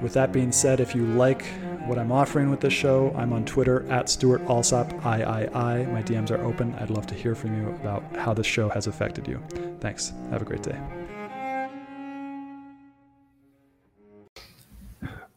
with 0.00 0.12
that 0.14 0.32
being 0.32 0.52
said, 0.52 0.80
if 0.80 0.94
you 0.94 1.04
like 1.06 1.44
what 1.86 1.98
I'm 1.98 2.12
offering 2.12 2.50
with 2.50 2.60
this 2.60 2.72
show, 2.72 3.14
I'm 3.16 3.32
on 3.32 3.44
Twitter 3.44 3.90
at 3.90 4.08
Stewart 4.08 4.42
Alsop 4.42 4.92
III. 4.92 5.50
My 5.52 6.02
DMs 6.02 6.30
are 6.30 6.42
open. 6.42 6.74
I'd 6.74 6.90
love 6.90 7.06
to 7.08 7.14
hear 7.14 7.34
from 7.34 7.56
you 7.60 7.68
about 7.70 8.02
how 8.16 8.34
this 8.34 8.46
show 8.46 8.68
has 8.70 8.86
affected 8.86 9.28
you. 9.28 9.42
Thanks. 9.80 10.12
Have 10.30 10.42
a 10.42 10.44
great 10.44 10.62
day. 10.62 10.78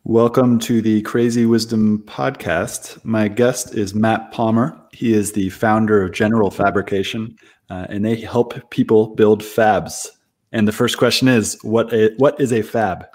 Welcome 0.04 0.58
to 0.60 0.82
the 0.82 1.02
Crazy 1.02 1.46
Wisdom 1.46 2.02
Podcast. 2.08 3.04
My 3.04 3.28
guest 3.28 3.76
is 3.76 3.94
Matt 3.94 4.32
Palmer. 4.32 4.80
He 4.94 5.14
is 5.14 5.34
the 5.34 5.50
founder 5.50 6.02
of 6.02 6.14
General 6.14 6.50
Fabrication, 6.50 7.36
uh, 7.70 7.88
and 7.90 8.06
they 8.06 8.16
help 8.16 8.70
people 8.70 9.16
build 9.16 9.42
fabs. 9.44 10.08
And 10.54 10.66
the 10.66 10.72
first 10.72 10.98
question 10.98 11.28
is, 11.28 11.60
what 11.62 11.92
a, 11.94 12.14
what 12.18 12.40
is 12.40 12.54
a 12.54 12.62
fab? 12.62 13.06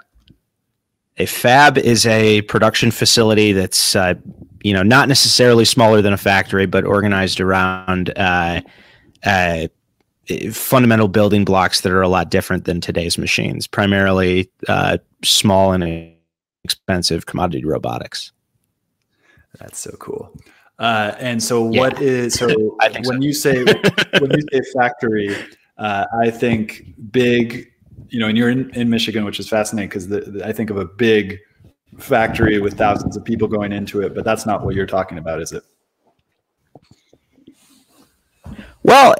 A 1.17 1.25
fab 1.25 1.77
is 1.77 2.05
a 2.05 2.41
production 2.43 2.91
facility 2.91 3.51
that's 3.51 3.95
uh, 3.95 4.13
you 4.63 4.73
know 4.73 4.83
not 4.83 5.07
necessarily 5.07 5.65
smaller 5.65 6.01
than 6.01 6.13
a 6.13 6.17
factory 6.17 6.65
but 6.65 6.83
organized 6.85 7.39
around 7.39 8.11
uh, 8.17 8.61
uh, 9.25 9.67
fundamental 10.51 11.07
building 11.07 11.45
blocks 11.45 11.81
that 11.81 11.91
are 11.91 12.01
a 12.01 12.07
lot 12.07 12.31
different 12.31 12.65
than 12.65 12.81
today's 12.81 13.17
machines 13.17 13.67
primarily 13.67 14.49
uh, 14.67 14.97
small 15.23 15.71
and 15.71 16.13
expensive 16.63 17.25
commodity 17.25 17.63
robotics 17.63 18.31
that's 19.59 19.79
so 19.79 19.91
cool 19.99 20.35
uh, 20.79 21.13
and 21.19 21.43
so 21.43 21.69
yeah. 21.71 21.79
what 21.79 22.01
is 22.01 22.33
so 22.39 22.47
when 22.47 23.03
so. 23.03 23.13
you 23.13 23.33
say 23.33 23.63
when 24.19 24.31
you 24.31 24.41
say 24.51 24.61
factory 24.73 25.35
uh, 25.77 26.05
i 26.21 26.31
think 26.31 26.83
big 27.11 27.72
you 28.09 28.19
know, 28.19 28.27
and 28.27 28.37
you're 28.37 28.49
in, 28.49 28.69
in 28.71 28.89
Michigan, 28.89 29.25
which 29.25 29.39
is 29.39 29.49
fascinating 29.49 29.89
because 29.89 30.41
I 30.41 30.51
think 30.51 30.69
of 30.69 30.77
a 30.77 30.85
big 30.85 31.39
factory 31.99 32.59
with 32.59 32.77
thousands 32.77 33.17
of 33.17 33.23
people 33.23 33.47
going 33.47 33.71
into 33.71 34.01
it, 34.01 34.15
but 34.15 34.23
that's 34.23 34.45
not 34.45 34.63
what 34.63 34.75
you're 34.75 34.87
talking 34.87 35.17
about, 35.17 35.41
is 35.41 35.51
it? 35.51 35.63
Well, 38.83 39.15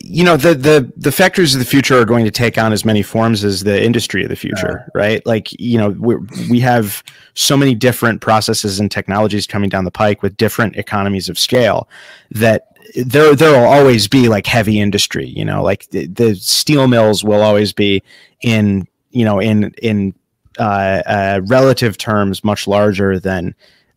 you 0.00 0.24
know, 0.24 0.36
the 0.36 0.54
the 0.54 0.92
the 0.96 1.12
factories 1.12 1.54
of 1.54 1.58
the 1.58 1.66
future 1.66 1.98
are 2.00 2.06
going 2.06 2.24
to 2.24 2.30
take 2.30 2.56
on 2.56 2.72
as 2.72 2.84
many 2.84 3.02
forms 3.02 3.44
as 3.44 3.64
the 3.64 3.82
industry 3.82 4.22
of 4.22 4.30
the 4.30 4.36
future, 4.36 4.80
uh, 4.80 4.90
right? 4.94 5.24
Like, 5.26 5.52
you 5.60 5.76
know, 5.76 5.90
we 5.90 6.16
we 6.50 6.60
have 6.60 7.04
so 7.34 7.56
many 7.56 7.74
different 7.74 8.22
processes 8.22 8.80
and 8.80 8.90
technologies 8.90 9.46
coming 9.46 9.68
down 9.68 9.84
the 9.84 9.90
pike 9.90 10.22
with 10.22 10.36
different 10.38 10.76
economies 10.76 11.28
of 11.28 11.38
scale 11.38 11.88
that 12.30 12.71
there 12.94 13.34
there 13.34 13.52
will 13.52 13.68
always 13.68 14.08
be 14.08 14.28
like 14.28 14.46
heavy 14.46 14.78
industry 14.78 15.26
you 15.26 15.44
know 15.44 15.62
like 15.62 15.88
the, 15.90 16.06
the 16.06 16.34
steel 16.34 16.88
mills 16.88 17.24
will 17.24 17.42
always 17.42 17.72
be 17.72 18.02
in 18.42 18.86
you 19.10 19.24
know 19.24 19.38
in 19.38 19.72
in 19.82 20.14
uh, 20.58 21.02
uh, 21.06 21.40
relative 21.46 21.96
terms 21.96 22.44
much 22.44 22.66
larger 22.66 23.18
than 23.18 23.54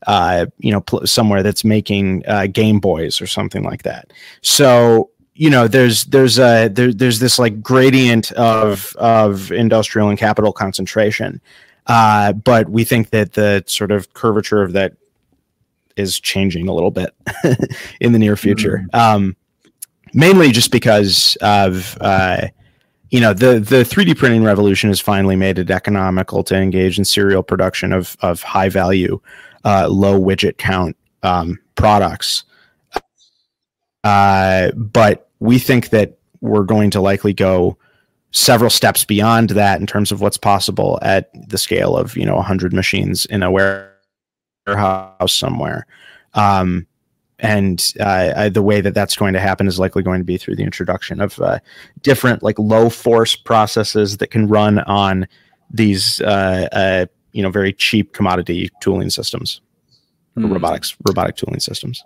uh, 0.08 0.46
you 0.60 0.72
know 0.72 0.82
pl- 0.82 1.06
somewhere 1.06 1.44
that's 1.44 1.64
making 1.64 2.24
uh, 2.28 2.48
game 2.48 2.80
boys 2.80 3.22
or 3.22 3.28
something 3.28 3.64
like 3.64 3.84
that. 3.84 4.12
So 4.42 5.10
you 5.34 5.50
know 5.50 5.68
there's 5.68 6.06
there's 6.06 6.40
a 6.40 6.70
there, 6.70 6.94
there's 6.94 7.20
this 7.20 7.40
like 7.40 7.62
gradient 7.62 8.32
of 8.34 8.96
of 8.98 9.52
industrial 9.52 10.10
and 10.10 10.18
capital 10.18 10.54
concentration. 10.54 11.42
Uh, 11.88 12.34
but 12.34 12.70
we 12.70 12.84
think 12.84 13.12
that 13.12 13.34
the 13.34 13.64
sort 13.68 13.92
of 13.92 14.12
curvature 14.14 14.64
of 14.64 14.74
that 14.74 14.94
is 15.98 16.20
changing 16.20 16.68
a 16.68 16.74
little 16.74 16.92
bit 16.92 17.14
in 18.02 18.12
the 18.12 18.20
near 18.20 18.36
future. 18.36 18.86
Mm-hmm. 18.94 19.00
Um, 19.00 19.36
mainly 20.14 20.52
just 20.52 20.72
because 20.72 21.38
of 21.42 21.98
uh, 22.02 22.48
you 23.12 23.20
know 23.20 23.34
the 23.34 23.60
the 23.60 23.84
3D 23.84 24.18
printing 24.18 24.44
revolution 24.44 24.90
has 24.90 25.00
finally 25.00 25.36
made 25.36 25.60
it 25.60 25.70
economical 25.70 26.44
to 26.46 26.56
engage 26.56 26.98
in 26.98 27.06
serial 27.06 27.44
production 27.44 27.94
of 27.94 28.18
of 28.22 28.42
high 28.42 28.70
value, 28.70 29.20
uh, 29.64 29.88
low 29.90 30.20
widget 30.20 30.58
count 30.58 30.98
um, 31.24 31.60
products. 31.76 32.44
Uh, 34.04 34.72
but 34.76 35.30
we 35.40 35.60
think 35.60 35.90
that 35.90 36.18
we're 36.42 36.64
going 36.64 36.92
to 36.92 37.02
likely 37.02 37.34
go 37.34 37.78
several 38.32 38.70
steps 38.70 39.04
beyond 39.04 39.52
that 39.52 39.80
in 39.80 39.88
terms 39.88 40.12
of 40.12 40.22
what's 40.22 40.38
possible 40.38 41.00
at 41.02 41.30
the 41.50 41.58
scale 41.58 41.96
of 41.98 42.16
you 42.18 42.26
know 42.26 42.36
100 42.36 42.74
machines 42.74 43.26
in 43.26 43.44
a 43.44 43.52
warehouse 43.52 43.95
warehouse 44.66 45.34
somewhere. 45.34 45.86
Um, 46.34 46.86
and 47.40 47.94
uh, 48.00 48.34
I, 48.36 48.50
the 48.50 48.62
way 48.62 48.82
that 48.82 48.94
that's 48.94 49.16
going 49.16 49.34
to 49.34 49.40
happen 49.40 49.68
is 49.68 49.80
likely 49.80 50.04
going 50.04 50.20
to 50.20 50.26
be 50.26 50.38
through 50.38 50.56
the 50.56 50.64
introduction 50.64 51.20
of 51.20 51.40
uh, 51.42 51.60
different 52.02 52.44
like 52.44 52.58
low 52.58 52.90
force 52.90 53.36
processes 53.36 54.18
that 54.18 54.32
can 54.32 54.48
run 54.48 54.80
on 54.80 55.28
these 55.72 56.22
uh, 56.22 56.68
uh 56.72 57.06
you 57.34 57.42
know 57.42 57.50
very 57.50 57.74
cheap 57.74 58.14
commodity 58.14 58.70
tooling 58.82 59.10
systems 59.10 59.62
mm. 60.38 60.50
robotics 60.50 60.96
robotic 61.08 61.36
tooling 61.36 61.60
systems 61.60 62.04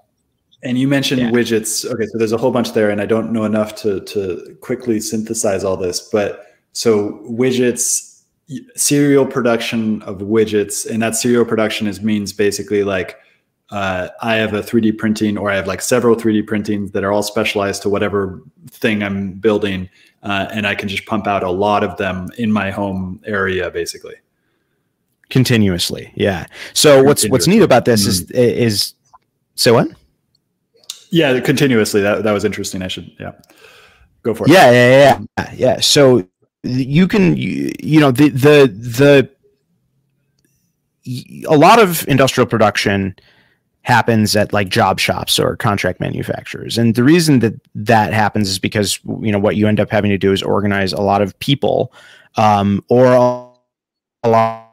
and 0.63 0.79
you 0.79 0.87
mentioned 0.87 1.21
yeah. 1.21 1.29
widgets 1.29 1.85
okay 1.85 2.05
so 2.05 2.17
there's 2.17 2.31
a 2.31 2.37
whole 2.37 2.51
bunch 2.51 2.71
there 2.71 2.89
and 2.89 3.01
i 3.01 3.05
don't 3.05 3.31
know 3.31 3.43
enough 3.43 3.75
to 3.75 3.99
to 4.05 4.57
quickly 4.61 4.99
synthesize 4.99 5.63
all 5.63 5.75
this 5.75 6.09
but 6.09 6.55
so 6.71 7.19
widgets 7.29 8.18
serial 8.75 9.25
production 9.25 10.01
of 10.03 10.19
widgets 10.19 10.89
and 10.89 11.01
that 11.01 11.15
serial 11.15 11.45
production 11.45 11.87
is 11.87 12.01
means 12.01 12.33
basically 12.33 12.83
like 12.83 13.17
uh, 13.71 14.09
I 14.21 14.35
have 14.35 14.53
a 14.53 14.61
3D 14.61 14.97
printing 14.97 15.37
or 15.37 15.51
I 15.51 15.55
have 15.55 15.67
like 15.67 15.81
several 15.81 16.15
3D 16.15 16.47
printings 16.47 16.91
that 16.91 17.03
are 17.03 17.11
all 17.11 17.21
specialized 17.21 17.83
to 17.83 17.89
whatever 17.89 18.41
thing 18.71 19.03
I'm 19.03 19.33
building. 19.33 19.89
Uh, 20.23 20.47
and 20.51 20.65
I 20.65 20.73
can 20.75 20.89
just 20.89 21.05
pump 21.05 21.27
out 21.27 21.43
a 21.43 21.51
lot 21.51 21.83
of 21.83 21.95
them 21.97 22.27
in 22.37 22.51
my 22.51 22.71
home 22.71 23.21
area, 23.25 23.69
basically. 23.69 24.15
Continuously. 25.29 26.11
Yeah. 26.15 26.47
So 26.73 27.03
what's, 27.03 27.29
what's 27.29 27.45
neat 27.45 27.61
about 27.61 27.85
this 27.85 28.01
mm-hmm. 28.01 28.35
is, 28.35 28.73
is, 28.73 28.93
so 29.53 29.75
what? 29.75 29.87
Yeah, 31.11 31.39
continuously. 31.39 32.01
That, 32.01 32.23
that 32.23 32.31
was 32.31 32.45
interesting. 32.45 32.81
I 32.81 32.87
should, 32.87 33.11
yeah, 33.19 33.33
go 34.23 34.33
for 34.33 34.45
it. 34.45 34.51
Yeah. 34.51 34.71
Yeah. 34.71 35.19
Yeah. 35.37 35.53
Yeah. 35.55 35.79
So 35.79 36.27
you 36.63 37.07
can 37.07 37.37
you, 37.37 37.71
you 37.79 37.99
know 37.99 38.11
the 38.11 38.29
the 38.29 38.67
the 38.67 39.29
a 41.47 41.57
lot 41.57 41.79
of 41.79 42.07
industrial 42.07 42.47
production 42.47 43.15
happens 43.81 44.35
at 44.35 44.53
like 44.53 44.69
job 44.69 44.99
shops 44.99 45.39
or 45.39 45.55
contract 45.55 45.99
manufacturers. 45.99 46.77
And 46.77 46.95
the 46.95 47.03
reason 47.03 47.39
that 47.39 47.53
that 47.73 48.13
happens 48.13 48.49
is 48.49 48.59
because 48.59 48.99
you 49.21 49.31
know 49.31 49.39
what 49.39 49.55
you 49.55 49.67
end 49.67 49.79
up 49.79 49.89
having 49.89 50.11
to 50.11 50.17
do 50.17 50.31
is 50.31 50.43
organize 50.43 50.93
a 50.93 51.01
lot 51.01 51.21
of 51.21 51.37
people 51.39 51.93
um, 52.35 52.83
or 52.89 53.13
a 54.23 54.29
lot 54.29 54.65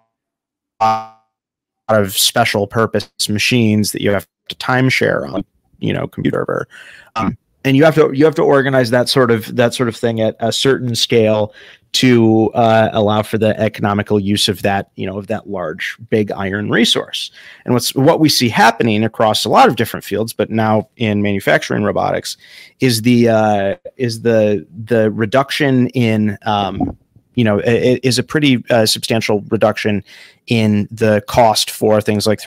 of 1.88 2.12
special 2.12 2.66
purpose 2.66 3.08
machines 3.28 3.92
that 3.92 4.02
you 4.02 4.10
have 4.10 4.26
to 4.48 4.56
timeshare 4.56 5.32
on 5.32 5.44
you 5.78 5.92
know 5.92 6.06
computer 6.08 6.66
um, 7.14 7.38
and 7.66 7.76
you 7.76 7.84
have 7.84 7.96
to 7.96 8.12
you 8.12 8.24
have 8.24 8.36
to 8.36 8.42
organize 8.42 8.90
that 8.90 9.08
sort 9.08 9.30
of 9.30 9.56
that 9.56 9.74
sort 9.74 9.88
of 9.88 9.96
thing 9.96 10.20
at 10.20 10.36
a 10.38 10.52
certain 10.52 10.94
scale 10.94 11.52
to 11.92 12.50
uh, 12.52 12.90
allow 12.92 13.22
for 13.22 13.38
the 13.38 13.58
economical 13.58 14.20
use 14.20 14.48
of 14.48 14.62
that 14.62 14.90
you 14.94 15.04
know 15.04 15.18
of 15.18 15.26
that 15.26 15.50
large 15.50 15.96
big 16.08 16.30
iron 16.30 16.70
resource. 16.70 17.32
And 17.64 17.74
what's 17.74 17.92
what 17.94 18.20
we 18.20 18.28
see 18.28 18.48
happening 18.48 19.02
across 19.02 19.44
a 19.44 19.48
lot 19.48 19.68
of 19.68 19.74
different 19.74 20.04
fields 20.04 20.32
but 20.32 20.48
now 20.48 20.88
in 20.96 21.22
manufacturing 21.22 21.82
robotics 21.82 22.36
is 22.78 23.02
the 23.02 23.28
uh, 23.28 23.74
is 23.96 24.22
the 24.22 24.64
the 24.84 25.10
reduction 25.10 25.88
in 25.88 26.38
um, 26.46 26.96
you 27.34 27.42
know 27.42 27.58
it 27.58 27.98
is 28.04 28.16
a 28.16 28.22
pretty 28.22 28.64
uh, 28.70 28.86
substantial 28.86 29.40
reduction 29.48 30.04
in 30.46 30.86
the 30.92 31.20
cost 31.26 31.72
for 31.72 32.00
things 32.00 32.28
like 32.28 32.38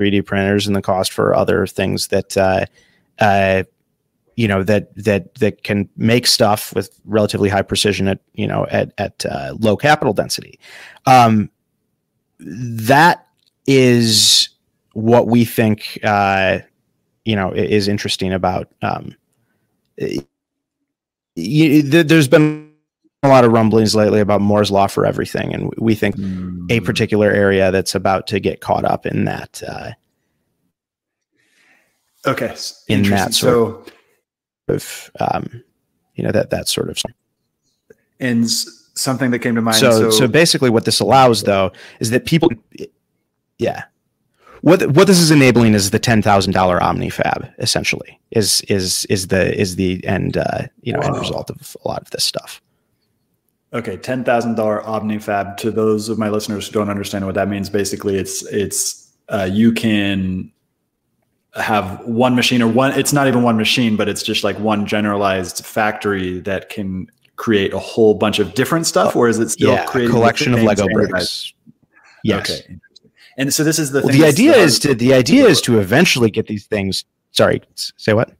3d 0.00 0.24
printers 0.24 0.68
and 0.68 0.76
the 0.76 0.82
cost 0.82 1.12
for 1.12 1.34
other 1.34 1.66
things 1.66 2.06
that 2.08 2.36
uh, 2.36 2.64
uh 3.18 3.64
you 4.38 4.46
know 4.46 4.62
that 4.62 4.94
that 4.94 5.34
that 5.34 5.64
can 5.64 5.88
make 5.96 6.24
stuff 6.24 6.72
with 6.72 7.00
relatively 7.04 7.48
high 7.48 7.62
precision 7.62 8.06
at 8.06 8.20
you 8.34 8.46
know 8.46 8.68
at 8.70 8.92
at 8.96 9.26
uh, 9.26 9.56
low 9.58 9.76
capital 9.76 10.14
density. 10.14 10.60
Um, 11.06 11.50
that 12.38 13.26
is 13.66 14.48
what 14.92 15.26
we 15.26 15.44
think 15.44 15.98
uh, 16.04 16.60
you 17.24 17.34
know 17.34 17.52
is 17.52 17.88
interesting 17.88 18.32
about. 18.32 18.68
Um, 18.80 19.16
you, 21.34 21.82
there's 21.82 22.28
been 22.28 22.72
a 23.24 23.28
lot 23.28 23.44
of 23.44 23.50
rumblings 23.50 23.96
lately 23.96 24.20
about 24.20 24.40
Moore's 24.40 24.70
law 24.70 24.86
for 24.86 25.04
everything, 25.04 25.52
and 25.52 25.74
we 25.78 25.96
think 25.96 26.14
mm. 26.14 26.64
a 26.70 26.78
particular 26.78 27.32
area 27.32 27.72
that's 27.72 27.96
about 27.96 28.28
to 28.28 28.38
get 28.38 28.60
caught 28.60 28.84
up 28.84 29.04
in 29.04 29.24
that. 29.24 29.60
Uh, 29.66 29.90
okay, 32.24 32.54
in 32.86 33.02
that 33.02 33.34
sort 33.34 33.84
so, 33.84 33.92
of 34.68 35.10
um, 35.20 35.62
you 36.14 36.24
know 36.24 36.32
that 36.32 36.50
that 36.50 36.68
sort 36.68 36.90
of 36.90 36.98
and 38.20 38.50
something 38.50 39.30
that 39.30 39.38
came 39.38 39.54
to 39.54 39.62
mind 39.62 39.76
so, 39.76 39.90
so 39.90 40.10
so 40.10 40.28
basically 40.28 40.70
what 40.70 40.84
this 40.84 41.00
allows 41.00 41.44
though 41.44 41.70
is 42.00 42.10
that 42.10 42.26
people 42.26 42.50
yeah 43.58 43.84
what 44.62 44.84
what 44.92 45.06
this 45.06 45.18
is 45.18 45.30
enabling 45.30 45.74
is 45.74 45.90
the 45.90 45.98
ten 45.98 46.22
thousand 46.22 46.52
dollar 46.52 46.78
OmniFab 46.80 47.52
essentially 47.58 48.18
is 48.30 48.60
is 48.62 49.04
is 49.06 49.28
the 49.28 49.58
is 49.58 49.76
the 49.76 50.04
end 50.06 50.36
uh, 50.36 50.62
you 50.82 50.92
know 50.92 51.00
Whoa. 51.00 51.08
end 51.08 51.18
result 51.18 51.50
of 51.50 51.76
a 51.84 51.88
lot 51.88 52.02
of 52.02 52.10
this 52.10 52.24
stuff. 52.24 52.60
Okay, 53.72 53.96
ten 53.96 54.24
thousand 54.24 54.56
dollar 54.56 54.82
OmniFab. 54.82 55.56
To 55.58 55.70
those 55.70 56.08
of 56.08 56.18
my 56.18 56.28
listeners 56.28 56.66
who 56.66 56.72
don't 56.72 56.90
understand 56.90 57.26
what 57.26 57.34
that 57.34 57.48
means, 57.48 57.70
basically 57.70 58.16
it's 58.16 58.42
it's 58.46 59.12
uh, 59.28 59.48
you 59.50 59.72
can 59.72 60.50
have 61.58 62.00
one 62.06 62.34
machine 62.34 62.62
or 62.62 62.68
one 62.68 62.92
it's 62.98 63.12
not 63.12 63.26
even 63.26 63.42
one 63.42 63.56
machine 63.56 63.96
but 63.96 64.08
it's 64.08 64.22
just 64.22 64.44
like 64.44 64.58
one 64.58 64.86
generalized 64.86 65.64
factory 65.64 66.40
that 66.40 66.68
can 66.68 67.10
create 67.36 67.72
a 67.72 67.78
whole 67.78 68.14
bunch 68.14 68.38
of 68.38 68.54
different 68.54 68.86
stuff 68.86 69.14
or 69.14 69.28
is 69.28 69.38
it 69.38 69.48
still 69.48 69.72
yeah, 69.72 69.84
a 69.84 70.08
collection 70.08 70.54
of 70.54 70.62
lego 70.62 70.86
bricks. 70.88 71.52
yes. 72.24 72.50
Okay 72.50 72.78
and 73.38 73.54
so 73.54 73.64
this 73.64 73.78
is 73.78 73.92
the 73.92 74.02
well, 74.02 74.12
the 74.12 74.24
idea 74.24 74.54
is 74.54 74.78
to 74.80 74.94
the 74.94 75.14
idea 75.14 75.46
is 75.46 75.62
to 75.62 75.78
eventually 75.78 76.30
get 76.30 76.46
these 76.46 76.66
things 76.66 77.04
sorry 77.30 77.62
say 77.74 78.12
what? 78.12 78.32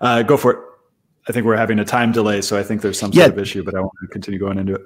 Uh, 0.00 0.22
go 0.22 0.36
for 0.36 0.52
it. 0.52 0.58
I 1.28 1.32
think 1.32 1.44
we're 1.44 1.56
having 1.56 1.80
a 1.80 1.84
time 1.84 2.12
delay 2.12 2.40
so 2.40 2.56
i 2.56 2.62
think 2.62 2.80
there's 2.80 2.98
some 2.98 3.12
sort 3.12 3.26
yeah. 3.26 3.32
of 3.32 3.38
issue 3.38 3.62
but 3.62 3.74
i 3.74 3.80
want 3.80 3.92
to 4.00 4.06
continue 4.08 4.38
going 4.38 4.58
into 4.58 4.76
it. 4.76 4.82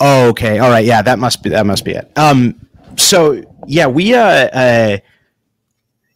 Oh 0.00 0.28
okay 0.30 0.58
all 0.58 0.70
right 0.70 0.84
yeah 0.84 1.02
that 1.02 1.20
must 1.20 1.42
be 1.42 1.50
that 1.50 1.66
must 1.66 1.84
be 1.84 1.92
it. 1.92 2.10
Um 2.16 2.58
so 2.96 3.42
yeah 3.66 3.86
we 3.86 4.14
uh, 4.14 4.20
uh 4.20 4.98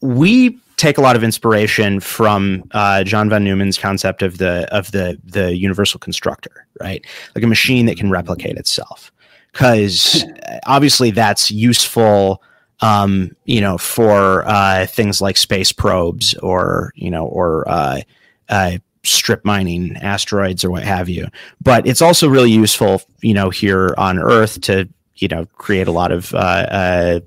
we 0.00 0.58
take 0.76 0.96
a 0.96 1.00
lot 1.00 1.16
of 1.16 1.24
inspiration 1.24 1.98
from 1.98 2.64
uh, 2.70 3.02
John 3.04 3.28
von 3.28 3.44
Neumann's 3.44 3.78
concept 3.78 4.22
of 4.22 4.38
the 4.38 4.72
of 4.74 4.92
the 4.92 5.18
the 5.24 5.56
universal 5.56 5.98
constructor, 5.98 6.66
right? 6.80 7.04
Like 7.34 7.44
a 7.44 7.48
machine 7.48 7.86
that 7.86 7.96
can 7.96 8.10
replicate 8.10 8.56
itself, 8.56 9.12
because 9.52 10.24
obviously 10.66 11.10
that's 11.10 11.50
useful. 11.50 12.42
Um, 12.80 13.34
you 13.44 13.60
know, 13.60 13.76
for 13.76 14.46
uh, 14.46 14.86
things 14.86 15.20
like 15.20 15.36
space 15.36 15.72
probes 15.72 16.34
or 16.34 16.92
you 16.94 17.10
know, 17.10 17.26
or 17.26 17.68
uh, 17.68 18.02
uh, 18.48 18.78
strip 19.02 19.44
mining 19.44 19.96
asteroids 19.96 20.64
or 20.64 20.70
what 20.70 20.84
have 20.84 21.08
you. 21.08 21.26
But 21.60 21.88
it's 21.88 22.02
also 22.02 22.28
really 22.28 22.52
useful, 22.52 23.02
you 23.20 23.34
know, 23.34 23.50
here 23.50 23.94
on 23.98 24.20
Earth 24.20 24.60
to 24.62 24.88
you 25.16 25.28
know 25.28 25.46
create 25.56 25.88
a 25.88 25.92
lot 25.92 26.12
of 26.12 26.32
uh, 26.34 26.38
uh, 26.38 27.20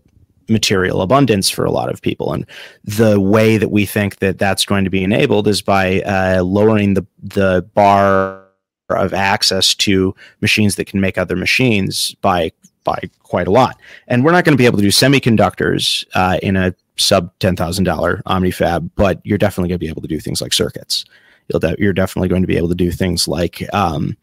material 0.51 1.01
abundance 1.01 1.50
for 1.50 1.65
a 1.65 1.71
lot 1.71 1.89
of 1.89 2.01
people. 2.01 2.33
And 2.33 2.45
the 2.83 3.19
way 3.19 3.57
that 3.57 3.69
we 3.69 3.86
think 3.86 4.18
that 4.18 4.38
that's 4.38 4.65
going 4.65 4.83
to 4.83 4.89
be 4.89 5.03
enabled 5.03 5.48
is 5.48 5.62
by 5.62 6.01
uh, 6.01 6.44
lowering 6.44 6.94
the 6.94 7.06
the 7.21 7.68
bar 7.74 8.44
of 8.89 9.13
access 9.13 9.74
to 9.75 10.13
machines 10.42 10.75
that 10.75 10.86
can 10.86 11.00
make 11.00 11.18
other 11.18 11.36
machines 11.36 12.15
by 12.21 12.51
by 12.83 13.00
quite 13.24 13.48
a 13.48 13.51
lot. 13.51 13.77
And 14.07 14.24
we're 14.24 14.31
not 14.31 14.44
going 14.44 14.53
to 14.53 14.62
be 14.62 14.65
able 14.65 14.77
to 14.77 14.83
do 14.83 14.89
semiconductors 14.89 16.06
uh, 16.13 16.39
in 16.42 16.56
a 16.56 16.74
sub 16.97 17.31
ten 17.39 17.56
thousand 17.56 17.86
dollar 17.86 18.21
OmniFab, 18.25 18.89
but 18.95 19.21
you're 19.24 19.38
definitely 19.38 19.69
going 19.69 19.80
to 19.80 19.86
be 19.86 19.89
able 19.89 20.01
to 20.01 20.07
do 20.07 20.19
things 20.19 20.42
like 20.42 20.54
circuits. 20.54 21.06
De- 21.50 21.75
you're 21.80 21.94
definitely 21.94 22.30
going 22.30 22.44
to 22.44 22.47
be 22.47 22.57
able 22.57 22.69
to 22.69 22.75
do 22.75 22.92
things 22.92 23.27
like 23.27 23.62
um, 23.74 24.15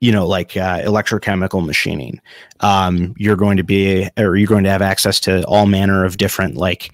you 0.00 0.10
know, 0.12 0.26
like 0.26 0.56
uh, 0.56 0.80
electrochemical 0.80 1.64
machining. 1.64 2.20
Um, 2.60 3.14
you're 3.18 3.36
going 3.36 3.58
to 3.58 3.62
be, 3.62 4.08
or 4.16 4.36
you're 4.36 4.48
going 4.48 4.64
to 4.64 4.70
have 4.70 4.82
access 4.82 5.20
to 5.20 5.44
all 5.44 5.66
manner 5.66 6.04
of 6.04 6.16
different 6.16 6.56
like 6.56 6.92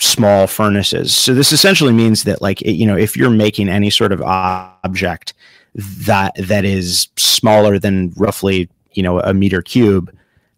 small 0.00 0.46
furnaces. 0.46 1.14
So 1.14 1.34
this 1.34 1.52
essentially 1.52 1.92
means 1.92 2.24
that, 2.24 2.40
like, 2.40 2.62
it, 2.62 2.72
you 2.72 2.86
know, 2.86 2.96
if 2.96 3.16
you're 3.16 3.30
making 3.30 3.68
any 3.68 3.90
sort 3.90 4.12
of 4.12 4.22
object 4.22 5.34
that 5.74 6.32
that 6.38 6.64
is 6.64 7.08
smaller 7.16 7.78
than 7.78 8.12
roughly, 8.16 8.68
you 8.92 9.02
know, 9.02 9.20
a 9.20 9.34
meter 9.34 9.62
cube, 9.62 10.14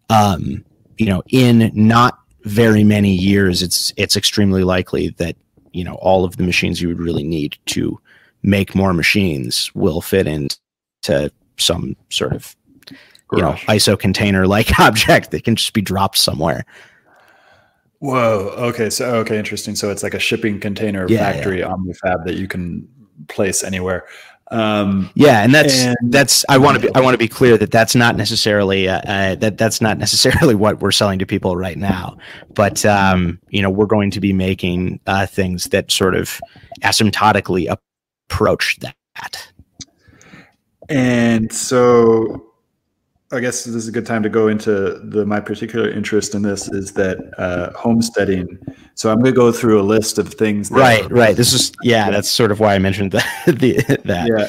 um, 0.09 0.63
you 0.97 1.05
know, 1.05 1.21
in 1.29 1.71
not 1.73 2.19
very 2.43 2.83
many 2.83 3.13
years, 3.13 3.61
it's 3.61 3.93
it's 3.97 4.15
extremely 4.15 4.63
likely 4.63 5.09
that 5.17 5.35
you 5.73 5.83
know 5.83 5.95
all 5.95 6.23
of 6.23 6.37
the 6.37 6.43
machines 6.43 6.81
you 6.81 6.87
would 6.87 6.99
really 6.99 7.23
need 7.23 7.57
to 7.67 7.99
make 8.43 8.75
more 8.75 8.93
machines 8.93 9.71
will 9.75 10.01
fit 10.01 10.27
into 10.27 11.31
some 11.61 11.95
sort 12.09 12.33
of 12.33 12.55
you 12.89 13.41
know 13.41 13.53
ISO 13.67 13.97
container 13.97 14.47
like 14.47 14.79
object 14.79 15.31
that 15.31 15.43
can 15.43 15.55
just 15.55 15.73
be 15.73 15.81
dropped 15.81 16.17
somewhere. 16.17 16.65
Whoa. 17.99 18.53
Okay. 18.57 18.89
So 18.89 19.15
okay, 19.17 19.37
interesting. 19.37 19.75
So 19.75 19.91
it's 19.91 20.01
like 20.01 20.15
a 20.15 20.19
shipping 20.19 20.59
container 20.59 21.05
yeah, 21.07 21.31
factory 21.31 21.59
yeah. 21.59 21.67
OmniFab 21.67 22.25
that 22.25 22.35
you 22.35 22.47
can 22.47 22.87
place 23.27 23.63
anywhere. 23.63 24.05
Um, 24.51 25.09
yeah, 25.15 25.43
and 25.43 25.53
that's 25.53 25.79
and, 25.79 25.95
that's 26.11 26.43
I 26.49 26.57
want 26.57 26.81
to 26.81 26.87
be 26.87 26.95
I 26.95 26.99
want 26.99 27.13
to 27.13 27.17
be 27.17 27.29
clear 27.29 27.57
that 27.57 27.71
that's 27.71 27.95
not 27.95 28.17
necessarily 28.17 28.89
uh, 28.89 28.99
uh, 29.01 29.35
that 29.35 29.57
that's 29.57 29.79
not 29.79 29.97
necessarily 29.97 30.55
what 30.63 30.81
we're 30.81 30.91
selling 30.91 31.19
to 31.19 31.25
people 31.25 31.55
right 31.55 31.77
now. 31.77 32.17
But 32.53 32.85
um, 32.85 33.39
you 33.49 33.61
know, 33.61 33.69
we're 33.69 33.85
going 33.85 34.11
to 34.11 34.19
be 34.19 34.33
making 34.33 34.99
uh, 35.07 35.25
things 35.25 35.65
that 35.65 35.89
sort 35.89 36.15
of 36.15 36.41
asymptotically 36.81 37.73
approach 38.29 38.77
that. 38.79 39.50
And 40.91 41.51
so 41.51 42.51
I 43.31 43.39
guess 43.39 43.63
this 43.63 43.75
is 43.75 43.87
a 43.87 43.91
good 43.91 44.05
time 44.05 44.23
to 44.23 44.29
go 44.29 44.49
into 44.49 44.99
the 45.03 45.25
my 45.25 45.39
particular 45.39 45.89
interest 45.89 46.35
in 46.35 46.41
this 46.41 46.67
is 46.69 46.91
that 46.93 47.17
uh, 47.37 47.71
homesteading. 47.77 48.59
So 48.95 49.09
I'm 49.09 49.19
going 49.19 49.33
to 49.33 49.37
go 49.37 49.51
through 49.51 49.79
a 49.79 49.83
list 49.83 50.17
of 50.17 50.33
things. 50.33 50.69
right, 50.69 51.09
right. 51.09 51.35
This 51.35 51.53
is 51.53 51.71
yeah. 51.81 52.11
That's 52.11 52.29
sort 52.29 52.51
of 52.51 52.59
why 52.59 52.75
I 52.75 52.79
mentioned 52.79 53.13
that 53.13 53.25
the 53.47 53.73
that 54.03 54.27
yeah. 54.27 54.47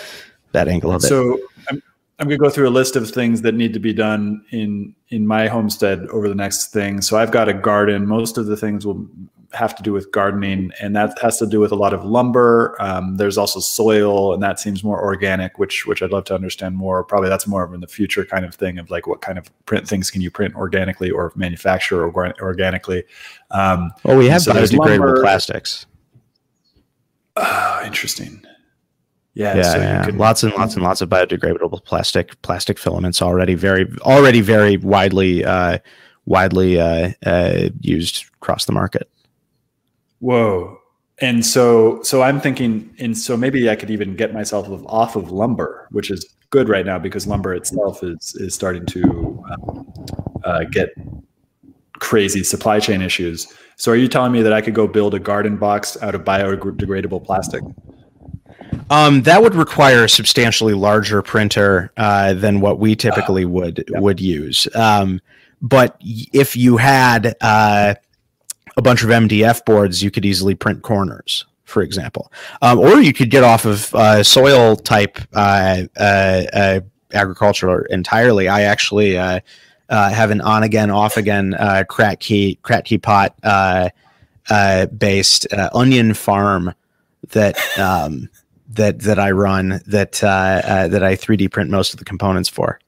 that 0.53 0.69
angle 0.69 0.93
of 0.93 1.05
it. 1.05 1.07
So 1.07 1.39
I'm 1.69 1.83
I'm 2.19 2.27
going 2.27 2.39
to 2.39 2.45
go 2.45 2.51
through 2.51 2.69
a 2.69 2.71
list 2.71 2.97
of 2.97 3.09
things 3.11 3.43
that 3.43 3.55
need 3.55 3.73
to 3.73 3.81
be 3.81 3.93
done 3.93 4.45
in 4.51 4.95
in 5.11 5.27
my 5.27 5.47
homestead 5.47 6.07
over 6.09 6.29
the 6.29 6.35
next 6.35 6.73
thing. 6.73 7.01
So 7.03 7.17
I've 7.17 7.31
got 7.31 7.49
a 7.49 7.55
garden. 7.55 8.07
Most 8.07 8.37
of 8.37 8.47
the 8.47 8.57
things 8.57 8.85
will 8.85 9.09
have 9.55 9.75
to 9.77 9.83
do 9.83 9.93
with 9.93 10.11
gardening, 10.13 10.73
and 10.81 10.95
that 10.97 11.19
has 11.21 11.39
to 11.39 11.47
do 11.47 11.61
with 11.61 11.73
a 11.73 11.75
lot 11.77 11.93
of 11.93 12.05
lumber. 12.05 12.77
Um, 12.81 13.17
there's 13.17 13.39
also 13.39 13.61
soil, 13.61 14.33
and 14.33 14.43
that 14.43 14.59
seems 14.61 14.83
more 14.83 15.03
organic, 15.03 15.59
which 15.59 15.87
which 15.87 16.03
I'd 16.03 16.11
love 16.11 16.25
to 16.25 16.35
understand 16.35 16.77
more. 16.77 17.05
Probably 17.05 17.29
that's 17.29 17.47
more 17.47 17.63
of 17.63 17.73
in 17.75 17.81
the 17.81 17.87
future 17.87 18.25
kind 18.25 18.45
of 18.45 18.55
thing 18.55 18.79
of 18.79 18.91
like 18.91 19.07
what 19.07 19.21
kind 19.21 19.39
of 19.39 19.51
print 19.67 19.89
things 19.89 20.11
can 20.11 20.21
you 20.21 20.31
print 20.31 20.55
organically 20.55 21.11
or 21.11 21.33
manufacture 21.37 22.05
or 22.05 22.35
organically. 22.41 23.05
Um, 23.51 23.93
well, 24.05 24.17
we 24.17 24.29
have 24.29 24.43
so 24.43 24.53
biodegradable 24.53 25.21
plastics. 25.21 25.87
Uh, 27.37 27.83
interesting. 27.85 28.43
Yeah, 29.35 29.57
yeah, 29.57 29.63
so 29.63 29.79
yeah. 29.79 30.05
Could, 30.05 30.17
lots 30.17 30.43
and 30.43 30.53
lots 30.55 30.75
and 30.75 30.83
lots 30.83 31.01
of 31.01 31.09
biodegradable 31.09 31.85
plastic 31.85 32.41
plastic 32.43 32.79
filaments 32.79 33.23
already 33.23 33.55
very 33.55 33.91
already 34.03 34.43
very 34.43 34.77
widely 34.77 35.45
uh, 35.45 35.79
widely 36.27 36.79
uh, 36.79 37.13
uh, 37.25 37.69
used 37.81 38.25
across 38.35 38.67
the 38.67 38.73
market. 38.73 39.09
Whoa. 40.23 40.79
And 41.21 41.45
so 41.45 42.01
so 42.05 42.23
I'm 42.23 42.41
thinking 42.41 42.95
and 43.01 43.19
so 43.19 43.37
maybe 43.37 43.69
I 43.69 43.75
could 43.75 43.91
even 43.91 44.15
get 44.15 44.33
myself 44.33 44.69
off 44.87 45.17
of 45.17 45.33
lumber, 45.33 45.89
which 45.91 46.13
is 46.13 46.25
good 46.51 46.69
right 46.69 46.87
now 46.87 46.97
because 46.97 47.27
lumber 47.27 47.55
itself 47.55 48.05
is 48.05 48.37
is 48.37 48.55
starting 48.55 48.87
to 48.87 49.45
um, 49.51 49.93
uh, 50.45 50.65
get 50.71 50.91
crazy 51.95 52.45
supply 52.45 52.79
chain 52.79 53.03
issues. 53.03 53.53
So 53.77 53.91
are 53.91 53.97
you 53.97 54.07
telling 54.07 54.31
me 54.31 54.43
that 54.43 54.53
I 54.53 54.61
could 54.61 54.75
go 54.75 54.87
build 54.87 55.13
a 55.15 55.19
garden 55.19 55.57
box 55.57 56.01
out 56.03 56.15
of 56.15 56.23
biodegradable 56.23 57.25
plastic? 57.25 57.65
Um, 58.91 59.23
that 59.23 59.43
would 59.43 59.57
require 59.57 60.05
a 60.05 60.09
substantially 60.09 60.75
larger 60.75 61.21
printer 61.21 61.91
uh, 61.97 62.35
than 62.35 62.61
what 62.61 62.79
we 62.79 62.95
typically 62.95 63.45
uh, 63.45 63.49
would 63.49 63.85
yeah. 63.89 63.99
would 63.99 64.21
use. 64.21 64.69
Um, 64.77 65.21
but 65.61 65.97
if 66.01 66.55
you 66.55 66.77
had 66.77 67.35
uh, 67.41 67.95
a 68.77 68.83
bunch 68.83 69.03
of 69.03 69.11
MDF 69.11 69.65
boards, 69.65 70.03
you 70.03 70.11
could 70.11 70.25
easily 70.25 70.55
print 70.55 70.83
corners, 70.83 71.45
for 71.65 71.83
example. 71.83 72.33
Um, 72.61 72.79
or 72.79 73.01
you 73.01 73.13
could 73.13 73.31
get 73.31 73.45
off 73.45 73.65
of 73.65 73.95
uh, 73.95 74.23
soil 74.23 74.77
type 74.77 75.19
uh, 75.35 75.83
uh, 75.97 76.45
uh 76.53 76.81
agriculture 77.13 77.85
entirely. 77.87 78.49
I 78.49 78.63
actually 78.63 79.19
uh, 79.19 79.41
uh, 79.89 80.11
have 80.11 80.31
an 80.31 80.41
on 80.41 80.63
again, 80.63 80.91
off 80.91 81.17
again 81.17 81.53
Kratky 81.59 82.61
crack 82.63 82.85
key 82.87 82.99
pot 82.99 83.37
based 84.99 85.47
onion 85.75 86.15
farm 86.15 86.75
that 87.33 87.57
um, 87.79 88.29
that 88.75 89.01
that 89.01 89.19
I 89.19 89.31
run 89.31 89.81
that 89.87 90.23
uh, 90.23 90.27
uh, 90.65 90.89
that 90.89 91.03
I 91.03 91.17
3D 91.17 91.51
print 91.51 91.71
most 91.71 91.93
of 91.93 91.99
the 91.99 92.05
components 92.05 92.49
for. 92.49 92.79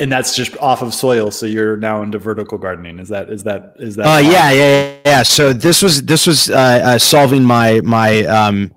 And 0.00 0.12
that's 0.12 0.36
just 0.36 0.56
off 0.58 0.82
of 0.82 0.94
soil. 0.94 1.30
So 1.30 1.46
you're 1.46 1.76
now 1.76 2.02
into 2.02 2.18
vertical 2.18 2.56
gardening. 2.56 2.98
Is 3.00 3.08
that 3.08 3.30
is 3.30 3.42
that 3.44 3.74
is 3.78 3.96
that? 3.96 4.06
Uh, 4.06 4.18
yeah, 4.18 4.52
yeah, 4.52 4.96
yeah. 5.04 5.22
So 5.22 5.52
this 5.52 5.82
was 5.82 6.02
this 6.04 6.26
was 6.26 6.50
uh, 6.50 6.54
uh, 6.54 6.98
solving 6.98 7.42
my 7.42 7.80
my 7.80 8.24
um, 8.24 8.70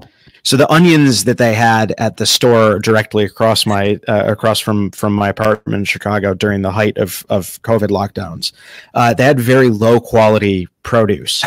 so 0.43 0.57
the 0.57 0.71
onions 0.71 1.25
that 1.25 1.37
they 1.37 1.53
had 1.53 1.93
at 1.99 2.17
the 2.17 2.25
store 2.25 2.79
directly 2.79 3.25
across 3.25 3.65
my 3.65 3.99
uh, 4.07 4.23
across 4.25 4.59
from 4.59 4.89
from 4.91 5.13
my 5.13 5.29
apartment 5.29 5.79
in 5.79 5.85
Chicago 5.85 6.33
during 6.33 6.63
the 6.63 6.71
height 6.71 6.97
of 6.97 7.23
of 7.29 7.61
COVID 7.61 7.89
lockdowns, 7.89 8.51
uh, 8.95 9.13
they 9.13 9.23
had 9.23 9.39
very 9.39 9.69
low 9.69 9.99
quality 9.99 10.67
produce. 10.81 11.43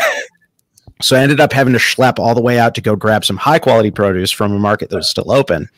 so 1.01 1.17
I 1.17 1.19
ended 1.19 1.41
up 1.41 1.51
having 1.51 1.73
to 1.73 1.79
schlep 1.79 2.19
all 2.19 2.35
the 2.35 2.41
way 2.41 2.57
out 2.57 2.73
to 2.75 2.81
go 2.81 2.95
grab 2.95 3.25
some 3.25 3.37
high 3.37 3.59
quality 3.59 3.91
produce 3.91 4.31
from 4.31 4.53
a 4.53 4.59
market 4.59 4.89
that 4.89 4.95
was 4.95 5.09
still 5.09 5.31
open. 5.31 5.69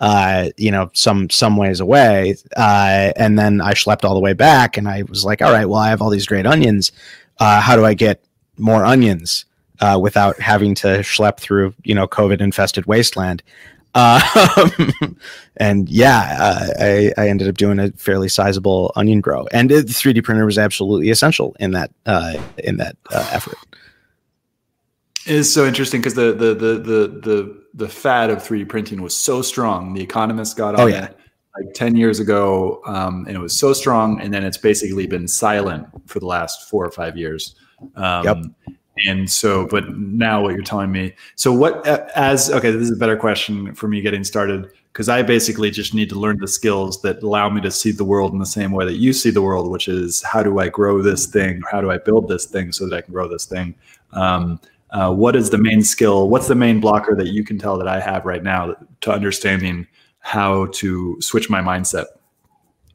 Uh, 0.00 0.48
you 0.56 0.70
know, 0.70 0.90
some 0.94 1.28
some 1.28 1.58
ways 1.58 1.78
away, 1.78 2.36
uh, 2.56 3.12
and 3.16 3.38
then 3.38 3.60
I 3.60 3.74
schlepped 3.74 4.02
all 4.02 4.14
the 4.14 4.20
way 4.20 4.32
back, 4.32 4.78
and 4.78 4.88
I 4.88 5.02
was 5.02 5.24
like, 5.24 5.42
"All 5.42 5.52
right, 5.52 5.68
well, 5.68 5.78
I 5.78 5.90
have 5.90 6.00
all 6.00 6.08
these 6.08 6.26
great 6.26 6.46
onions. 6.46 6.90
Uh, 7.38 7.60
how 7.60 7.76
do 7.76 7.84
I 7.84 7.94
get 7.94 8.24
more 8.56 8.84
onions?" 8.84 9.44
uh, 9.80 9.98
without 10.00 10.38
having 10.40 10.74
to 10.76 10.86
schlep 10.98 11.38
through 11.38 11.74
you 11.84 11.94
know 11.94 12.06
COVID 12.06 12.40
infested 12.40 12.86
wasteland. 12.86 13.42
Um, 13.94 15.16
and 15.56 15.88
yeah, 15.88 16.36
uh, 16.38 16.66
I, 16.78 17.12
I 17.18 17.28
ended 17.28 17.48
up 17.48 17.56
doing 17.56 17.80
a 17.80 17.90
fairly 17.92 18.28
sizable 18.28 18.92
onion 18.94 19.20
grow, 19.20 19.46
and 19.52 19.70
the 19.70 19.82
3D 19.82 20.22
printer 20.22 20.46
was 20.46 20.58
absolutely 20.58 21.10
essential 21.10 21.56
in 21.58 21.72
that 21.72 21.90
uh, 22.06 22.40
in 22.58 22.76
that 22.76 22.96
uh, 23.10 23.28
effort. 23.32 23.58
It 25.26 25.34
is 25.34 25.52
so 25.52 25.66
interesting 25.66 26.00
because 26.00 26.14
the, 26.14 26.32
the 26.32 26.54
the 26.54 26.78
the 26.78 27.20
the 27.20 27.59
the 27.74 27.88
fad 27.88 28.30
of 28.30 28.38
3D 28.38 28.68
printing 28.68 29.02
was 29.02 29.14
so 29.14 29.42
strong. 29.42 29.94
The 29.94 30.02
economists 30.02 30.54
got 30.54 30.78
oh, 30.78 30.84
on 30.84 30.84
oh, 30.84 30.86
yeah. 30.86 31.04
it 31.06 31.16
like 31.58 31.74
10 31.74 31.96
years 31.96 32.20
ago, 32.20 32.80
um, 32.86 33.24
and 33.26 33.36
it 33.36 33.40
was 33.40 33.58
so 33.58 33.72
strong, 33.72 34.20
and 34.20 34.32
then 34.32 34.44
it's 34.44 34.56
basically 34.56 35.06
been 35.06 35.26
silent 35.26 35.86
for 36.06 36.20
the 36.20 36.26
last 36.26 36.68
four 36.68 36.84
or 36.84 36.90
five 36.90 37.16
years. 37.16 37.56
Um, 37.96 38.24
yep 38.24 38.36
and 39.06 39.30
so 39.30 39.66
but 39.66 39.96
now 39.96 40.42
what 40.42 40.54
you're 40.54 40.62
telling 40.62 40.90
me 40.90 41.14
so 41.34 41.52
what 41.52 41.86
as 41.86 42.50
okay 42.50 42.70
this 42.70 42.82
is 42.82 42.92
a 42.92 42.96
better 42.96 43.16
question 43.16 43.74
for 43.74 43.88
me 43.88 44.00
getting 44.00 44.24
started 44.24 44.70
because 44.92 45.08
i 45.08 45.22
basically 45.22 45.70
just 45.70 45.94
need 45.94 46.08
to 46.08 46.18
learn 46.18 46.36
the 46.38 46.48
skills 46.48 47.00
that 47.02 47.22
allow 47.22 47.48
me 47.48 47.60
to 47.60 47.70
see 47.70 47.90
the 47.90 48.04
world 48.04 48.32
in 48.32 48.38
the 48.38 48.46
same 48.46 48.72
way 48.72 48.84
that 48.84 48.96
you 48.96 49.12
see 49.12 49.30
the 49.30 49.42
world 49.42 49.70
which 49.70 49.88
is 49.88 50.22
how 50.22 50.42
do 50.42 50.58
i 50.58 50.68
grow 50.68 51.00
this 51.02 51.26
thing 51.26 51.62
how 51.70 51.80
do 51.80 51.90
i 51.90 51.98
build 51.98 52.28
this 52.28 52.46
thing 52.46 52.72
so 52.72 52.88
that 52.88 52.96
i 52.96 53.00
can 53.00 53.12
grow 53.12 53.28
this 53.28 53.46
thing 53.46 53.74
um, 54.12 54.60
uh, 54.92 55.12
what 55.12 55.36
is 55.36 55.50
the 55.50 55.58
main 55.58 55.82
skill 55.82 56.28
what's 56.28 56.48
the 56.48 56.54
main 56.54 56.80
blocker 56.80 57.14
that 57.14 57.28
you 57.28 57.44
can 57.44 57.58
tell 57.58 57.78
that 57.78 57.88
i 57.88 58.00
have 58.00 58.24
right 58.24 58.42
now 58.42 58.74
to 59.00 59.12
understanding 59.12 59.86
how 60.20 60.66
to 60.66 61.16
switch 61.20 61.48
my 61.48 61.60
mindset 61.60 62.06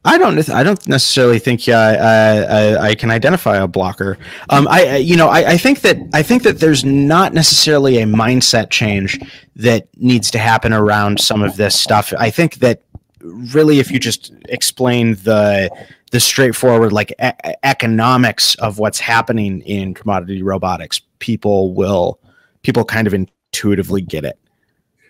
I 0.06 0.18
don't. 0.18 0.48
I 0.50 0.62
don't 0.62 0.86
necessarily 0.86 1.40
think 1.40 1.68
uh, 1.68 1.72
uh, 1.72 2.78
I 2.80 2.94
can 2.94 3.10
identify 3.10 3.56
a 3.56 3.66
blocker. 3.66 4.18
Um, 4.50 4.68
I, 4.70 4.98
you 4.98 5.16
know, 5.16 5.28
I, 5.28 5.50
I, 5.50 5.56
think 5.56 5.80
that 5.80 5.96
I 6.14 6.22
think 6.22 6.44
that 6.44 6.60
there's 6.60 6.84
not 6.84 7.34
necessarily 7.34 7.98
a 7.98 8.06
mindset 8.06 8.70
change 8.70 9.18
that 9.56 9.88
needs 9.96 10.30
to 10.30 10.38
happen 10.38 10.72
around 10.72 11.18
some 11.18 11.42
of 11.42 11.56
this 11.56 11.78
stuff. 11.78 12.12
I 12.16 12.30
think 12.30 12.56
that 12.56 12.84
really, 13.20 13.80
if 13.80 13.90
you 13.90 13.98
just 13.98 14.32
explain 14.48 15.16
the 15.16 15.70
the 16.12 16.20
straightforward 16.20 16.92
like 16.92 17.10
e- 17.20 17.52
economics 17.64 18.54
of 18.56 18.78
what's 18.78 19.00
happening 19.00 19.60
in 19.62 19.92
commodity 19.92 20.40
robotics, 20.40 21.00
people 21.18 21.74
will 21.74 22.20
people 22.62 22.84
kind 22.84 23.06
of 23.06 23.14
intuitively 23.14 24.02
get 24.02 24.24
it. 24.24 24.38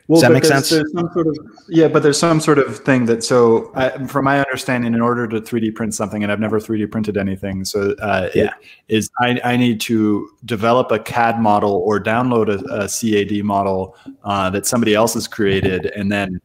Well, 0.09 0.21
Does 0.21 0.29
that 0.29 0.33
make 0.33 0.45
sense? 0.45 0.71
There's 0.71 0.93
some 0.93 1.11
sort 1.13 1.27
of 1.27 1.37
yeah, 1.69 1.89
but 1.89 2.05
there's 2.05 2.19
some 2.19 2.39
sort 2.39 2.59
of 2.59 2.79
thing 2.79 3.07
that 3.07 3.25
so 3.25 3.73
I, 3.75 4.07
from 4.07 4.25
my 4.25 4.39
understanding, 4.39 4.95
in 4.95 5.01
order 5.01 5.27
to 5.27 5.41
3D 5.41 5.75
print 5.75 5.95
something, 5.95 6.23
and 6.23 6.31
I've 6.31 6.39
never 6.39 6.61
3D 6.61 6.89
printed 6.93 7.17
anything, 7.17 7.65
so 7.65 7.93
uh, 8.01 8.29
yeah, 8.33 8.55
is 8.87 9.11
I, 9.21 9.41
I 9.43 9.57
need 9.57 9.81
to 9.83 10.31
develop 10.45 10.93
a 10.93 11.01
CAD 11.01 11.41
model 11.41 11.73
or 11.73 12.01
download 12.01 12.49
a, 12.49 12.85
a 12.85 12.89
CAD 12.89 13.45
model 13.45 13.97
uh, 14.23 14.49
that 14.51 14.65
somebody 14.65 14.95
else 14.95 15.15
has 15.15 15.27
created, 15.27 15.87
and 15.87 16.13
then 16.13 16.41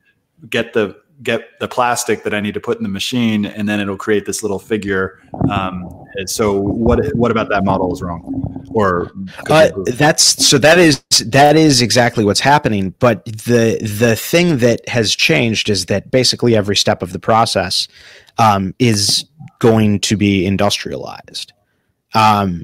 get 0.50 0.74
the 0.74 1.00
get 1.22 1.60
the 1.60 1.68
plastic 1.68 2.24
that 2.24 2.34
I 2.34 2.40
need 2.40 2.56
to 2.56 2.60
put 2.60 2.78
in 2.78 2.84
the 2.84 2.90
machine, 2.90 3.46
and 3.46 3.70
then 3.70 3.80
it'll 3.80 3.96
create 3.96 4.26
this 4.26 4.42
little 4.42 4.58
figure. 4.58 5.22
Um, 5.52 5.88
so 6.26 6.60
what 6.60 7.00
what 7.16 7.30
about 7.30 7.50
that 7.50 7.64
model 7.64 7.94
is 7.94 8.02
wrong? 8.02 8.61
Or 8.74 9.12
uh, 9.50 9.70
that's 9.86 10.24
so 10.46 10.58
that 10.60 10.80
is 10.80 11.04
that 11.26 11.56
is 11.58 11.82
exactly 11.82 12.24
what's 12.24 12.40
happening. 12.40 12.94
But 13.00 13.26
the 13.26 13.80
the 13.82 14.16
thing 14.16 14.58
that 14.58 14.88
has 14.88 15.16
changed 15.16 15.70
is 15.70 15.88
that 15.88 16.12
basically 16.12 16.56
every 16.56 16.76
step 16.76 17.02
of 17.02 17.12
the 17.14 17.20
process 17.20 17.88
um, 18.38 18.74
is 18.80 19.26
going 19.60 20.00
to 20.02 20.18
be 20.18 20.46
industrialized. 20.46 21.54
Um, 22.14 22.64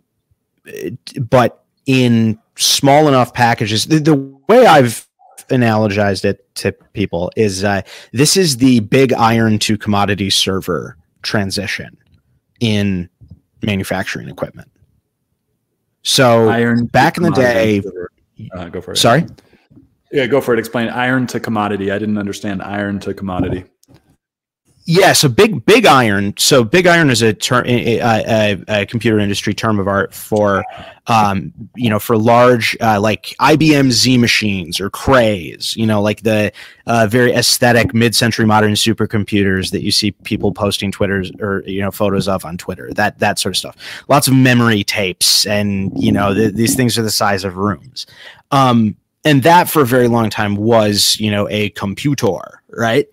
but 1.21 1.63
in 1.85 2.39
small 2.55 3.07
enough 3.07 3.33
packages, 3.33 3.85
the, 3.85 3.99
the 3.99 4.15
way 4.49 4.65
I've 4.65 5.07
analogized 5.49 6.25
it 6.25 6.53
to 6.55 6.71
people 6.93 7.31
is 7.35 7.63
uh, 7.63 7.81
this 8.11 8.35
is 8.35 8.57
the 8.57 8.81
big 8.81 9.13
iron 9.13 9.59
to 9.59 9.77
commodity 9.77 10.29
server 10.29 10.97
transition 11.21 11.97
in 12.59 13.09
manufacturing 13.61 14.29
equipment. 14.29 14.69
So 16.07 16.47
iron 16.47 16.85
back 16.85 17.17
in 17.17 17.23
the 17.23 17.31
day, 17.31 17.81
uh, 18.55 18.69
go 18.69 18.79
for 18.79 18.93
it. 18.93 18.97
Sorry. 18.97 19.25
Yeah, 20.09 20.25
go 20.25 20.39
for 20.39 20.53
it. 20.53 20.59
Explain 20.59 20.87
iron 20.87 21.27
to 21.27 21.39
commodity. 21.41 21.91
I 21.91 21.99
didn't 21.99 22.17
understand 22.17 22.63
iron 22.63 23.01
to 23.01 23.13
commodity. 23.13 23.65
Yeah, 24.89 25.11
so 25.11 25.27
big 25.27 25.65
big 25.65 25.85
iron. 25.85 26.33
So 26.37 26.63
big 26.63 26.87
iron 26.87 27.09
is 27.09 27.21
a 27.21 27.33
term, 27.33 27.65
a, 27.65 27.99
a, 27.99 28.63
a 28.69 28.85
computer 28.85 29.19
industry 29.19 29.53
term 29.53 29.79
of 29.79 29.87
art 29.89 30.13
for, 30.13 30.63
um, 31.07 31.51
you 31.75 31.89
know, 31.89 31.99
for 31.99 32.17
large 32.17 32.77
uh, 32.79 32.97
like 33.01 33.35
IBM 33.41 33.91
Z 33.91 34.17
machines 34.17 34.79
or 34.79 34.89
Crays. 34.89 35.75
You 35.75 35.87
know, 35.87 36.01
like 36.01 36.21
the 36.21 36.53
uh, 36.85 37.05
very 37.09 37.33
aesthetic 37.33 37.93
mid-century 37.93 38.45
modern 38.45 38.75
supercomputers 38.75 39.71
that 39.71 39.83
you 39.83 39.91
see 39.91 40.11
people 40.11 40.53
posting 40.53 40.89
Twitters 40.89 41.33
or 41.41 41.63
you 41.65 41.81
know 41.81 41.91
photos 41.91 42.29
of 42.29 42.45
on 42.45 42.57
Twitter. 42.57 42.89
That 42.93 43.19
that 43.19 43.39
sort 43.39 43.55
of 43.55 43.57
stuff. 43.57 43.75
Lots 44.07 44.29
of 44.29 44.35
memory 44.35 44.85
tapes, 44.85 45.45
and 45.45 45.91
you 46.01 46.13
know 46.13 46.33
th- 46.33 46.53
these 46.53 46.77
things 46.77 46.97
are 46.97 47.03
the 47.03 47.11
size 47.11 47.43
of 47.43 47.57
rooms. 47.57 48.07
Um, 48.51 48.95
and 49.25 49.43
that 49.43 49.69
for 49.69 49.81
a 49.81 49.85
very 49.85 50.07
long 50.07 50.29
time 50.29 50.55
was 50.55 51.17
you 51.19 51.29
know 51.29 51.45
a 51.49 51.71
computer, 51.71 52.61
right? 52.69 53.05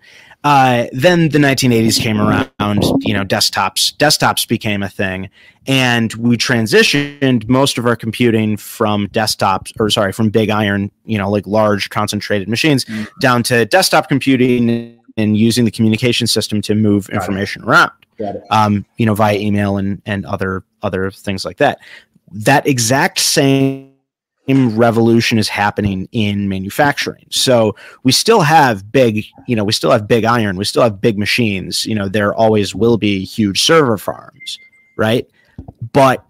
Uh, 0.45 0.85
then 0.91 1.29
the 1.29 1.39
1980s 1.39 1.99
came 1.99 2.21
around. 2.21 2.83
You 2.99 3.15
know, 3.15 3.25
desktops 3.25 3.97
desktops 3.97 4.47
became 4.47 4.83
a 4.83 4.89
thing, 4.89 5.31
and 5.65 6.13
we 6.13 6.37
transitioned 6.37 7.49
most 7.49 7.79
of 7.79 7.87
our 7.87 7.95
computing 7.95 8.55
from 8.55 9.07
desktops, 9.07 9.73
or 9.79 9.89
sorry, 9.89 10.11
from 10.11 10.29
big 10.29 10.51
iron, 10.51 10.91
you 11.03 11.17
know, 11.17 11.31
like 11.31 11.47
large 11.47 11.89
concentrated 11.89 12.47
machines, 12.47 12.85
mm-hmm. 12.85 13.05
down 13.19 13.41
to 13.41 13.65
desktop 13.65 14.07
computing 14.07 14.99
and 15.17 15.35
using 15.35 15.65
the 15.65 15.71
communication 15.71 16.27
system 16.27 16.61
to 16.61 16.75
move 16.75 17.07
Got 17.07 17.21
information 17.21 17.63
it. 17.63 17.67
around. 17.67 17.91
Um, 18.51 18.85
you 18.97 19.07
know, 19.07 19.15
via 19.15 19.37
email 19.37 19.77
and 19.77 19.99
and 20.05 20.27
other 20.27 20.63
other 20.83 21.09
things 21.09 21.43
like 21.43 21.57
that. 21.57 21.79
That 22.31 22.67
exact 22.67 23.19
same 23.19 23.94
revolution 24.47 25.37
is 25.37 25.47
happening 25.47 26.07
in 26.11 26.47
manufacturing. 26.47 27.25
So 27.29 27.75
we 28.03 28.11
still 28.11 28.41
have 28.41 28.91
big, 28.91 29.25
you 29.47 29.55
know, 29.55 29.63
we 29.63 29.71
still 29.71 29.91
have 29.91 30.07
big 30.07 30.23
iron, 30.23 30.57
we 30.57 30.65
still 30.65 30.83
have 30.83 31.01
big 31.01 31.17
machines. 31.17 31.85
You 31.85 31.95
know, 31.95 32.07
there 32.07 32.33
always 32.33 32.75
will 32.75 32.97
be 32.97 33.25
huge 33.25 33.63
server 33.63 33.97
farms, 33.97 34.59
right? 34.97 35.27
But 35.93 36.25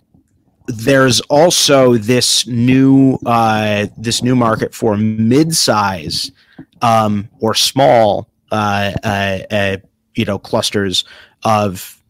there's 0.67 1.21
also 1.21 1.95
this 1.97 2.47
new 2.47 3.19
uh, 3.25 3.87
this 3.97 4.23
new 4.23 4.35
market 4.35 4.73
for 4.73 4.97
mid-size 4.97 6.31
um, 6.81 7.29
or 7.39 7.53
small, 7.53 8.29
uh, 8.51 8.91
uh, 9.03 9.39
uh 9.51 9.77
you 10.15 10.25
know, 10.25 10.39
clusters 10.39 11.03
of 11.43 12.01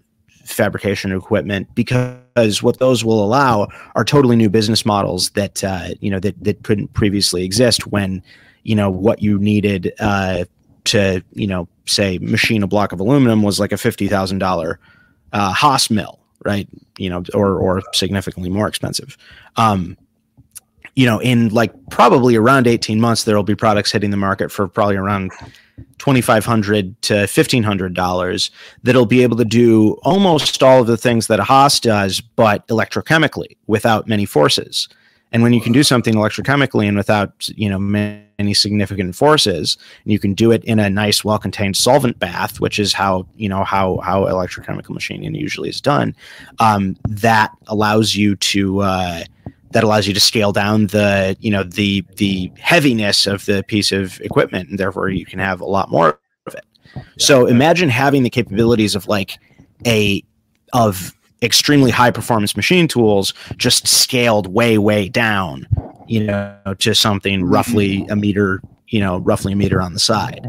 fabrication 0.45 1.11
equipment 1.11 1.67
because 1.75 2.61
what 2.61 2.79
those 2.79 3.03
will 3.03 3.23
allow 3.23 3.67
are 3.95 4.05
totally 4.05 4.35
new 4.35 4.49
business 4.49 4.85
models 4.85 5.31
that 5.31 5.63
uh, 5.63 5.89
you 5.99 6.09
know 6.09 6.19
that 6.19 6.41
that 6.43 6.63
couldn't 6.63 6.93
previously 6.93 7.43
exist 7.43 7.87
when 7.87 8.21
you 8.63 8.75
know 8.75 8.89
what 8.89 9.21
you 9.21 9.39
needed 9.39 9.93
uh, 9.99 10.45
to 10.85 11.21
you 11.33 11.47
know 11.47 11.67
say 11.85 12.17
machine 12.19 12.63
a 12.63 12.67
block 12.67 12.91
of 12.91 12.99
aluminum 12.99 13.41
was 13.41 13.59
like 13.59 13.71
a 13.71 13.77
fifty 13.77 14.07
thousand 14.07 14.39
dollar 14.39 14.79
uh, 15.33 15.51
Haas 15.51 15.89
mill, 15.89 16.19
right? 16.45 16.67
You 16.97 17.09
know, 17.09 17.23
or 17.33 17.59
or 17.59 17.83
significantly 17.93 18.49
more 18.49 18.67
expensive. 18.67 19.17
Um, 19.57 19.97
you 20.95 21.05
know, 21.05 21.19
in 21.19 21.49
like 21.49 21.73
probably 21.89 22.35
around 22.35 22.67
eighteen 22.67 23.01
months, 23.01 23.25
there 23.25 23.35
will 23.35 23.43
be 23.43 23.55
products 23.55 23.91
hitting 23.91 24.11
the 24.11 24.17
market 24.17 24.51
for 24.51 24.67
probably 24.67 24.95
around 24.95 25.31
2500 25.97 27.01
to 27.03 27.13
$1500 27.13 28.49
that'll 28.83 29.05
be 29.05 29.23
able 29.23 29.37
to 29.37 29.45
do 29.45 29.93
almost 30.03 30.61
all 30.63 30.81
of 30.81 30.87
the 30.87 30.97
things 30.97 31.27
that 31.27 31.39
a 31.39 31.43
Haas 31.43 31.79
does 31.79 32.21
but 32.21 32.67
electrochemically 32.67 33.57
without 33.67 34.07
many 34.07 34.25
forces. 34.25 34.87
And 35.31 35.43
when 35.43 35.51
you 35.51 35.59
can 35.59 35.73
do 35.73 35.83
something 35.83 36.13
electrochemically 36.13 36.87
and 36.87 36.95
without, 36.95 37.49
you 37.55 37.69
know, 37.69 37.79
many 37.79 38.53
significant 38.53 39.15
forces, 39.15 39.77
and 40.03 40.13
you 40.13 40.19
can 40.19 40.33
do 40.33 40.51
it 40.51 40.63
in 40.63 40.79
a 40.79 40.89
nice, 40.89 41.25
well-contained 41.25 41.75
solvent 41.75 42.19
bath, 42.19 42.59
which 42.59 42.79
is 42.79 42.93
how 42.93 43.27
you 43.35 43.49
know 43.49 43.65
how 43.65 43.97
how 43.97 44.23
electrochemical 44.25 44.91
machining 44.91 45.35
usually 45.35 45.67
is 45.67 45.81
done, 45.81 46.15
um, 46.59 46.95
that 47.09 47.51
allows 47.67 48.15
you 48.15 48.37
to 48.37 48.79
uh, 48.79 49.23
that 49.71 49.83
allows 49.83 50.07
you 50.07 50.13
to 50.13 50.19
scale 50.19 50.51
down 50.51 50.87
the 50.87 51.35
you 51.39 51.51
know 51.51 51.63
the 51.63 52.03
the 52.15 52.51
heaviness 52.57 53.27
of 53.27 53.45
the 53.45 53.63
piece 53.63 53.91
of 53.91 54.19
equipment, 54.21 54.69
and 54.69 54.79
therefore 54.79 55.09
you 55.09 55.25
can 55.25 55.39
have 55.39 55.61
a 55.61 55.65
lot 55.65 55.89
more 55.89 56.19
of 56.47 56.55
it. 56.55 56.65
Yeah. 56.95 57.03
So 57.17 57.45
imagine 57.45 57.89
having 57.89 58.23
the 58.23 58.29
capabilities 58.29 58.95
of 58.95 59.07
like 59.07 59.37
a 59.85 60.23
of 60.73 61.15
extremely 61.41 61.91
high 61.91 62.11
performance 62.11 62.55
machine 62.55 62.87
tools 62.87 63.33
just 63.57 63.87
scaled 63.87 64.47
way 64.47 64.77
way 64.77 65.09
down 65.09 65.67
you 66.07 66.23
know 66.23 66.57
to 66.79 66.95
something 66.95 67.41
mm-hmm. 67.41 67.53
roughly 67.53 68.05
a 68.09 68.15
meter 68.15 68.61
you 68.87 68.99
know 68.99 69.17
roughly 69.17 69.53
a 69.53 69.55
meter 69.55 69.81
on 69.81 69.93
the 69.93 69.99
side 69.99 70.47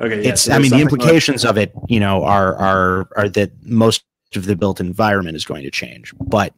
okay 0.00 0.22
yeah, 0.22 0.30
it's 0.30 0.42
so 0.42 0.52
i 0.52 0.58
mean 0.58 0.70
the 0.70 0.80
implications 0.80 1.44
like- 1.44 1.50
of 1.50 1.58
it 1.58 1.72
you 1.88 1.98
know 1.98 2.22
are 2.24 2.54
are 2.56 3.08
are 3.16 3.28
that 3.28 3.50
most 3.64 4.04
of 4.36 4.46
the 4.46 4.56
built 4.56 4.80
environment 4.80 5.36
is 5.36 5.44
going 5.44 5.62
to 5.62 5.70
change 5.70 6.12
but 6.20 6.52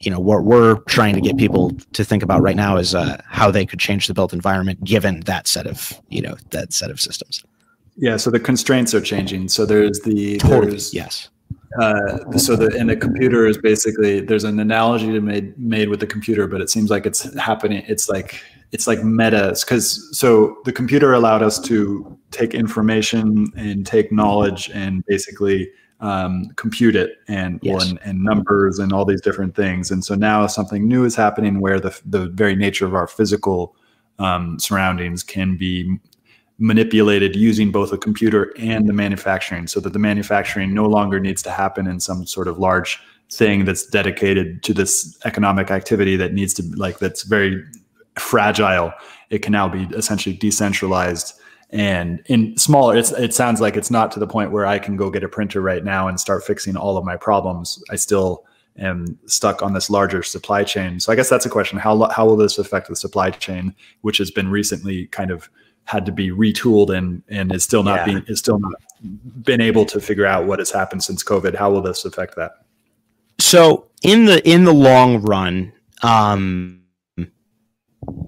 you 0.00 0.10
know 0.10 0.18
what 0.18 0.44
we're 0.44 0.76
trying 0.80 1.14
to 1.14 1.20
get 1.20 1.36
people 1.36 1.72
to 1.92 2.04
think 2.04 2.22
about 2.22 2.42
right 2.42 2.56
now 2.56 2.76
is 2.76 2.94
uh, 2.94 3.20
how 3.26 3.50
they 3.50 3.64
could 3.64 3.78
change 3.78 4.06
the 4.06 4.14
built 4.14 4.32
environment 4.32 4.82
given 4.84 5.20
that 5.20 5.46
set 5.46 5.66
of 5.66 6.00
you 6.08 6.20
know 6.20 6.36
that 6.50 6.72
set 6.72 6.90
of 6.90 7.00
systems 7.00 7.44
yeah 7.96 8.16
so 8.16 8.30
the 8.30 8.40
constraints 8.40 8.94
are 8.94 9.00
changing 9.00 9.48
so 9.48 9.64
there's 9.64 10.00
the 10.00 10.38
totally 10.38 10.70
there's, 10.70 10.92
yes 10.92 11.28
uh, 11.80 12.18
so 12.36 12.54
the 12.54 12.74
and 12.78 12.88
the 12.88 12.96
computer 12.96 13.46
is 13.46 13.58
basically 13.58 14.20
there's 14.20 14.44
an 14.44 14.60
analogy 14.60 15.10
to 15.10 15.20
made 15.20 15.58
made 15.58 15.88
with 15.88 15.98
the 15.98 16.06
computer, 16.06 16.46
but 16.46 16.60
it 16.60 16.70
seems 16.70 16.88
like 16.88 17.04
it's 17.04 17.36
happening. 17.36 17.82
It's 17.88 18.08
like 18.08 18.40
it's 18.70 18.86
like 18.86 19.02
metas 19.02 19.64
because 19.64 20.16
so 20.16 20.58
the 20.64 20.72
computer 20.72 21.14
allowed 21.14 21.42
us 21.42 21.58
to 21.60 22.16
take 22.30 22.54
information 22.54 23.52
and 23.56 23.84
take 23.84 24.12
knowledge 24.12 24.70
and 24.72 25.04
basically 25.06 25.68
um, 26.04 26.50
compute 26.56 26.94
it 26.94 27.16
and, 27.28 27.58
yes. 27.62 27.88
and 27.88 27.98
and 28.04 28.22
numbers 28.22 28.78
and 28.78 28.92
all 28.92 29.06
these 29.06 29.22
different 29.22 29.56
things. 29.56 29.90
And 29.90 30.04
so 30.04 30.14
now 30.14 30.46
something 30.46 30.86
new 30.86 31.04
is 31.04 31.16
happening 31.16 31.60
where 31.60 31.80
the 31.80 31.98
the 32.04 32.28
very 32.28 32.54
nature 32.54 32.84
of 32.84 32.94
our 32.94 33.06
physical 33.06 33.74
um, 34.18 34.58
surroundings 34.58 35.22
can 35.22 35.56
be 35.56 35.98
manipulated 36.58 37.34
using 37.34 37.72
both 37.72 37.90
a 37.90 37.96
computer 37.96 38.52
and 38.58 38.86
the 38.86 38.92
manufacturing 38.92 39.66
so 39.66 39.80
that 39.80 39.94
the 39.94 39.98
manufacturing 39.98 40.74
no 40.74 40.84
longer 40.84 41.18
needs 41.18 41.42
to 41.42 41.50
happen 41.50 41.86
in 41.86 41.98
some 41.98 42.26
sort 42.26 42.48
of 42.48 42.58
large 42.58 43.00
thing 43.32 43.64
that's 43.64 43.86
dedicated 43.86 44.62
to 44.62 44.74
this 44.74 45.18
economic 45.24 45.70
activity 45.70 46.16
that 46.16 46.32
needs 46.34 46.54
to 46.54 46.62
like 46.76 46.98
that's 46.98 47.22
very 47.24 47.64
fragile 48.16 48.92
it 49.30 49.38
can 49.38 49.50
now 49.50 49.68
be 49.68 49.82
essentially 49.96 50.36
decentralized 50.36 51.32
and 51.74 52.22
in 52.26 52.56
smaller 52.56 52.96
it's, 52.96 53.12
it 53.12 53.34
sounds 53.34 53.60
like 53.60 53.76
it's 53.76 53.90
not 53.90 54.10
to 54.10 54.18
the 54.18 54.26
point 54.26 54.50
where 54.50 54.64
i 54.64 54.78
can 54.78 54.96
go 54.96 55.10
get 55.10 55.22
a 55.22 55.28
printer 55.28 55.60
right 55.60 55.84
now 55.84 56.08
and 56.08 56.18
start 56.18 56.42
fixing 56.44 56.76
all 56.76 56.96
of 56.96 57.04
my 57.04 57.16
problems 57.16 57.82
i 57.90 57.96
still 57.96 58.44
am 58.78 59.18
stuck 59.26 59.62
on 59.62 59.74
this 59.74 59.90
larger 59.90 60.22
supply 60.22 60.64
chain 60.64 60.98
so 60.98 61.12
i 61.12 61.16
guess 61.16 61.28
that's 61.28 61.46
a 61.46 61.50
question 61.50 61.78
how, 61.78 62.08
how 62.10 62.24
will 62.24 62.36
this 62.36 62.58
affect 62.58 62.88
the 62.88 62.96
supply 62.96 63.30
chain 63.30 63.74
which 64.00 64.18
has 64.18 64.30
been 64.30 64.48
recently 64.48 65.06
kind 65.08 65.30
of 65.30 65.48
had 65.84 66.06
to 66.06 66.12
be 66.12 66.30
retooled 66.30 66.96
and 66.96 67.22
and 67.28 67.54
is 67.54 67.62
still 67.62 67.82
not 67.82 67.96
yeah. 67.96 68.04
being 68.04 68.24
is 68.26 68.38
still 68.38 68.58
not 68.58 68.72
been 69.42 69.60
able 69.60 69.84
to 69.86 70.00
figure 70.00 70.26
out 70.26 70.46
what 70.46 70.58
has 70.58 70.70
happened 70.70 71.02
since 71.02 71.22
COVID. 71.22 71.54
How 71.54 71.70
will 71.70 71.82
this 71.82 72.04
affect 72.04 72.36
that? 72.36 72.52
So 73.38 73.86
in 74.02 74.24
the 74.24 74.46
in 74.48 74.64
the 74.64 74.72
long 74.72 75.20
run, 75.22 75.72
um, 76.02 76.83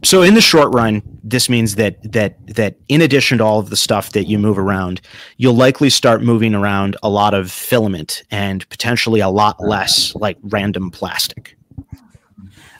so 0.05 0.23
in 0.23 0.35
the 0.35 0.41
short 0.41 0.73
run, 0.73 1.03
this 1.25 1.49
means 1.49 1.75
that 1.77 1.97
that 2.13 2.37
that 2.55 2.77
in 2.89 3.01
addition 3.01 3.39
to 3.39 3.45
all 3.45 3.59
of 3.59 3.71
the 3.71 3.77
stuff 3.77 4.13
that 4.13 4.25
you 4.25 4.39
move 4.39 4.59
around, 4.59 5.01
you'll 5.37 5.57
likely 5.57 5.91
start 5.91 6.23
moving 6.23 6.55
around 6.55 6.97
a 7.03 7.09
lot 7.09 7.35
of 7.35 7.51
filament 7.51 8.23
and 8.31 8.69
potentially 8.69 9.21
a 9.21 9.29
lot 9.29 9.57
less 9.61 10.15
like 10.15 10.39
random 10.43 10.91
plastic. 10.91 11.57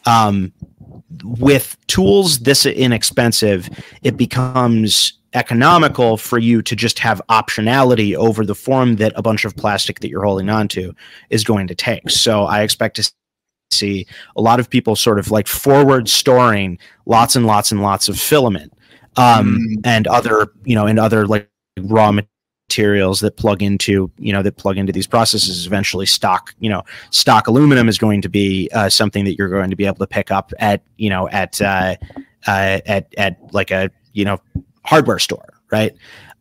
Um, 0.05 0.53
with 1.25 1.77
tools 1.89 2.41
this 2.41 2.65
inexpensive, 2.65 3.69
it 4.03 4.17
becomes 4.17 5.15
economical 5.35 6.17
for 6.17 6.39
you 6.39 6.63
to 6.63 6.77
just 6.77 6.99
have 6.99 7.21
optionality 7.29 8.15
over 8.15 8.45
the 8.45 8.55
form 8.55 8.97
that 8.97 9.13
a 9.17 9.23
bunch 9.23 9.45
of 9.45 9.55
plastic 9.57 10.01
that 10.01 10.09
you're 10.09 10.25
holding 10.25 10.49
on 10.49 10.69
to 10.69 10.95
is 11.31 11.45
going 11.45 11.67
to 11.67 11.75
take. 11.75 12.09
So 12.09 12.45
I 12.45 12.63
expect 12.63 12.97
to 12.97 13.13
see 13.71 14.07
a 14.37 14.41
lot 14.41 14.61
of 14.61 14.71
people 14.71 14.97
sort 14.97 15.19
of 15.19 15.31
like 15.31 15.47
forward 15.47 16.09
storing 16.09 16.79
lots 17.05 17.37
and 17.37 17.47
lots 17.47 17.73
and 17.73 17.83
lots 17.83 18.09
of 18.09 18.19
filament 18.19 18.73
um, 19.17 19.59
mm. 19.59 19.81
and 19.85 20.07
other, 20.07 20.49
you 20.65 20.75
know, 20.75 20.87
and 20.87 20.99
other 20.99 21.27
like 21.27 21.49
raw 21.81 22.13
materials 22.13 22.31
materials 22.69 23.21
that 23.21 23.37
plug 23.37 23.63
into 23.63 24.11
you 24.19 24.33
know 24.33 24.43
that 24.43 24.57
plug 24.57 24.77
into 24.77 24.93
these 24.93 25.07
processes 25.07 25.67
eventually 25.69 26.05
stock 26.05 26.53
you 26.59 26.69
know 26.69 26.83
stock 27.11 27.47
aluminum 27.47 27.89
is 27.89 27.97
going 27.97 28.21
to 28.21 28.29
be 28.29 28.69
uh, 28.75 28.89
something 28.89 29.25
that 29.25 29.39
you're 29.39 29.49
going 29.49 29.71
to 29.71 29.77
be 29.77 29.87
able 29.87 29.99
to 29.99 30.07
pick 30.07 30.33
up 30.33 30.53
at 30.59 30.83
you 30.97 31.09
know 31.09 31.29
at 31.29 31.61
uh, 31.63 31.95
uh, 32.49 32.81
at 32.87 33.07
at 33.17 33.39
like 33.53 33.71
a 33.71 33.89
you 34.15 34.25
know 34.25 34.37
hardware 34.85 35.21
store 35.21 35.55
right 35.71 35.95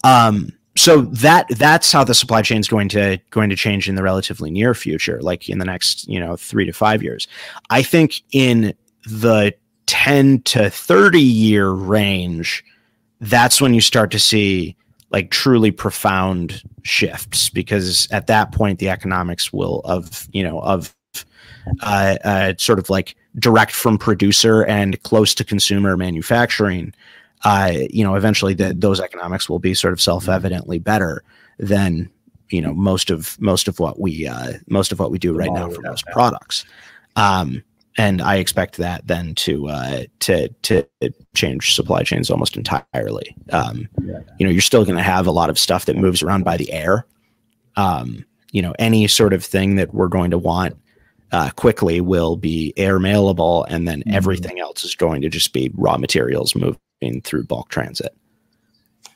um, 0.04 0.50
so 0.86 1.02
that 1.02 1.48
that's 1.50 1.92
how 1.92 2.04
the 2.04 2.14
supply 2.14 2.44
chain 2.44 2.60
is 2.60 2.68
going 2.68 2.90
to 2.90 3.18
going 3.32 3.50
to 3.50 3.56
change 3.56 3.90
in 3.90 3.96
the 3.96 4.04
relatively 4.04 4.52
near 4.52 4.76
future 4.76 5.20
like 5.20 5.50
in 5.50 5.58
the 5.58 5.66
next 5.66 6.08
you 6.08 6.20
know 6.20 6.38
3 6.38 6.64
to 6.64 6.72
5 6.72 7.02
years. 7.02 7.28
I 7.72 7.82
think 7.82 8.22
in 8.34 8.72
the 9.08 9.56
10 9.88 10.44
to 10.44 10.70
30 10.70 11.20
year 11.20 11.72
range 11.72 12.64
that's 13.20 13.60
when 13.60 13.74
you 13.74 13.82
start 13.82 14.12
to 14.12 14.20
see 14.20 14.76
like 15.10 15.32
truly 15.32 15.72
profound 15.72 16.62
shifts 16.84 17.50
because 17.50 18.08
at 18.12 18.28
that 18.28 18.52
point 18.52 18.78
the 18.78 18.90
economics 18.90 19.52
will 19.52 19.82
of 19.86 20.28
you 20.34 20.44
know 20.44 20.60
of 20.60 20.96
uh, 21.82 22.16
uh, 22.24 22.54
sort 22.60 22.78
of 22.78 22.92
like 22.92 23.16
direct 23.40 23.72
from 23.72 23.98
producer 23.98 24.64
and 24.66 25.02
close 25.02 25.34
to 25.34 25.44
consumer 25.44 25.98
manufacturing 25.98 26.94
uh, 27.46 27.72
you 27.90 28.04
know 28.04 28.16
eventually 28.16 28.54
the, 28.54 28.74
those 28.74 29.00
economics 29.00 29.50
will 29.50 29.60
be 29.60 29.74
sort 29.74 29.94
of 29.94 30.02
self-evidently 30.02 30.80
better 30.80 31.24
than 31.60 32.10
you 32.50 32.62
know 32.62 32.74
most 32.74 33.10
of 33.10 33.40
most 33.40 33.68
of 33.68 33.80
what 33.80 34.00
we 34.00 34.28
uh, 34.28 34.54
most 34.68 34.92
of 34.92 35.00
what 35.00 35.12
we 35.12 35.18
do 35.18 35.34
right 35.34 35.52
now 35.52 35.70
for 35.70 35.82
most 35.82 36.06
products 36.08 36.66
um, 37.16 37.64
and 37.98 38.22
I 38.22 38.36
expect 38.36 38.78
that 38.78 39.08
then 39.08 39.36
to 39.36 39.70
uh, 39.70 40.04
to 40.20 40.50
to 40.50 40.86
change 41.34 41.76
supply 41.76 42.04
chains 42.04 42.30
almost 42.30 42.58
entirely. 42.58 43.36
Um. 43.52 43.88
You 44.38 44.46
know, 44.46 44.52
you're 44.52 44.62
still 44.62 44.84
going 44.84 44.98
to 44.98 45.04
have 45.04 45.28
a 45.28 45.32
lot 45.32 45.50
of 45.50 45.58
stuff 45.58 45.86
that 45.86 45.96
moves 45.96 46.22
around 46.22 46.44
by 46.44 46.58
the 46.58 46.72
air. 46.74 47.06
Um, 47.78 48.26
you 48.52 48.62
know, 48.62 48.74
any 48.80 49.08
sort 49.08 49.34
of 49.34 49.44
thing 49.44 49.76
that 49.76 49.94
we're 49.94 50.08
going 50.08 50.32
to 50.32 50.38
want 50.38 50.78
uh, 51.32 51.50
quickly 51.52 52.02
will 52.02 52.36
be 52.36 52.74
air 52.78 53.00
mailable, 53.00 53.66
and 53.70 53.88
then 53.88 54.00
mm-hmm. 54.00 54.16
everything 54.16 54.60
else 54.60 54.84
is 54.84 54.96
going 54.96 55.22
to 55.22 55.30
just 55.30 55.54
be 55.54 55.72
raw 55.76 55.98
materials 55.98 56.54
through 57.22 57.46
bulk 57.46 57.70
transit. 57.70 58.16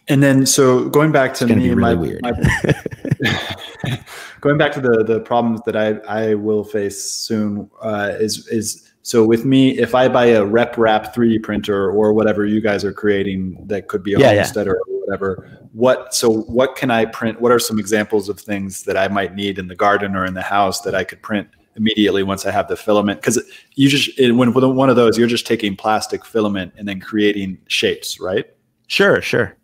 And 0.08 0.24
then, 0.24 0.46
so 0.46 0.90
going 0.90 1.12
back 1.12 1.36
to 1.36 1.46
me, 1.46 1.70
really 1.70 1.76
my, 1.76 1.94
weird. 1.94 2.22
My, 2.24 2.32
going 4.42 4.58
back 4.58 4.72
to 4.72 4.82
the 4.82 5.04
the 5.04 5.20
problems 5.20 5.62
that 5.68 5.76
I 5.76 6.00
I 6.08 6.34
will 6.34 6.64
face 6.64 7.04
soon 7.04 7.70
uh, 7.82 8.14
is 8.20 8.48
is 8.48 8.92
so 9.04 9.26
with 9.26 9.46
me, 9.46 9.78
if 9.78 9.96
I 9.96 10.08
buy 10.08 10.26
a 10.26 10.42
RepRap 10.42 11.14
3D 11.14 11.44
printer 11.44 11.90
or 11.90 12.14
whatever 12.14 12.46
you 12.46 12.60
guys 12.60 12.84
are 12.84 12.94
creating 12.94 13.58
that 13.68 13.88
could 13.88 14.04
be 14.04 14.14
a 14.14 14.20
yeah, 14.20 14.36
homestead 14.36 14.68
yeah. 14.68 14.74
or 14.74 14.80
whatever, 14.88 15.68
what 15.74 16.14
so 16.14 16.42
what 16.42 16.76
can 16.76 16.92
I 16.92 17.06
print? 17.06 17.40
What 17.40 17.52
are 17.52 17.60
some 17.60 17.80
examples 17.80 18.30
of 18.30 18.40
things 18.40 18.84
that 18.84 18.98
I 18.98 19.08
might 19.08 19.36
need 19.36 19.60
in 19.60 19.68
the 19.68 19.76
garden 19.76 20.16
or 20.16 20.26
in 20.26 20.34
the 20.34 20.42
house 20.42 20.82
that 20.82 20.96
I 20.96 21.04
could 21.04 21.22
print 21.22 21.48
immediately 21.80 22.22
once 22.22 22.46
I 22.46 22.52
have 22.52 22.68
the 22.68 22.76
filament? 22.76 23.22
Because 23.22 23.42
you 23.76 23.90
just 23.90 24.20
when 24.20 24.54
with 24.54 24.64
one 24.64 24.90
of 24.90 24.96
those, 24.96 25.18
you're 25.18 25.28
just 25.28 25.48
taking 25.48 25.76
plastic 25.76 26.24
filament 26.26 26.74
and 26.78 26.88
then 26.88 27.00
creating 27.00 27.58
shapes, 27.68 28.20
right? 28.20 28.46
Sure, 28.88 29.22
sure. 29.22 29.56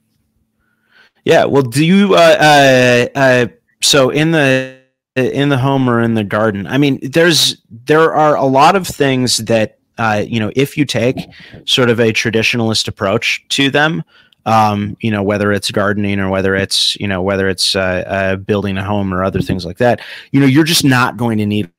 Yeah. 1.25 1.45
Well, 1.45 1.63
do 1.63 1.83
you? 1.83 2.13
Uh, 2.13 3.07
uh, 3.15 3.19
uh, 3.19 3.47
so 3.81 4.09
in 4.11 4.31
the 4.31 4.77
in 5.15 5.49
the 5.49 5.57
home 5.57 5.89
or 5.89 6.01
in 6.01 6.13
the 6.13 6.23
garden, 6.23 6.67
I 6.67 6.77
mean, 6.77 6.99
there's 7.01 7.61
there 7.85 8.13
are 8.13 8.35
a 8.35 8.45
lot 8.45 8.75
of 8.75 8.87
things 8.87 9.37
that 9.37 9.79
uh, 9.97 10.23
you 10.25 10.39
know 10.39 10.51
if 10.55 10.77
you 10.77 10.85
take 10.85 11.17
sort 11.65 11.89
of 11.89 11.99
a 11.99 12.13
traditionalist 12.13 12.87
approach 12.87 13.45
to 13.49 13.69
them. 13.69 14.03
Um, 14.47 14.95
you 14.99 15.09
know, 15.09 15.23
whether 15.23 15.51
it's 15.51 15.71
gardening 15.71 16.19
or 16.19 16.29
whether 16.29 16.55
it's 16.55 16.95
you 16.97 17.07
know 17.07 17.23
whether 17.23 17.49
it's 17.49 17.75
uh, 17.75 18.03
uh, 18.05 18.35
building 18.35 18.77
a 18.77 18.83
home 18.83 19.11
or 19.11 19.23
other 19.23 19.41
things 19.41 19.65
like 19.65 19.79
that, 19.79 20.01
you 20.31 20.39
know, 20.39 20.45
you're 20.45 20.63
just 20.63 20.85
not 20.85 21.17
going 21.17 21.39
to 21.39 21.47
need 21.47 21.71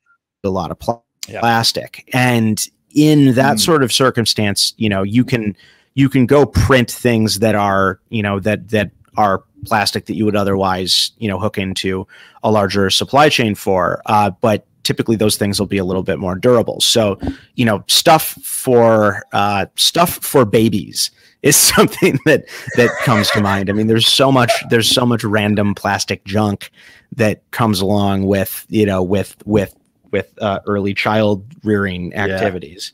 a 0.43 0.49
lot 0.49 0.71
of 0.71 0.79
pl- 0.79 1.05
yeah. 1.27 1.39
plastic. 1.39 2.09
And 2.13 2.67
in 2.95 3.33
that 3.35 3.57
mm. 3.57 3.59
sort 3.59 3.83
of 3.83 3.91
circumstance, 3.91 4.73
you 4.77 4.89
know, 4.89 5.03
you 5.03 5.23
can 5.23 5.55
you 5.95 6.09
can 6.09 6.25
go 6.25 6.45
print 6.45 6.91
things 6.91 7.39
that 7.39 7.55
are 7.55 7.99
you 8.09 8.21
know 8.21 8.39
that 8.39 8.69
that 8.69 8.91
are 9.17 9.43
plastic 9.65 10.05
that 10.05 10.15
you 10.15 10.25
would 10.25 10.35
otherwise, 10.35 11.11
you 11.17 11.27
know, 11.27 11.39
hook 11.39 11.57
into 11.57 12.07
a 12.43 12.51
larger 12.51 12.89
supply 12.89 13.29
chain 13.29 13.55
for. 13.55 14.01
Uh, 14.05 14.29
but 14.41 14.65
typically 14.83 15.15
those 15.15 15.35
things 15.35 15.59
will 15.59 15.67
be 15.67 15.79
a 15.79 15.83
little 15.83 16.03
bit 16.03 16.19
more 16.19 16.35
durable. 16.35 16.79
So, 16.79 17.19
you 17.55 17.65
know, 17.65 17.83
stuff 17.87 18.37
for 18.43 19.23
uh, 19.33 19.65
stuff 19.75 20.19
for 20.21 20.45
babies 20.45 21.11
is 21.41 21.55
something 21.75 22.19
that 22.25 22.45
that 22.75 22.89
comes 23.03 23.29
to 23.31 23.41
mind. 23.41 23.69
I 23.69 23.73
mean, 23.73 23.87
there's 23.87 24.07
so 24.07 24.31
much 24.31 24.51
there's 24.69 24.89
so 24.89 25.05
much 25.05 25.23
random 25.23 25.75
plastic 25.75 26.23
junk 26.25 26.71
that 27.15 27.49
comes 27.51 27.81
along 27.81 28.25
with 28.25 28.65
you 28.69 28.85
know 28.85 29.03
with 29.03 29.35
with 29.45 29.75
with 30.11 30.31
uh, 30.41 30.59
early 30.67 30.93
child 30.93 31.45
rearing 31.63 32.13
activities. 32.15 32.93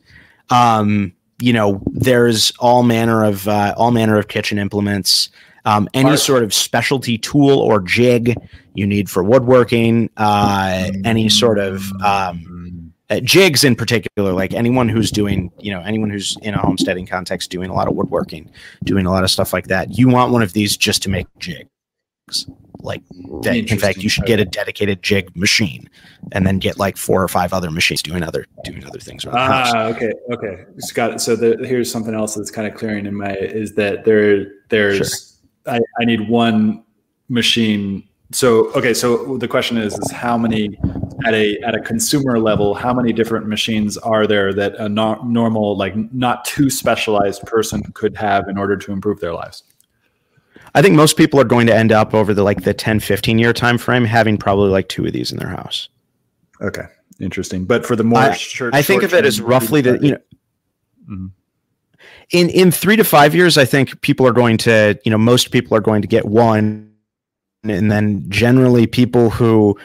Yeah. 0.52 0.78
Um, 0.78 1.14
you 1.40 1.54
know, 1.54 1.82
there's 1.92 2.52
all 2.60 2.84
manner 2.84 3.24
of 3.24 3.48
uh, 3.48 3.74
all 3.78 3.92
manner 3.92 4.18
of 4.18 4.28
kitchen 4.28 4.58
implements. 4.58 5.30
Um, 5.66 5.88
any 5.94 6.18
sort 6.18 6.44
of 6.44 6.54
specialty 6.54 7.18
tool 7.18 7.58
or 7.58 7.80
jig 7.80 8.36
you 8.74 8.86
need 8.86 9.10
for 9.10 9.24
woodworking, 9.24 10.10
uh, 10.18 10.92
any 11.06 11.30
sort 11.30 11.58
of 11.58 11.90
um, 12.02 12.94
uh, 13.10 13.20
jigs 13.22 13.64
in 13.64 13.76
particular, 13.76 14.34
like 14.34 14.54
anyone 14.54 14.90
who's 14.90 15.12
doing, 15.12 15.52
you 15.60 15.72
know, 15.72 15.82
anyone 15.82 16.10
who's 16.10 16.38
in 16.42 16.54
a 16.54 16.58
homesteading 16.58 17.06
context 17.06 17.50
doing 17.52 17.70
a 17.70 17.74
lot 17.74 17.88
of 17.88 17.96
woodworking, 17.96 18.50
doing 18.84 19.06
a 19.06 19.12
lot 19.12 19.24
of 19.24 19.32
stuff 19.32 19.54
like 19.54 19.68
that, 19.68 19.98
you 19.98 20.10
want 20.10 20.32
one 20.32 20.42
of 20.42 20.54
these 20.54 20.76
just 20.76 21.04
to 21.04 21.10
make 21.10 21.28
jigs. 21.40 22.48
Like 22.84 23.02
that, 23.42 23.56
in 23.56 23.80
fact, 23.80 24.00
you 24.00 24.10
should 24.10 24.26
get 24.26 24.40
a 24.40 24.46
dedicated 24.46 25.02
jig 25.02 25.36
machine, 25.36 25.90
and 26.34 26.46
then 26.46 26.60
get 26.60 26.78
like 26.78 26.98
four 26.98 27.24
or 27.24 27.28
five 27.28 27.54
other 27.54 27.72
machines 27.72 28.04
doing 28.04 28.24
other 28.24 28.46
doing 28.64 28.86
other 28.86 29.00
things 29.00 29.26
around 29.26 29.36
the 29.36 29.54
house. 29.54 29.72
Ah, 29.74 29.86
okay, 29.88 30.12
okay, 30.32 30.66
got 30.94 31.14
it. 31.14 31.22
So 31.22 31.36
the, 31.36 31.66
here's 31.66 31.90
something 31.90 32.14
else 32.14 32.36
that's 32.36 32.52
kind 32.52 32.68
of 32.68 32.78
clearing 32.78 33.06
in 33.06 33.16
my 33.16 33.36
is 33.36 33.74
that 33.76 34.04
there 34.04 34.52
there's 34.70 35.40
sure. 35.66 35.76
I, 35.76 35.80
I 36.00 36.06
need 36.06 36.28
one 36.28 36.84
machine 37.30 38.08
so 38.32 38.72
okay 38.74 38.94
so 38.94 39.38
the 39.38 39.48
question 39.48 39.78
is 39.78 39.98
is 39.98 40.12
how 40.12 40.38
many 40.38 40.78
at 41.26 41.34
a 41.34 41.58
at 41.60 41.76
a 41.76 41.80
consumer 41.80 42.40
level 42.40 42.74
how 42.74 42.94
many 42.94 43.14
different 43.14 43.48
machines 43.48 43.98
are 43.98 44.28
there 44.28 44.54
that 44.54 44.76
a 44.76 44.90
no, 44.90 45.16
normal 45.24 45.78
like 45.78 45.96
not 46.14 46.44
too 46.46 46.70
specialized 46.70 47.42
person 47.44 47.82
could 47.94 48.16
have 48.16 48.48
in 48.50 48.58
order 48.58 48.76
to 48.76 48.92
improve 48.92 49.20
their 49.20 49.34
lives 49.34 49.64
i 50.76 50.82
think 50.82 50.96
most 50.96 51.18
people 51.18 51.40
are 51.40 51.46
going 51.46 51.68
to 51.68 51.76
end 51.76 51.92
up 51.92 52.14
over 52.14 52.34
the 52.34 52.44
like 52.44 52.64
the 52.64 52.74
10 52.74 53.00
15 53.00 53.40
year 53.40 53.54
time 53.54 53.78
frame 53.78 54.06
having 54.06 54.38
probably 54.38 54.70
like 54.70 54.90
two 54.90 55.06
of 55.06 55.14
these 55.14 55.32
in 55.32 55.38
their 55.38 55.50
house. 55.50 55.90
Okay. 56.62 56.86
Interesting. 57.20 57.66
But 57.66 57.86
for 57.86 57.96
the 57.96 58.04
more 58.04 58.20
i, 58.20 58.34
short, 58.34 58.74
I 58.74 58.82
think 58.82 59.04
of 59.04 59.14
it 59.14 59.26
as 59.26 59.40
roughly 59.40 59.82
the 59.82 60.00
you 60.00 60.12
know 60.12 60.18
mm-hmm. 61.10 61.28
in 62.32 62.50
in 62.50 62.72
three 62.72 62.96
to 62.96 63.04
five 63.04 63.36
years 63.36 63.58
i 63.58 63.66
think 63.66 64.02
people 64.02 64.26
are 64.28 64.32
going 64.32 64.58
to 64.58 64.98
you 65.04 65.12
know 65.12 65.18
most 65.18 65.52
people 65.52 65.78
are 65.78 65.82
going 65.82 66.02
to 66.02 66.08
get 66.08 66.26
one. 66.26 66.90
And 67.66 67.90
then 67.90 68.30
generally 68.30 68.88
people 68.88 69.30
who 69.30 69.80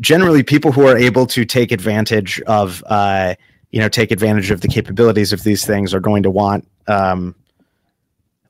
generally 0.00 0.42
people 0.42 0.72
who 0.72 0.86
are 0.86 0.96
able 0.96 1.26
to 1.26 1.44
take 1.44 1.72
advantage 1.72 2.40
of 2.42 2.82
uh, 2.86 3.34
you 3.70 3.80
know 3.80 3.88
take 3.88 4.10
advantage 4.10 4.50
of 4.50 4.60
the 4.60 4.68
capabilities 4.68 5.32
of 5.32 5.42
these 5.42 5.66
things 5.66 5.92
are 5.92 6.00
going 6.00 6.22
to 6.22 6.30
want 6.30 6.66
um, 6.86 7.34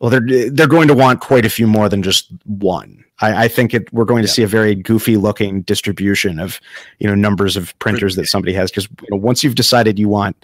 well 0.00 0.10
they're 0.10 0.50
they're 0.50 0.66
going 0.66 0.88
to 0.88 0.94
want 0.94 1.20
quite 1.20 1.44
a 1.44 1.50
few 1.50 1.66
more 1.66 1.88
than 1.88 2.02
just 2.02 2.30
one. 2.44 3.04
I, 3.20 3.44
I 3.44 3.48
think 3.48 3.74
it, 3.74 3.92
we're 3.92 4.04
going 4.04 4.22
to 4.22 4.28
yeah. 4.28 4.34
see 4.34 4.42
a 4.42 4.48
very 4.48 4.74
goofy 4.74 5.16
looking 5.16 5.62
distribution 5.62 6.38
of 6.38 6.60
you 6.98 7.08
know 7.08 7.14
numbers 7.14 7.56
of 7.56 7.78
printers 7.78 8.16
that 8.16 8.26
somebody 8.26 8.52
has 8.54 8.70
because 8.70 8.88
you 9.02 9.08
know, 9.10 9.16
once 9.16 9.42
you've 9.42 9.54
decided 9.54 9.98
you 9.98 10.08
want 10.08 10.36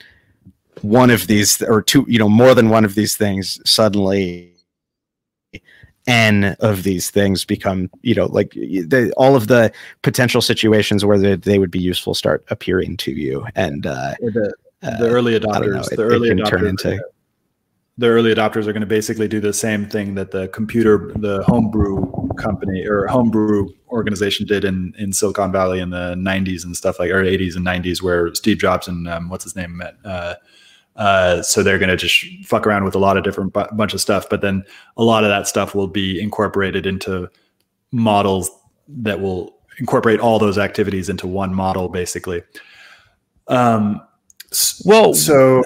one 0.83 1.11
of 1.11 1.27
these 1.27 1.63
or 1.63 1.83
two 1.83 2.05
you 2.09 2.19
know 2.19 2.29
more 2.29 2.55
than 2.55 2.69
one 2.69 2.85
of 2.85 2.95
these 2.95 3.17
things 3.17 3.61
suddenly 3.69 4.55
n 6.07 6.57
of 6.61 6.83
these 6.83 7.11
things 7.11 7.45
become 7.45 7.91
you 8.03 8.15
know 8.15 8.27
like 8.27 8.51
the, 8.51 9.13
all 9.17 9.37
of 9.37 9.47
the 9.47 9.73
potential 10.03 10.43
situations 10.43 11.05
where 11.05 11.19
they, 11.19 11.37
they 11.37 11.59
would 11.59 11.71
be 11.71 11.79
useful 11.79 12.15
start 12.15 12.45
appearing 12.49 12.97
to 12.99 13.13
you. 13.13 13.47
And 13.55 13.87
uh, 13.87 14.15
the, 14.21 14.53
the 14.81 15.09
early 15.09 15.39
adopters 15.39 15.75
know, 15.75 15.97
the 15.97 16.03
it, 16.03 16.15
early 16.15 16.31
it 16.31 16.39
adopters 16.39 16.69
into, 16.69 17.03
the 17.97 18.09
early 18.09 18.35
adopters 18.35 18.67
are 18.67 18.73
going 18.73 18.81
to 18.81 18.87
basically 18.87 19.29
do 19.29 19.41
the 19.41 19.53
same 19.53 19.89
thing 19.89 20.15
that 20.15 20.33
the 20.33 20.49
computer 20.49 21.13
the 21.17 21.43
homebrew 21.45 22.29
company 22.35 22.87
or 22.87 23.07
homebrew 23.07 23.69
organization 23.89 24.47
did 24.47 24.65
in 24.65 24.93
in 24.99 25.13
silicon 25.13 25.53
valley 25.53 25.81
in 25.81 25.91
the 25.91 26.15
90s 26.17 26.65
and 26.65 26.77
stuff 26.77 26.99
like 26.99 27.11
or 27.11 27.23
80s 27.23 27.55
and 27.55 27.65
90s 27.65 28.03
where 28.03 28.35
steve 28.35 28.59
jobs 28.59 28.89
and 28.89 29.09
um, 29.09 29.29
what's 29.29 29.45
his 29.45 29.55
name 29.55 29.77
met 29.77 29.95
uh, 30.05 30.35
uh, 30.97 31.43
so 31.43 31.63
they're 31.63 31.79
going 31.79 31.89
to 31.89 31.97
just 31.97 32.25
fuck 32.47 32.67
around 32.67 32.85
with 32.85 32.95
a 32.95 32.99
lot 32.99 33.17
of 33.17 33.25
different 33.25 33.53
bu- 33.53 33.73
bunch 33.73 33.95
of 33.95 34.01
stuff, 34.01 34.29
but 34.31 34.41
then 34.43 34.65
a 34.97 35.03
lot 35.03 35.25
of 35.25 35.31
that 35.31 35.49
stuff 35.49 35.75
will 35.75 35.89
be 35.89 36.21
incorporated 36.21 36.87
into 36.87 37.29
models 37.91 38.51
that 38.89 39.21
will 39.21 39.57
incorporate 39.79 40.21
all 40.21 40.39
those 40.39 40.57
activities 40.59 41.09
into 41.09 41.27
one 41.27 41.53
model, 41.53 41.89
basically. 41.89 42.43
Um, 43.49 44.01
well, 44.85 45.15
so 45.15 45.63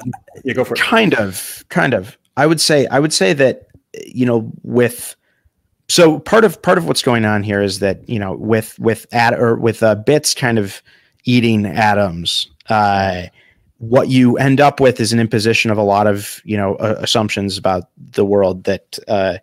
go 0.55 0.64
for 0.64 0.74
it. 0.74 0.81
Kind 0.81 1.14
of, 1.14 1.64
kind 1.68 1.94
of. 1.94 2.16
I 2.37 2.46
would 2.46 2.61
say, 2.61 2.87
I 2.87 3.01
would 3.01 3.12
say 3.12 3.33
that 3.33 3.66
you 4.07 4.27
know, 4.27 4.51
with 4.62 5.16
so 5.88 6.18
part 6.20 6.44
of 6.44 6.61
part 6.62 6.79
of 6.79 6.87
what's 6.87 7.03
going 7.03 7.24
on 7.24 7.42
here 7.42 7.62
is 7.62 7.79
that 7.81 8.09
you 8.09 8.18
know, 8.18 8.35
with 8.35 8.79
with 8.79 9.07
at 9.12 9.35
or 9.35 9.57
with 9.57 9.83
uh, 9.83 9.94
bits 9.94 10.35
kind 10.35 10.59
of 10.59 10.83
eating 11.24 11.66
atoms. 11.66 12.48
Uh, 12.68 13.24
what 13.79 14.09
you 14.09 14.37
end 14.38 14.61
up 14.61 14.81
with 14.81 15.01
is 15.01 15.12
an 15.12 15.20
imposition 15.20 15.70
of 15.70 15.79
a 15.79 15.83
lot 15.83 16.07
of 16.07 16.42
you 16.44 16.57
know 16.57 16.74
uh, 16.77 16.96
assumptions 16.98 17.57
about 17.57 17.88
the 17.96 18.24
world 18.24 18.64
that 18.64 18.98
uh, 19.09 19.38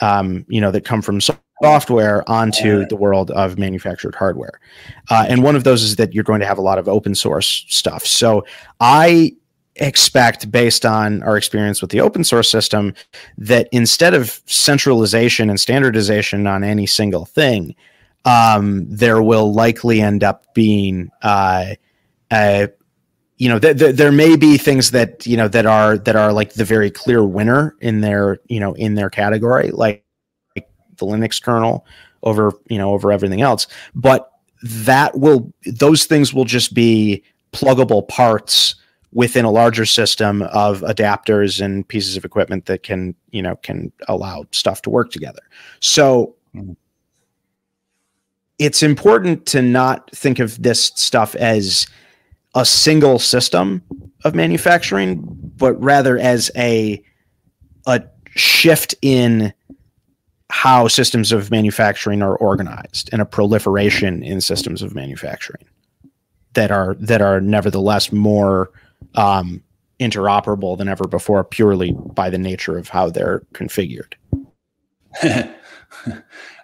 um, 0.00 0.44
you 0.48 0.60
know 0.60 0.70
that 0.70 0.84
come 0.84 1.02
from 1.02 1.20
software 1.62 2.28
onto 2.28 2.86
the 2.86 2.96
world 2.96 3.30
of 3.30 3.58
manufactured 3.58 4.14
hardware. 4.14 4.60
Uh, 5.10 5.26
and 5.28 5.42
one 5.42 5.56
of 5.56 5.64
those 5.64 5.82
is 5.82 5.96
that 5.96 6.12
you're 6.12 6.24
going 6.24 6.40
to 6.40 6.46
have 6.46 6.58
a 6.58 6.62
lot 6.62 6.78
of 6.78 6.88
open 6.88 7.14
source 7.14 7.64
stuff. 7.68 8.04
So 8.04 8.44
i 8.80 9.32
expect 9.76 10.52
based 10.52 10.86
on 10.86 11.20
our 11.24 11.36
experience 11.36 11.80
with 11.80 11.90
the 11.90 12.00
open 12.00 12.22
source 12.22 12.48
system 12.48 12.94
that 13.36 13.68
instead 13.72 14.14
of 14.14 14.40
centralization 14.46 15.50
and 15.50 15.58
standardization 15.58 16.46
on 16.46 16.62
any 16.62 16.86
single 16.86 17.24
thing 17.24 17.74
um, 18.24 18.86
there 18.88 19.22
will 19.22 19.52
likely 19.52 20.00
end 20.00 20.24
up 20.24 20.52
being 20.54 21.10
uh, 21.22 21.74
a, 22.32 22.68
you 23.36 23.48
know, 23.48 23.58
th- 23.58 23.78
th- 23.78 23.96
there 23.96 24.12
may 24.12 24.36
be 24.36 24.56
things 24.56 24.92
that 24.92 25.26
you 25.26 25.36
know 25.36 25.48
that 25.48 25.66
are 25.66 25.98
that 25.98 26.16
are 26.16 26.32
like 26.32 26.54
the 26.54 26.64
very 26.64 26.90
clear 26.90 27.24
winner 27.24 27.76
in 27.80 28.00
their 28.00 28.38
you 28.46 28.60
know 28.60 28.74
in 28.74 28.94
their 28.94 29.10
category, 29.10 29.70
like, 29.70 29.76
like 29.76 30.03
the 30.98 31.06
Linux 31.06 31.42
kernel 31.42 31.86
over 32.22 32.52
you 32.68 32.78
know 32.78 32.92
over 32.92 33.12
everything 33.12 33.42
else. 33.42 33.66
But 33.94 34.30
that 34.62 35.18
will 35.18 35.52
those 35.66 36.04
things 36.04 36.32
will 36.32 36.44
just 36.44 36.74
be 36.74 37.22
pluggable 37.52 38.06
parts 38.08 38.74
within 39.12 39.44
a 39.44 39.50
larger 39.50 39.86
system 39.86 40.42
of 40.42 40.80
adapters 40.80 41.64
and 41.64 41.86
pieces 41.86 42.16
of 42.16 42.24
equipment 42.24 42.66
that 42.66 42.82
can 42.82 43.14
you 43.30 43.42
know 43.42 43.56
can 43.56 43.92
allow 44.08 44.44
stuff 44.50 44.82
to 44.82 44.90
work 44.90 45.10
together. 45.10 45.42
So. 45.80 46.34
Mm-hmm. 46.54 46.72
It's 48.60 48.84
important 48.84 49.46
to 49.46 49.62
not 49.62 50.08
think 50.12 50.38
of 50.38 50.62
this 50.62 50.92
stuff 50.94 51.34
as 51.34 51.88
a 52.54 52.64
single 52.64 53.18
system 53.18 53.82
of 54.24 54.34
manufacturing, 54.34 55.22
but 55.56 55.74
rather 55.82 56.18
as 56.18 56.50
a 56.56 57.02
a 57.86 58.02
shift 58.36 58.94
in 59.02 59.52
how 60.54 60.86
systems 60.86 61.32
of 61.32 61.50
manufacturing 61.50 62.22
are 62.22 62.36
organized 62.36 63.10
and 63.12 63.20
a 63.20 63.24
proliferation 63.24 64.22
in 64.22 64.40
systems 64.40 64.82
of 64.82 64.94
manufacturing 64.94 65.64
that 66.52 66.70
are 66.70 66.94
that 67.00 67.20
are 67.20 67.40
nevertheless 67.40 68.12
more 68.12 68.70
um, 69.16 69.60
interoperable 69.98 70.78
than 70.78 70.86
ever 70.88 71.08
before, 71.08 71.42
purely 71.42 71.90
by 72.14 72.30
the 72.30 72.38
nature 72.38 72.78
of 72.78 72.88
how 72.88 73.10
they're 73.10 73.40
configured. 73.52 74.14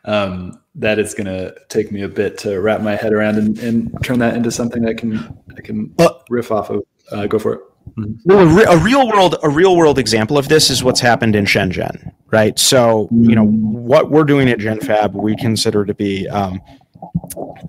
um, 0.04 0.62
that 0.76 1.00
is 1.00 1.12
going 1.12 1.26
to 1.26 1.52
take 1.68 1.90
me 1.90 2.02
a 2.02 2.08
bit 2.08 2.38
to 2.38 2.60
wrap 2.60 2.82
my 2.82 2.94
head 2.94 3.12
around 3.12 3.38
and, 3.38 3.58
and 3.58 3.92
turn 4.04 4.20
that 4.20 4.36
into 4.36 4.52
something 4.52 4.86
I 4.86 4.94
can 4.94 5.36
I 5.58 5.62
can 5.62 5.92
riff 6.28 6.52
off 6.52 6.70
of. 6.70 6.84
Uh, 7.10 7.26
go 7.26 7.40
for 7.40 7.54
it. 7.54 7.60
Mm-hmm. 7.96 8.12
Well, 8.24 8.40
a, 8.40 8.46
re- 8.46 8.66
a, 8.68 8.78
real 8.78 9.08
world 9.08 9.36
a 9.42 9.48
real 9.48 9.76
world 9.76 9.98
example 9.98 10.38
of 10.38 10.48
this 10.48 10.70
is 10.70 10.84
what's 10.84 11.00
happened 11.00 11.34
in 11.34 11.44
Shenzhen, 11.44 12.12
right? 12.30 12.58
So 12.58 13.08
you 13.10 13.34
know 13.34 13.46
what 13.46 14.10
we're 14.10 14.24
doing 14.24 14.48
at 14.48 14.58
GenFab, 14.58 15.12
we 15.12 15.36
consider 15.36 15.84
to 15.84 15.94
be. 15.94 16.28
Um, 16.28 16.60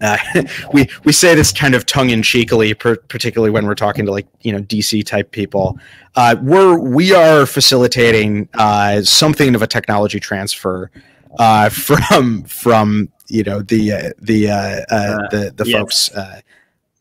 uh, 0.02 0.17
we 0.74 0.88
we 1.04 1.12
say 1.12 1.36
this 1.36 1.52
kind 1.52 1.76
of 1.76 1.86
tongue 1.86 2.10
in 2.10 2.21
cheekily, 2.21 2.74
per, 2.74 2.95
particularly 2.95 3.52
when 3.52 3.65
we're 3.65 3.76
talking 3.76 4.06
to 4.06 4.12
like 4.12 4.28
you 4.41 4.52
know 4.52 4.60
DC 4.60 5.06
type 5.06 5.32
people. 5.32 5.78
Uh, 6.15 6.36
we're 6.41 6.78
we 6.78 7.13
are 7.13 7.45
facilitating 7.45 8.47
uh, 8.56 9.02
something 9.02 9.56
of 9.56 9.62
a 9.62 9.67
technology 9.67 10.19
transfer 10.19 10.91
uh, 11.39 11.69
from 11.69 12.43
from 12.43 13.10
you 13.28 13.43
know 13.43 13.62
the 13.62 13.91
uh, 13.91 14.10
the 14.19 14.50
uh, 14.50 15.28
the 15.32 15.54
the 15.56 15.65
yes. 15.65 15.80
folks 15.80 16.12
uh, 16.15 16.41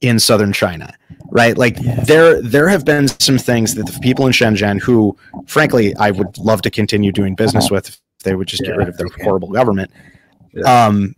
in 0.01 0.19
southern 0.19 0.53
China, 0.53 0.95
right? 1.31 1.57
Like 1.57 1.77
there 2.05 2.41
there 2.43 2.69
have 2.69 2.85
been 2.85 3.09
some 3.09 3.39
things 3.39 3.75
that 3.75 3.87
the 3.87 3.99
people 4.01 4.27
in 4.27 4.33
Shenzhen, 4.33 4.81
who 4.81 5.17
frankly 5.47 5.95
I 5.97 6.11
would 6.11 6.37
love 6.39 6.63
to 6.63 6.71
continue 6.71 7.13
doing 7.13 7.35
business 7.35 7.71
with, 7.71 7.89
if 7.89 8.01
they 8.25 8.35
would 8.35 8.49
just 8.49 8.63
yeah, 8.63 8.71
get 8.71 8.77
rid 8.77 8.89
of 8.89 8.97
their 8.97 9.09
horrible 9.23 9.51
government. 9.51 9.91
Yeah. 10.53 10.87
Um, 10.87 11.15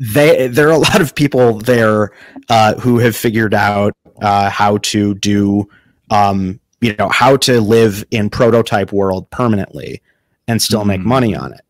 they 0.00 0.48
there 0.48 0.68
are 0.68 0.72
a 0.72 0.78
lot 0.78 1.00
of 1.00 1.14
people 1.14 1.58
there 1.58 2.10
uh, 2.48 2.74
who 2.74 2.98
have 2.98 3.16
figured 3.16 3.54
out 3.54 3.94
uh, 4.20 4.50
how 4.50 4.78
to 4.78 5.14
do 5.14 5.68
um, 6.10 6.60
you 6.80 6.94
know 6.96 7.08
how 7.08 7.36
to 7.38 7.60
live 7.60 8.04
in 8.10 8.30
prototype 8.30 8.92
world 8.92 9.28
permanently 9.30 10.02
and 10.48 10.60
still 10.60 10.82
mm. 10.82 10.88
make 10.88 11.00
money 11.00 11.34
on 11.34 11.52
it 11.52 11.62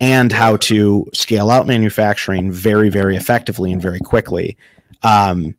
and 0.00 0.32
how 0.32 0.56
to 0.56 1.06
scale 1.12 1.50
out 1.50 1.66
manufacturing 1.66 2.50
very 2.50 2.88
very 2.88 3.16
effectively 3.16 3.72
and 3.72 3.82
very 3.82 4.00
quickly 4.00 4.56
um, 5.02 5.54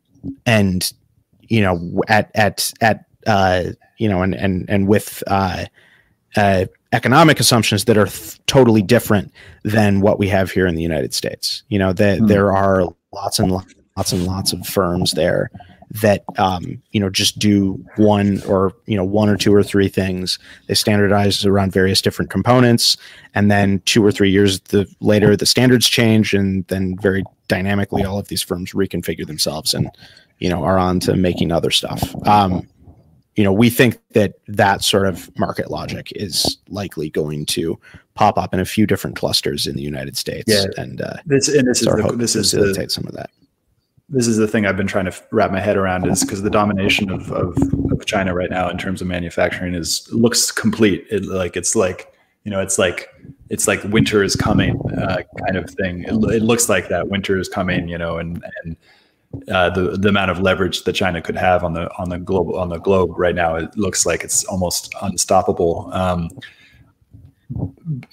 and 0.46 0.92
you 1.50 1.60
know 1.60 2.02
at 2.08 2.30
at 2.34 2.72
at 2.80 3.04
uh, 3.26 3.64
you 3.98 4.08
know 4.08 4.22
and 4.22 4.34
and 4.34 4.64
and 4.70 4.88
with 4.88 5.22
uh, 5.26 5.66
uh, 6.36 6.64
economic 6.92 7.38
assumptions 7.38 7.84
that 7.84 7.98
are 7.98 8.06
th- 8.06 8.40
totally 8.46 8.80
different 8.80 9.30
than 9.64 10.00
what 10.00 10.18
we 10.18 10.28
have 10.28 10.50
here 10.50 10.66
in 10.66 10.74
the 10.74 10.82
United 10.82 11.12
States. 11.12 11.62
You 11.68 11.78
know 11.78 11.92
that 11.92 12.20
mm. 12.20 12.28
there 12.28 12.52
are 12.52 12.84
lots 13.12 13.38
and 13.38 13.50
lots 13.50 14.12
and 14.12 14.24
lots 14.24 14.54
of 14.54 14.66
firms 14.66 15.12
there 15.12 15.50
that 16.02 16.22
um, 16.38 16.80
you 16.92 17.00
know 17.00 17.10
just 17.10 17.38
do 17.38 17.84
one 17.96 18.40
or 18.44 18.72
you 18.86 18.96
know 18.96 19.04
one 19.04 19.28
or 19.28 19.36
two 19.36 19.52
or 19.52 19.64
three 19.64 19.88
things. 19.88 20.38
They 20.68 20.74
standardize 20.74 21.44
around 21.44 21.72
various 21.72 22.00
different 22.00 22.30
components, 22.30 22.96
and 23.34 23.50
then 23.50 23.82
two 23.86 24.04
or 24.04 24.12
three 24.12 24.30
years 24.30 24.60
the, 24.60 24.86
later, 25.00 25.36
the 25.36 25.46
standards 25.46 25.88
change, 25.88 26.32
and 26.32 26.64
then 26.68 26.96
very 26.98 27.24
dynamically, 27.48 28.04
all 28.04 28.18
of 28.18 28.28
these 28.28 28.42
firms 28.42 28.72
reconfigure 28.72 29.26
themselves 29.26 29.74
and 29.74 29.90
you 30.40 30.48
know 30.48 30.64
are 30.64 30.78
on 30.78 31.00
to 31.00 31.14
making 31.14 31.52
other 31.52 31.70
stuff. 31.70 32.14
Um, 32.26 32.66
you 33.36 33.44
know, 33.44 33.52
we 33.52 33.70
think 33.70 33.98
that 34.10 34.34
that 34.48 34.82
sort 34.82 35.06
of 35.06 35.30
market 35.38 35.70
logic 35.70 36.12
is 36.16 36.58
likely 36.68 37.10
going 37.10 37.46
to 37.46 37.78
pop 38.14 38.36
up 38.36 38.52
in 38.52 38.60
a 38.60 38.64
few 38.64 38.86
different 38.86 39.16
clusters 39.16 39.66
in 39.66 39.76
the 39.76 39.82
United 39.82 40.16
States. 40.16 40.44
Yeah, 40.46 40.64
and 40.76 41.00
uh, 41.00 41.18
this 41.24 41.48
and 41.48 41.66
this 41.66 41.80
is 41.80 41.86
the, 41.86 42.16
this 42.16 42.34
is 42.34 42.50
facilitate 42.50 42.88
the, 42.88 42.90
some 42.90 43.06
of 43.06 43.14
that. 43.14 43.30
This 44.08 44.26
is 44.26 44.36
the 44.36 44.48
thing 44.48 44.66
I've 44.66 44.76
been 44.76 44.88
trying 44.88 45.04
to 45.04 45.14
wrap 45.30 45.52
my 45.52 45.60
head 45.60 45.76
around 45.76 46.06
is 46.06 46.24
because 46.24 46.42
the 46.42 46.50
domination 46.50 47.10
of, 47.10 47.30
of, 47.30 47.56
of 47.92 48.04
China 48.06 48.34
right 48.34 48.50
now 48.50 48.68
in 48.68 48.76
terms 48.76 49.00
of 49.00 49.06
manufacturing 49.06 49.74
is 49.74 50.08
looks 50.12 50.50
complete. 50.50 51.06
It 51.10 51.24
like 51.26 51.56
it's 51.56 51.76
like 51.76 52.12
you 52.42 52.50
know 52.50 52.60
it's 52.60 52.78
like 52.78 53.08
it's 53.48 53.68
like 53.68 53.82
winter 53.84 54.24
is 54.24 54.34
coming 54.34 54.80
uh, 54.98 55.22
kind 55.44 55.56
of 55.56 55.70
thing. 55.70 56.02
It, 56.02 56.12
it 56.34 56.42
looks 56.42 56.68
like 56.68 56.88
that 56.88 57.08
winter 57.08 57.38
is 57.38 57.48
coming, 57.48 57.88
you 57.88 57.98
know, 57.98 58.18
and 58.18 58.44
and 58.64 58.76
uh, 59.48 59.70
the 59.70 59.96
the 59.96 60.08
amount 60.08 60.30
of 60.30 60.40
leverage 60.40 60.82
that 60.84 60.92
China 60.92 61.22
could 61.22 61.36
have 61.36 61.62
on 61.62 61.72
the 61.72 61.90
on 61.96 62.08
the 62.08 62.18
global 62.18 62.58
on 62.58 62.68
the 62.68 62.78
globe 62.78 63.16
right 63.16 63.34
now, 63.34 63.54
it 63.56 63.76
looks 63.76 64.04
like 64.04 64.24
it's 64.24 64.44
almost 64.44 64.92
unstoppable. 65.02 65.88
Um, 65.92 66.30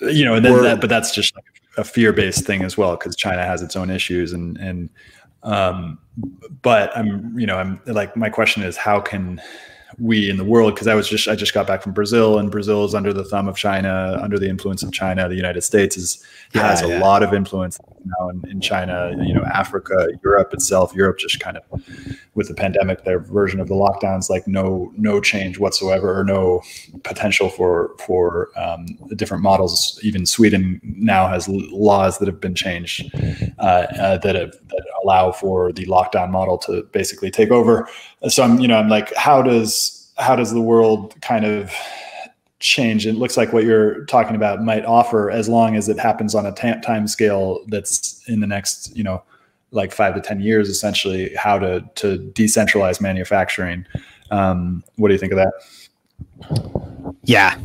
you 0.01 0.25
know, 0.25 0.35
and 0.35 0.45
then 0.45 0.61
that, 0.63 0.81
but 0.81 0.89
that's 0.89 1.13
just 1.13 1.35
like 1.35 1.45
a 1.77 1.83
fear 1.83 2.13
based 2.13 2.45
thing 2.45 2.63
as 2.63 2.77
well 2.77 2.95
because 2.95 3.15
China 3.15 3.43
has 3.43 3.61
its 3.61 3.75
own 3.75 3.89
issues 3.89 4.33
and 4.33 4.57
and 4.57 4.89
um, 5.43 5.97
but 6.61 6.95
I'm 6.95 7.37
you 7.37 7.47
know 7.47 7.57
I'm 7.57 7.81
like 7.85 8.15
my 8.15 8.29
question 8.29 8.63
is 8.63 8.77
how 8.77 8.99
can 8.99 9.41
we 9.99 10.29
in 10.29 10.37
the 10.37 10.43
world 10.43 10.75
because 10.75 10.87
I 10.87 10.93
was 10.93 11.09
just 11.09 11.27
I 11.27 11.35
just 11.35 11.53
got 11.53 11.65
back 11.65 11.81
from 11.81 11.91
Brazil 11.91 12.37
and 12.37 12.51
Brazil 12.51 12.85
is 12.85 12.93
under 12.93 13.11
the 13.13 13.23
thumb 13.23 13.47
of 13.47 13.57
China, 13.57 14.19
under 14.21 14.37
the 14.37 14.47
influence 14.47 14.83
of 14.83 14.91
China. 14.91 15.27
The 15.27 15.35
United 15.35 15.61
States 15.61 15.97
is 15.97 16.23
yeah, 16.53 16.67
has 16.67 16.81
yeah. 16.81 16.99
a 16.99 17.01
lot 17.01 17.23
of 17.23 17.33
influence 17.33 17.79
now 18.05 18.29
in, 18.29 18.43
in, 18.49 18.61
China. 18.61 19.11
You 19.17 19.33
know, 19.33 19.43
Africa, 19.43 20.07
Europe 20.23 20.53
itself. 20.53 20.93
Europe 20.93 21.17
just 21.17 21.39
kind 21.39 21.57
of 21.57 21.63
with 22.35 22.47
the 22.47 22.53
pandemic, 22.53 23.05
their 23.05 23.19
version 23.19 23.59
of 23.59 23.67
the 23.67 23.73
lockdowns, 23.73 24.29
like 24.29 24.47
no 24.47 24.93
no 24.95 25.19
change 25.19 25.57
whatsoever 25.57 26.17
or 26.17 26.23
no 26.23 26.61
potential 27.03 27.49
for 27.49 27.95
for 28.05 28.51
um, 28.55 28.85
different 29.15 29.41
models. 29.41 29.99
Even 30.03 30.27
Sweden 30.27 30.79
now 30.83 31.27
has 31.27 31.47
laws 31.49 32.19
that 32.19 32.27
have 32.27 32.39
been 32.39 32.55
changed 32.55 33.09
uh, 33.57 33.87
uh, 33.99 34.17
that 34.19 34.35
have, 34.35 34.51
that 34.51 34.85
allow 35.03 35.31
for 35.31 35.71
the 35.71 35.85
lockdown 35.87 36.29
model 36.29 36.57
to 36.59 36.83
basically 36.91 37.31
take 37.31 37.49
over. 37.49 37.89
So 38.29 38.43
I'm 38.43 38.59
you 38.59 38.67
know 38.67 38.77
I'm 38.77 38.89
like 38.89 39.13
how 39.15 39.41
does 39.41 39.86
how 40.17 40.35
does 40.35 40.51
the 40.51 40.61
world 40.61 41.15
kind 41.21 41.45
of 41.45 41.73
change? 42.59 43.05
It 43.05 43.13
looks 43.13 43.37
like 43.37 43.53
what 43.53 43.63
you're 43.63 44.05
talking 44.05 44.35
about 44.35 44.63
might 44.63 44.85
offer 44.85 45.29
as 45.29 45.47
long 45.47 45.75
as 45.75 45.89
it 45.89 45.99
happens 45.99 46.33
on 46.33 46.45
a 46.45 46.51
time 46.51 47.07
scale 47.07 47.63
that's 47.67 48.27
in 48.27 48.39
the 48.39 48.47
next, 48.47 48.95
you 48.95 49.03
know, 49.03 49.23
like 49.71 49.91
five 49.91 50.15
to 50.15 50.21
10 50.21 50.39
years, 50.39 50.69
essentially, 50.69 51.33
how 51.35 51.59
to, 51.59 51.87
to 51.95 52.17
decentralize 52.33 52.99
manufacturing. 53.01 53.85
Um, 54.31 54.83
what 54.95 55.09
do 55.09 55.13
you 55.13 55.19
think 55.19 55.33
of 55.33 55.37
that? 55.37 57.17
Yeah. 57.23 57.57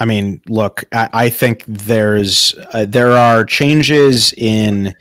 I 0.00 0.04
mean, 0.04 0.40
look, 0.48 0.84
I, 0.92 1.08
I 1.12 1.30
think 1.30 1.64
there's, 1.68 2.54
uh, 2.72 2.86
there 2.86 3.12
are 3.12 3.44
changes 3.44 4.32
in 4.36 4.94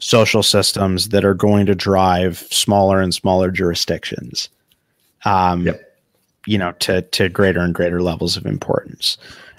social 0.00 0.42
systems 0.42 1.10
that 1.10 1.24
are 1.24 1.34
going 1.34 1.66
to 1.66 1.74
drive 1.74 2.38
smaller 2.50 3.00
and 3.00 3.14
smaller 3.14 3.50
jurisdictions. 3.50 4.48
Um, 5.24 5.66
yep 5.66 5.93
you 6.46 6.58
know 6.58 6.72
to 6.72 7.02
to 7.02 7.28
greater 7.28 7.60
and 7.60 7.74
greater 7.74 8.02
levels 8.02 8.36
of 8.36 8.46
importance. 8.46 9.16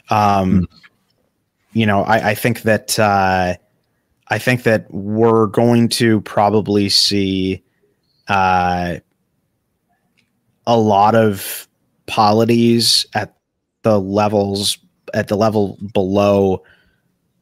Um, 0.10 0.62
mm. 0.62 0.66
You 1.74 1.86
know, 1.86 2.04
I, 2.04 2.30
I 2.30 2.36
think 2.36 2.62
that 2.62 2.98
uh, 3.00 3.56
I 4.30 4.38
think 4.38 4.64
that 4.64 4.92
we're 4.92 5.48
going 5.48 5.90
to 5.90 6.22
probably 6.22 6.90
see 6.90 7.64
uh, 8.28 8.98
a 10.66 10.78
lot 10.78 11.16
of 11.16 11.68
polities 12.08 13.06
at 13.14 13.36
the 13.82 14.00
levels 14.00 14.78
at 15.14 15.28
the 15.28 15.36
level 15.36 15.78
below 15.94 16.64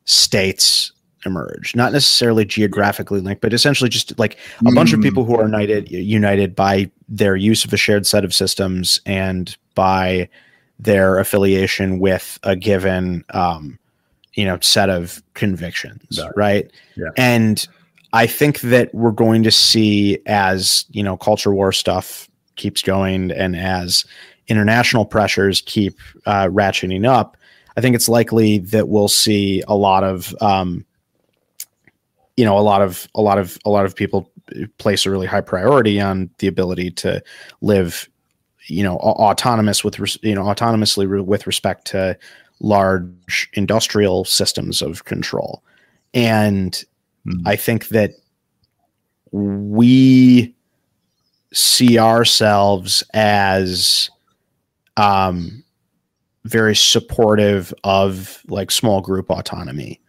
states 0.06 0.93
emerge 1.26 1.76
not 1.76 1.92
necessarily 1.92 2.46
geographically 2.46 3.20
linked 3.20 3.42
but 3.42 3.54
essentially 3.54 3.90
just 3.90 4.18
like 4.20 4.38
a 4.60 4.64
mm. 4.66 4.76
bunch 4.76 4.94
of 4.94 5.00
mm. 5.00 5.04
people 5.04 5.24
who 5.24 5.36
are 5.36 5.46
united 5.46 5.90
united 5.92 6.56
by 6.56 6.90
their 7.08 7.36
use 7.36 7.64
of 7.66 7.74
a 7.74 7.78
shared 7.78 8.06
set 8.06 8.24
of 8.24 8.34
systems 8.34 9.00
and 9.06 9.58
by 9.76 10.28
their 10.80 11.18
affiliation 11.18 12.00
with 12.00 12.40
a 12.44 12.56
given 12.56 13.24
um, 13.34 13.78
you 14.34 14.46
know 14.46 14.58
set 14.62 14.90
of 14.90 15.22
convictions 15.34 16.20
right, 16.20 16.32
right? 16.36 16.72
Yeah. 16.96 17.10
and 17.18 17.68
i 18.14 18.26
think 18.26 18.62
that 18.62 18.94
we're 18.94 19.12
going 19.12 19.44
to 19.44 19.52
see 19.52 20.20
as 20.26 20.86
you 20.92 21.04
know 21.04 21.18
culture 21.18 21.54
war 21.54 21.72
stuff 21.72 22.28
keeps 22.56 22.82
going 22.82 23.32
and 23.32 23.56
as 23.56 24.06
international 24.48 25.06
pressures 25.06 25.62
keep 25.66 25.98
uh, 26.26 26.48
ratcheting 26.48 27.08
up 27.08 27.38
i 27.78 27.82
think 27.82 27.96
it's 27.96 28.10
likely 28.10 28.58
that 28.60 28.90
we'll 28.90 29.08
see 29.08 29.64
a 29.68 29.76
lot 29.76 30.04
of 30.04 30.36
um, 30.42 30.86
you 32.38 32.46
know 32.46 32.58
a 32.58 32.62
lot 32.62 32.82
of 32.82 33.08
a 33.16 33.22
lot 33.22 33.38
of 33.38 33.58
a 33.66 33.70
lot 33.70 33.86
of 33.86 33.96
people 33.96 34.32
place 34.78 35.06
a 35.06 35.12
really 35.12 35.28
high 35.28 35.42
priority 35.42 36.00
on 36.00 36.30
the 36.40 36.48
ability 36.48 36.92
to 36.92 37.22
live 37.62 38.10
you 38.68 38.84
know 38.84 38.98
autonomous 38.98 39.84
with 39.84 40.00
you 40.24 40.36
know 40.36 40.44
autonomously 40.44 41.08
re- 41.08 41.22
with 41.22 41.46
respect 41.46 41.86
to 41.86 42.18
large 42.60 43.50
industrial 43.54 44.26
systems 44.26 44.82
of 44.82 45.06
control 45.06 45.64
and 46.14 46.84
mm-hmm. 47.28 47.48
i 47.48 47.56
think 47.56 47.90
that 47.90 48.12
we 49.32 50.56
see 51.52 52.00
ourselves 52.00 53.04
as 53.14 54.10
um 54.98 55.64
very 56.46 56.76
supportive 56.76 57.74
of 57.84 58.42
like 58.48 58.70
small 58.72 59.02
group 59.02 59.30
autonomy 59.30 60.00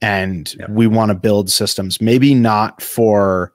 and 0.00 0.54
yep. 0.58 0.68
we 0.70 0.86
want 0.86 1.10
to 1.10 1.14
build 1.14 1.50
systems 1.50 2.00
maybe 2.00 2.34
not 2.34 2.80
for 2.82 3.52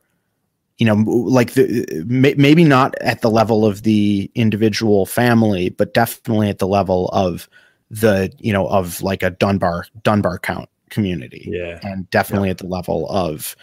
you 0.78 0.86
know 0.86 0.96
like 0.96 1.54
the 1.54 2.04
maybe 2.06 2.64
not 2.64 2.96
at 3.02 3.22
the 3.22 3.30
level 3.30 3.66
of 3.66 3.84
the 3.84 4.30
individual 4.36 5.06
family 5.06 5.70
but 5.70 5.94
definitely 5.94 6.50
at 6.50 6.60
the 6.60 6.68
level 6.68 7.10
of 7.10 7.48
the 7.90 8.32
you 8.40 8.52
know 8.52 8.68
of 8.68 9.02
like 9.02 9.24
a 9.24 9.30
dunbar 9.30 9.86
dunbar 10.04 10.40
count 10.40 10.70
community 10.90 11.48
yeah 11.52 11.80
and 11.84 12.10
definitely 12.10 12.50
yep. 12.50 12.56
at 12.56 12.58
the 12.60 12.68
level 12.68 13.10
of 13.10 13.56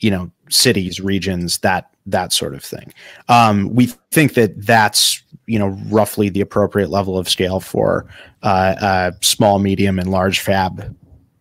you 0.00 0.10
know 0.10 0.30
cities 0.48 1.00
regions 1.00 1.58
that 1.58 1.90
that 2.06 2.32
sort 2.32 2.54
of 2.54 2.64
thing 2.64 2.92
um, 3.28 3.72
we 3.74 3.86
think 4.10 4.34
that 4.34 4.60
that's 4.66 5.22
you 5.46 5.58
know 5.58 5.68
roughly 5.88 6.28
the 6.28 6.40
appropriate 6.40 6.90
level 6.90 7.18
of 7.18 7.28
scale 7.28 7.60
for 7.60 8.06
uh, 8.42 8.74
uh, 8.80 9.10
small 9.20 9.58
medium 9.58 9.98
and 9.98 10.10
large 10.10 10.40
fab 10.40 10.96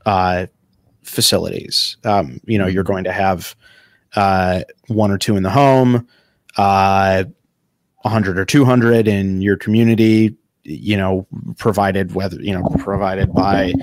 uh, 0.05 0.45
facilities. 1.09 1.97
Um, 2.03 2.39
you 2.45 2.57
know, 2.57 2.67
you're 2.67 2.83
going 2.83 3.03
to 3.03 3.11
have 3.11 3.55
uh, 4.15 4.61
one 4.87 5.11
or 5.11 5.17
two 5.17 5.35
in 5.35 5.43
the 5.43 5.49
home, 5.49 6.07
uh, 6.57 7.25
100 8.01 8.37
or 8.37 8.45
200 8.45 9.07
in 9.07 9.41
your 9.41 9.57
community. 9.57 10.35
You 10.63 10.97
know, 10.97 11.27
provided 11.57 12.13
whether 12.13 12.39
you 12.39 12.53
know 12.53 12.63
provided 12.79 13.33
by 13.33 13.73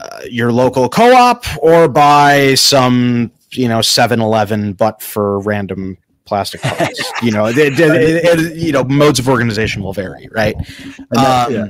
uh, 0.00 0.20
your 0.28 0.50
local 0.50 0.88
co-op 0.88 1.44
or 1.62 1.88
by 1.88 2.54
some 2.54 3.30
you 3.52 3.68
know 3.68 3.78
7-Eleven, 3.78 4.72
but 4.72 5.00
for 5.00 5.38
random 5.40 5.98
plastic 6.26 6.60
parts. 6.60 7.12
you 7.22 7.30
know, 7.30 7.46
it, 7.46 7.56
it, 7.56 7.74
it, 7.78 8.56
you 8.56 8.72
know, 8.72 8.84
modes 8.84 9.18
of 9.18 9.28
organization 9.28 9.82
will 9.82 9.92
vary, 9.92 10.28
right? 10.32 10.56
Um, 11.16 11.52
yeah. 11.52 11.66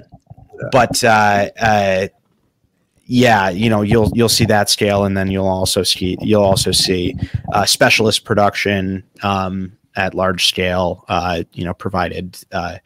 But 0.73 1.05
uh, 1.05 1.51
uh, 1.61 2.09
yeah, 3.07 3.51
you 3.51 3.71
know, 3.71 3.83
you'll 3.83 4.11
you'll 4.15 4.29
see 4.29 4.47
that 4.47 4.69
scale, 4.69 5.05
and 5.05 5.17
then 5.17 5.31
you'll 5.31 5.47
also 5.47 5.85
see 5.85 6.19
you'll 6.21 6.43
also 6.43 6.73
see 6.73 7.17
uh, 7.53 7.65
specialist 7.65 8.25
production 8.25 9.05
um, 9.23 9.73
at 9.95 10.13
large 10.13 10.49
scale. 10.49 11.05
Uh, 11.09 11.45
you 11.53 11.65
know, 11.65 11.73
provided 11.73 12.37
uh, 12.51 12.79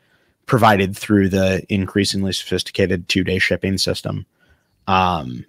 provided 0.44 0.94
through 0.94 1.30
the 1.30 1.64
increasingly 1.72 2.32
sophisticated 2.32 3.08
two 3.08 3.24
day 3.24 3.38
shipping 3.38 3.78
system, 3.78 4.26
um, 4.86 5.46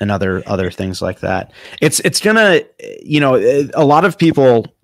and 0.00 0.10
other 0.10 0.42
other 0.46 0.70
things 0.70 1.02
like 1.02 1.20
that. 1.20 1.52
It's 1.82 2.00
it's 2.00 2.20
gonna 2.20 2.62
you 3.02 3.20
know 3.20 3.34
a 3.74 3.84
lot 3.84 4.06
of 4.06 4.16
people 4.16 4.74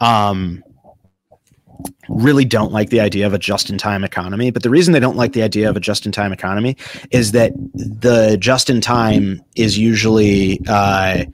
um 0.00 0.62
really 2.08 2.44
don't 2.44 2.72
like 2.72 2.90
the 2.90 3.00
idea 3.00 3.26
of 3.26 3.34
a 3.34 3.38
just 3.38 3.70
in 3.70 3.78
time 3.78 4.04
economy. 4.04 4.50
But 4.50 4.62
the 4.62 4.70
reason 4.70 4.92
they 4.92 5.00
don't 5.00 5.16
like 5.16 5.32
the 5.32 5.42
idea 5.42 5.68
of 5.68 5.76
a 5.76 5.80
just 5.80 6.06
in 6.06 6.12
time 6.12 6.32
economy 6.32 6.76
is 7.10 7.32
that 7.32 7.52
the 7.74 8.36
just 8.38 8.70
in 8.70 8.80
time 8.80 9.42
is 9.54 9.78
usually 9.78 10.60
uh, 10.68 11.24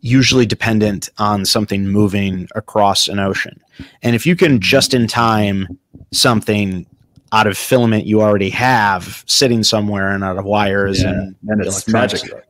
usually 0.00 0.46
dependent 0.46 1.08
on 1.18 1.44
something 1.44 1.88
moving 1.88 2.48
across 2.54 3.08
an 3.08 3.18
ocean. 3.18 3.60
And 4.02 4.14
if 4.14 4.26
you 4.26 4.36
can 4.36 4.60
just 4.60 4.94
in 4.94 5.06
time 5.06 5.78
something 6.12 6.86
out 7.32 7.48
of 7.48 7.58
filament 7.58 8.06
you 8.06 8.22
already 8.22 8.48
have 8.48 9.24
sitting 9.26 9.64
somewhere 9.64 10.14
and 10.14 10.22
out 10.22 10.38
of 10.38 10.44
wires 10.44 11.02
yeah, 11.02 11.10
and, 11.10 11.36
and 11.48 11.60
it's 11.60 11.88
magic 11.88 12.24
it, 12.24 12.46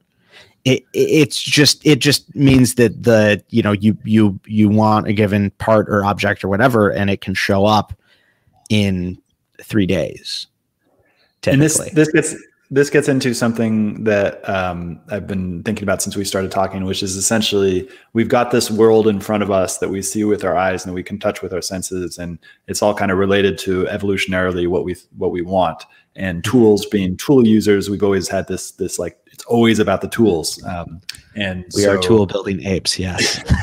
it's 0.64 1.40
just 1.40 1.84
it 1.86 1.98
just 1.98 2.34
means 2.34 2.76
that 2.76 3.02
the 3.02 3.42
you 3.50 3.62
know 3.62 3.72
you 3.72 3.96
you 4.04 4.38
you 4.46 4.68
want 4.68 5.06
a 5.06 5.12
given 5.12 5.50
part 5.52 5.88
or 5.88 6.04
object 6.04 6.42
or 6.42 6.48
whatever 6.48 6.90
and 6.90 7.10
it 7.10 7.20
can 7.20 7.34
show 7.34 7.66
up 7.66 7.92
in 8.70 9.20
three 9.62 9.86
days 9.86 10.46
and 11.46 11.60
this 11.60 11.78
this 11.92 12.10
gets 12.12 12.34
this 12.70 12.90
gets 12.90 13.08
into 13.08 13.34
something 13.34 14.02
that 14.04 14.46
um, 14.48 15.00
I've 15.10 15.26
been 15.26 15.62
thinking 15.62 15.84
about 15.84 16.00
since 16.02 16.16
we 16.16 16.24
started 16.24 16.50
talking, 16.50 16.84
which 16.84 17.02
is 17.02 17.14
essentially 17.14 17.88
we've 18.14 18.28
got 18.28 18.50
this 18.50 18.70
world 18.70 19.06
in 19.06 19.20
front 19.20 19.42
of 19.42 19.50
us 19.50 19.78
that 19.78 19.90
we 19.90 20.00
see 20.02 20.24
with 20.24 20.44
our 20.44 20.56
eyes 20.56 20.84
and 20.84 20.90
that 20.90 20.94
we 20.94 21.02
can 21.02 21.18
touch 21.18 21.42
with 21.42 21.52
our 21.52 21.60
senses, 21.62 22.18
and 22.18 22.38
it's 22.66 22.82
all 22.82 22.94
kind 22.94 23.12
of 23.12 23.18
related 23.18 23.58
to 23.58 23.84
evolutionarily 23.84 24.66
what 24.66 24.84
we 24.84 24.96
what 25.16 25.30
we 25.30 25.42
want. 25.42 25.84
And 26.16 26.42
tools, 26.44 26.86
being 26.86 27.16
tool 27.16 27.46
users, 27.46 27.90
we've 27.90 28.02
always 28.02 28.28
had 28.28 28.48
this 28.48 28.72
this 28.72 28.98
like 28.98 29.18
always 29.46 29.78
about 29.78 30.00
the 30.00 30.08
tools. 30.08 30.62
Um, 30.64 31.00
and 31.36 31.64
we 31.74 31.82
so, 31.82 31.92
are 31.92 31.98
tool 31.98 32.26
building 32.26 32.64
apes, 32.64 32.98
yes. 32.98 33.42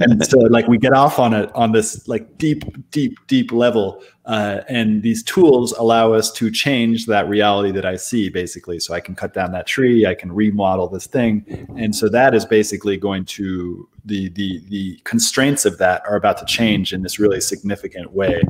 and 0.00 0.24
so 0.24 0.38
like 0.38 0.68
we 0.68 0.78
get 0.78 0.92
off 0.92 1.18
on 1.18 1.32
it 1.32 1.50
on 1.54 1.72
this 1.72 2.06
like 2.06 2.36
deep, 2.38 2.64
deep, 2.90 3.16
deep 3.26 3.50
level, 3.50 4.02
uh, 4.26 4.60
and 4.68 5.02
these 5.02 5.22
tools 5.22 5.72
allow 5.72 6.12
us 6.12 6.30
to 6.32 6.50
change 6.50 7.06
that 7.06 7.28
reality 7.28 7.70
that 7.72 7.86
I 7.86 7.96
see 7.96 8.28
basically. 8.28 8.78
So 8.78 8.94
I 8.94 9.00
can 9.00 9.14
cut 9.14 9.32
down 9.32 9.52
that 9.52 9.66
tree, 9.66 10.06
I 10.06 10.14
can 10.14 10.30
remodel 10.30 10.88
this 10.88 11.06
thing, 11.06 11.66
and 11.76 11.94
so 11.94 12.08
that 12.10 12.34
is 12.34 12.44
basically 12.44 12.96
going 12.96 13.24
to 13.26 13.88
the 14.04 14.28
the 14.30 14.62
the 14.68 15.00
constraints 15.04 15.64
of 15.64 15.78
that 15.78 16.02
are 16.06 16.16
about 16.16 16.36
to 16.38 16.44
change 16.44 16.92
in 16.92 17.02
this 17.02 17.18
really 17.18 17.40
significant 17.40 18.12
way, 18.12 18.42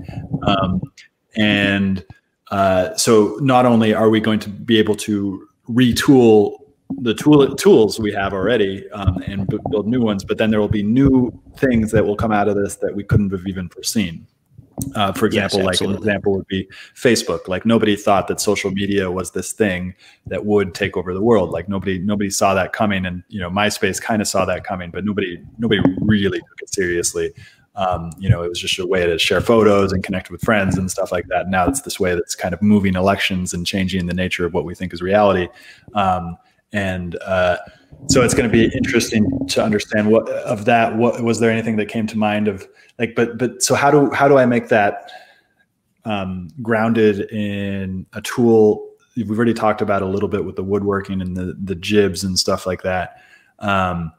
um, 0.42 0.80
and. 1.36 2.04
Uh, 2.50 2.96
so 2.96 3.36
not 3.42 3.66
only 3.66 3.92
are 3.92 4.08
we 4.08 4.20
going 4.20 4.38
to 4.38 4.48
be 4.48 4.78
able 4.78 4.94
to 4.94 5.47
retool 5.68 6.58
the 7.00 7.14
tool 7.14 7.54
tools 7.54 8.00
we 8.00 8.12
have 8.12 8.32
already 8.32 8.88
um, 8.90 9.22
and 9.26 9.46
build 9.70 9.86
new 9.86 10.00
ones, 10.00 10.24
but 10.24 10.38
then 10.38 10.50
there 10.50 10.60
will 10.60 10.68
be 10.68 10.82
new 10.82 11.30
things 11.58 11.90
that 11.92 12.04
will 12.04 12.16
come 12.16 12.32
out 12.32 12.48
of 12.48 12.56
this 12.56 12.76
that 12.76 12.94
we 12.94 13.04
couldn't 13.04 13.30
have 13.30 13.46
even 13.46 13.68
foreseen. 13.68 14.26
Uh, 14.94 15.12
for 15.12 15.26
example, 15.26 15.58
yes, 15.58 15.66
like 15.66 15.80
an 15.80 15.94
example 15.94 16.32
would 16.32 16.46
be 16.46 16.68
Facebook. 16.94 17.48
Like 17.48 17.66
nobody 17.66 17.96
thought 17.96 18.28
that 18.28 18.40
social 18.40 18.70
media 18.70 19.10
was 19.10 19.32
this 19.32 19.52
thing 19.52 19.94
that 20.26 20.44
would 20.44 20.74
take 20.74 20.96
over 20.96 21.12
the 21.12 21.20
world. 21.20 21.50
Like 21.50 21.68
nobody 21.68 21.98
nobody 21.98 22.30
saw 22.30 22.54
that 22.54 22.72
coming, 22.72 23.04
and 23.04 23.22
you 23.28 23.40
know 23.40 23.50
MySpace 23.50 24.00
kind 24.00 24.22
of 24.22 24.28
saw 24.28 24.44
that 24.44 24.64
coming, 24.64 24.90
but 24.90 25.04
nobody 25.04 25.42
nobody 25.58 25.80
really 26.00 26.38
took 26.38 26.62
it 26.62 26.72
seriously. 26.72 27.32
Um, 27.78 28.10
you 28.18 28.28
know, 28.28 28.42
it 28.42 28.48
was 28.48 28.60
just 28.60 28.76
a 28.80 28.86
way 28.86 29.06
to 29.06 29.16
share 29.20 29.40
photos 29.40 29.92
and 29.92 30.02
connect 30.02 30.32
with 30.32 30.42
friends 30.42 30.76
and 30.76 30.90
stuff 30.90 31.12
like 31.12 31.28
that. 31.28 31.48
Now 31.48 31.68
it's 31.68 31.82
this 31.82 32.00
way 32.00 32.12
that's 32.16 32.34
kind 32.34 32.52
of 32.52 32.60
moving 32.60 32.96
elections 32.96 33.54
and 33.54 33.64
changing 33.64 34.06
the 34.06 34.14
nature 34.14 34.44
of 34.44 34.52
what 34.52 34.64
we 34.64 34.74
think 34.74 34.92
is 34.92 35.00
reality. 35.00 35.46
Um, 35.94 36.36
and 36.72 37.16
uh, 37.22 37.58
so 38.08 38.22
it's 38.22 38.34
going 38.34 38.50
to 38.50 38.52
be 38.52 38.64
interesting 38.76 39.46
to 39.50 39.62
understand 39.62 40.10
what 40.10 40.28
of 40.28 40.64
that. 40.64 40.96
What 40.96 41.22
was 41.22 41.38
there 41.38 41.52
anything 41.52 41.76
that 41.76 41.86
came 41.86 42.06
to 42.08 42.18
mind 42.18 42.48
of 42.48 42.66
like, 42.98 43.14
but 43.14 43.38
but 43.38 43.62
so 43.62 43.76
how 43.76 43.92
do 43.92 44.10
how 44.10 44.26
do 44.26 44.38
I 44.38 44.44
make 44.44 44.68
that 44.68 45.12
um, 46.04 46.48
grounded 46.60 47.30
in 47.32 48.06
a 48.12 48.20
tool? 48.22 48.90
We've 49.16 49.30
already 49.30 49.54
talked 49.54 49.82
about 49.82 50.02
a 50.02 50.06
little 50.06 50.28
bit 50.28 50.44
with 50.44 50.56
the 50.56 50.64
woodworking 50.64 51.22
and 51.22 51.36
the 51.36 51.56
the 51.62 51.76
jigs 51.76 52.24
and 52.24 52.36
stuff 52.36 52.66
like 52.66 52.82
that. 52.82 53.22
Um, 53.60 54.12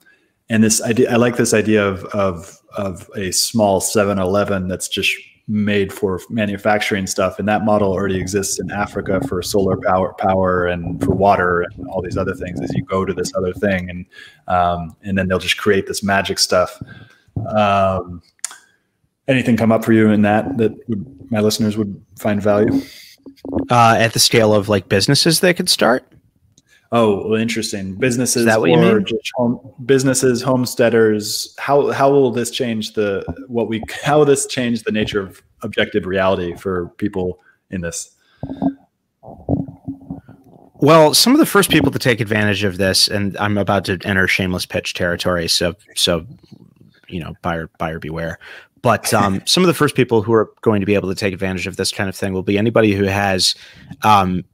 and 0.50 0.64
this 0.64 0.82
idea, 0.82 1.12
I 1.12 1.16
like 1.18 1.38
this 1.38 1.54
idea 1.54 1.88
of 1.88 2.04
of 2.06 2.60
of 2.78 3.10
a 3.16 3.32
small 3.32 3.82
7-Eleven 3.82 4.68
that's 4.68 4.88
just 4.88 5.12
made 5.48 5.92
for 5.92 6.22
manufacturing 6.30 7.08
stuff. 7.08 7.40
And 7.40 7.48
that 7.48 7.66
model 7.66 7.92
already 7.92 8.18
exists 8.18 8.60
in 8.60 8.70
africa 8.70 9.20
for 9.28 9.42
solar 9.42 9.78
power 9.78 10.14
power 10.14 10.68
and 10.68 11.04
for 11.04 11.16
water 11.16 11.62
and 11.62 11.88
all 11.88 12.04
these 12.04 12.18
other 12.18 12.36
things 12.36 12.62
as 12.62 12.72
you 12.76 12.84
go 12.86 13.04
to 13.04 13.14
this 13.14 13.32
other 13.36 13.54
thing. 13.54 13.90
And 13.90 14.06
um, 14.48 14.96
and 15.02 15.18
then 15.18 15.28
they'll 15.28 15.40
just 15.40 15.58
create 15.58 15.88
this 15.88 16.04
magic 16.04 16.38
stuff. 16.38 16.80
Um, 17.48 18.22
anything 19.28 19.58
come 19.58 19.72
up 19.72 19.84
for 19.84 19.94
you 19.94 20.10
in 20.12 20.22
that 20.22 20.58
that 20.58 20.72
would, 20.88 21.32
my 21.32 21.40
listeners 21.40 21.78
would 21.78 22.00
find 22.18 22.42
value? 22.42 22.82
Uh, 23.70 23.96
at 23.98 24.14
the 24.14 24.20
scale 24.20 24.54
of 24.54 24.70
like 24.70 24.90
businesses 24.90 25.40
they 25.40 25.54
could 25.54 25.70
start 25.70 26.12
Oh, 26.92 27.30
well, 27.30 27.40
interesting. 27.40 27.96
Businesses 27.96 28.42
Is 28.42 28.46
that 28.46 28.60
what 28.60 28.72
you 28.72 28.78
mean? 28.78 29.06
Home, 29.36 29.74
businesses, 29.86 30.42
homesteaders. 30.42 31.54
How 31.60 31.92
how 31.92 32.10
will 32.10 32.32
this 32.32 32.50
change 32.50 32.94
the 32.94 33.24
what 33.48 33.68
we 33.68 33.84
how 34.04 34.20
will 34.20 34.26
this 34.26 34.48
change 34.48 34.84
the 34.84 34.92
nature 34.92 35.22
of 35.22 35.44
objective 35.62 36.08
reality 36.08 36.56
for 36.56 36.90
people 36.98 37.40
in 37.70 37.82
this? 37.82 38.16
Well, 40.82 41.14
some 41.14 41.34
of 41.34 41.40
the 41.40 41.46
first 41.46 41.70
people 41.70 41.92
to 41.92 42.00
take 42.00 42.22
advantage 42.22 42.64
of 42.64 42.78
this, 42.78 43.08
and 43.08 43.38
I'm 43.38 43.58
about 43.58 43.86
to 43.86 44.00
enter 44.04 44.28
shameless 44.28 44.66
pitch 44.66 44.96
territory, 44.96 45.48
so 45.48 45.76
so 45.96 46.26
you 47.08 47.20
know, 47.20 47.36
buyer 47.44 47.70
buyer 47.78 48.00
beware. 48.00 48.40
But 48.82 49.14
um, 49.14 49.42
some 49.46 49.62
of 49.62 49.68
the 49.68 49.74
first 49.74 49.94
people 49.96 50.22
who 50.22 50.34
are 50.34 50.50
going 50.62 50.80
to 50.80 50.86
be 50.86 50.96
able 50.96 51.10
to 51.10 51.16
take 51.16 51.34
advantage 51.34 51.68
of 51.68 51.76
this 51.76 51.92
kind 51.92 52.10
of 52.10 52.16
thing 52.16 52.34
will 52.34 52.44
be 52.44 52.58
anybody 52.58 52.94
who 52.94 53.04
has 53.04 53.56
um, 54.04 54.46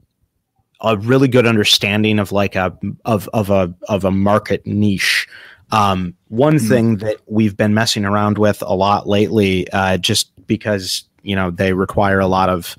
a 0.80 0.96
really 0.96 1.28
good 1.28 1.46
understanding 1.46 2.18
of 2.18 2.32
like 2.32 2.54
a 2.54 2.76
of 3.04 3.28
of 3.32 3.50
a 3.50 3.74
of 3.88 4.04
a 4.04 4.10
market 4.10 4.66
niche. 4.66 5.26
Um, 5.72 6.14
one 6.28 6.56
mm 6.56 6.68
thing 6.68 6.96
that 6.98 7.16
we've 7.26 7.56
been 7.56 7.74
messing 7.74 8.04
around 8.04 8.38
with 8.38 8.62
a 8.62 8.74
lot 8.74 9.08
lately, 9.08 9.68
uh, 9.72 9.98
just 9.98 10.30
because 10.46 11.04
you 11.22 11.34
know 11.34 11.50
they 11.50 11.72
require 11.72 12.20
a 12.20 12.26
lot 12.26 12.48
of 12.48 12.76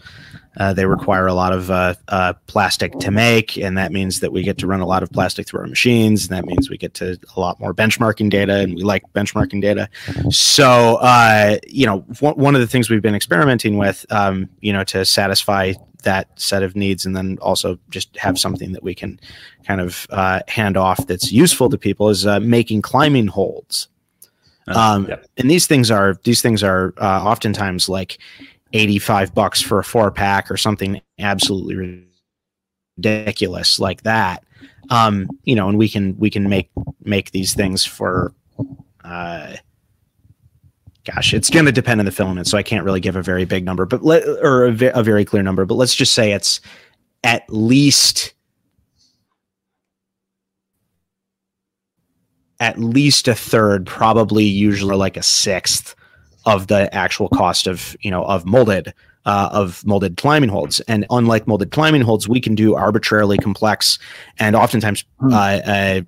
uh, 0.59 0.73
they 0.73 0.85
require 0.85 1.27
a 1.27 1.33
lot 1.33 1.53
of 1.53 1.69
uh, 1.69 1.93
uh, 2.07 2.33
plastic 2.47 2.97
to 2.99 3.11
make, 3.11 3.57
and 3.57 3.77
that 3.77 3.91
means 3.91 4.19
that 4.19 4.31
we 4.31 4.43
get 4.43 4.57
to 4.57 4.67
run 4.67 4.81
a 4.81 4.85
lot 4.85 5.03
of 5.03 5.11
plastic 5.11 5.47
through 5.47 5.61
our 5.61 5.67
machines, 5.67 6.27
and 6.27 6.35
that 6.35 6.45
means 6.45 6.69
we 6.69 6.77
get 6.77 6.93
to 6.95 7.17
a 7.35 7.39
lot 7.39 7.59
more 7.59 7.73
benchmarking 7.73 8.29
data, 8.29 8.55
and 8.55 8.75
we 8.75 8.83
like 8.83 9.03
benchmarking 9.13 9.61
data. 9.61 9.87
So, 10.29 10.95
uh, 10.95 11.57
you 11.67 11.85
know, 11.85 11.99
one 12.19 12.55
of 12.55 12.61
the 12.61 12.67
things 12.67 12.89
we've 12.89 13.01
been 13.01 13.15
experimenting 13.15 13.77
with, 13.77 14.05
um, 14.09 14.49
you 14.61 14.73
know, 14.73 14.83
to 14.85 15.05
satisfy 15.05 15.73
that 16.03 16.29
set 16.39 16.63
of 16.63 16.75
needs 16.75 17.05
and 17.05 17.15
then 17.15 17.37
also 17.41 17.77
just 17.89 18.15
have 18.17 18.37
something 18.37 18.71
that 18.71 18.83
we 18.83 18.95
can 18.95 19.19
kind 19.65 19.81
of 19.81 20.07
uh, 20.11 20.39
hand 20.47 20.77
off 20.77 21.05
that's 21.07 21.31
useful 21.31 21.69
to 21.69 21.77
people 21.77 22.09
is 22.09 22.25
uh, 22.25 22.39
making 22.39 22.81
climbing 22.81 23.27
holds 23.27 23.87
uh, 24.67 24.79
um, 24.79 25.09
and 25.37 25.49
these 25.49 25.65
things 25.65 25.89
are 25.89 26.19
these 26.23 26.41
things 26.41 26.63
are 26.63 26.93
uh, 26.97 27.23
oftentimes 27.23 27.89
like 27.89 28.19
85 28.73 29.33
bucks 29.33 29.61
for 29.61 29.79
a 29.79 29.83
four 29.83 30.11
pack 30.11 30.51
or 30.51 30.57
something 30.57 31.01
absolutely 31.19 32.05
ridiculous 32.97 33.79
like 33.79 34.03
that 34.03 34.43
um, 34.89 35.29
you 35.43 35.55
know 35.55 35.69
and 35.69 35.77
we 35.77 35.89
can 35.89 36.17
we 36.17 36.29
can 36.29 36.49
make 36.49 36.69
make 37.03 37.31
these 37.31 37.53
things 37.53 37.85
for 37.85 38.33
uh, 39.03 39.55
gosh, 41.07 41.33
it's 41.33 41.49
going 41.49 41.65
to 41.65 41.71
depend 41.71 42.01
on 42.01 42.05
the 42.05 42.11
filament, 42.11 42.47
so 42.47 42.57
I 42.57 42.63
can't 42.63 42.83
really 42.83 42.99
give 42.99 43.15
a 43.15 43.21
very 43.21 43.45
big 43.45 43.63
number, 43.63 43.85
but 43.85 44.03
let, 44.03 44.27
or 44.27 44.65
a, 44.65 44.91
a 44.93 45.03
very 45.03 45.23
clear 45.23 45.41
number. 45.41 45.65
But 45.65 45.75
let's 45.75 45.95
just 45.95 46.13
say 46.13 46.33
it's 46.33 46.59
at 47.23 47.43
least 47.49 48.33
at 52.59 52.79
least 52.79 53.27
a 53.27 53.35
third, 53.35 53.85
probably 53.85 54.43
usually 54.43 54.95
like 54.95 55.15
a 55.15 55.23
sixth 55.23 55.95
of 56.47 56.67
the 56.67 56.93
actual 56.95 57.29
cost 57.29 57.67
of 57.67 57.95
you 58.01 58.09
know 58.09 58.23
of 58.23 58.45
molded 58.45 58.93
uh, 59.25 59.49
of 59.51 59.85
molded 59.85 60.17
climbing 60.17 60.49
holds. 60.49 60.79
And 60.81 61.05
unlike 61.09 61.47
molded 61.47 61.71
climbing 61.71 62.01
holds, 62.01 62.27
we 62.27 62.41
can 62.41 62.55
do 62.55 62.75
arbitrarily 62.75 63.37
complex 63.37 63.99
and 64.39 64.55
oftentimes 64.55 65.03
hmm. 65.19 65.33
uh, 65.33 65.59
uh, 65.65 66.01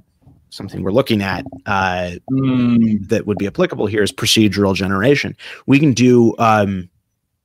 something 0.50 0.82
we're 0.82 0.92
looking 0.92 1.22
at 1.22 1.46
uh, 1.66 2.12
mm. 2.32 3.08
that 3.08 3.28
would 3.28 3.38
be 3.38 3.46
applicable 3.46 3.86
here 3.86 4.02
is 4.02 4.12
procedural 4.12 4.74
generation. 4.74 5.36
We 5.68 5.80
can 5.80 5.94
do, 5.94 6.34
um, 6.40 6.90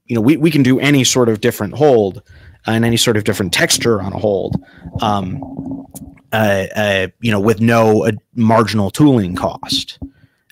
you 0.07 0.15
know, 0.15 0.23
we, 0.23 0.39
we 0.39 0.51
can 0.51 0.63
do 0.63 0.81
any 0.81 1.05
sort 1.05 1.29
of 1.29 1.43
different 1.43 1.75
hold 1.75 2.23
and 2.67 2.83
any 2.83 2.97
sort 2.97 3.19
of 3.19 3.25
different 3.25 3.53
texture 3.53 4.01
on 4.01 4.15
a 4.15 4.19
hold. 4.19 4.57
Um, 5.03 5.87
uh, 6.33 6.67
uh, 6.75 7.09
you 7.21 7.31
know, 7.31 7.39
with 7.39 7.61
no 7.61 8.07
uh, 8.07 8.13
marginal 8.35 8.91
tooling 8.91 9.37
cost. 9.37 10.01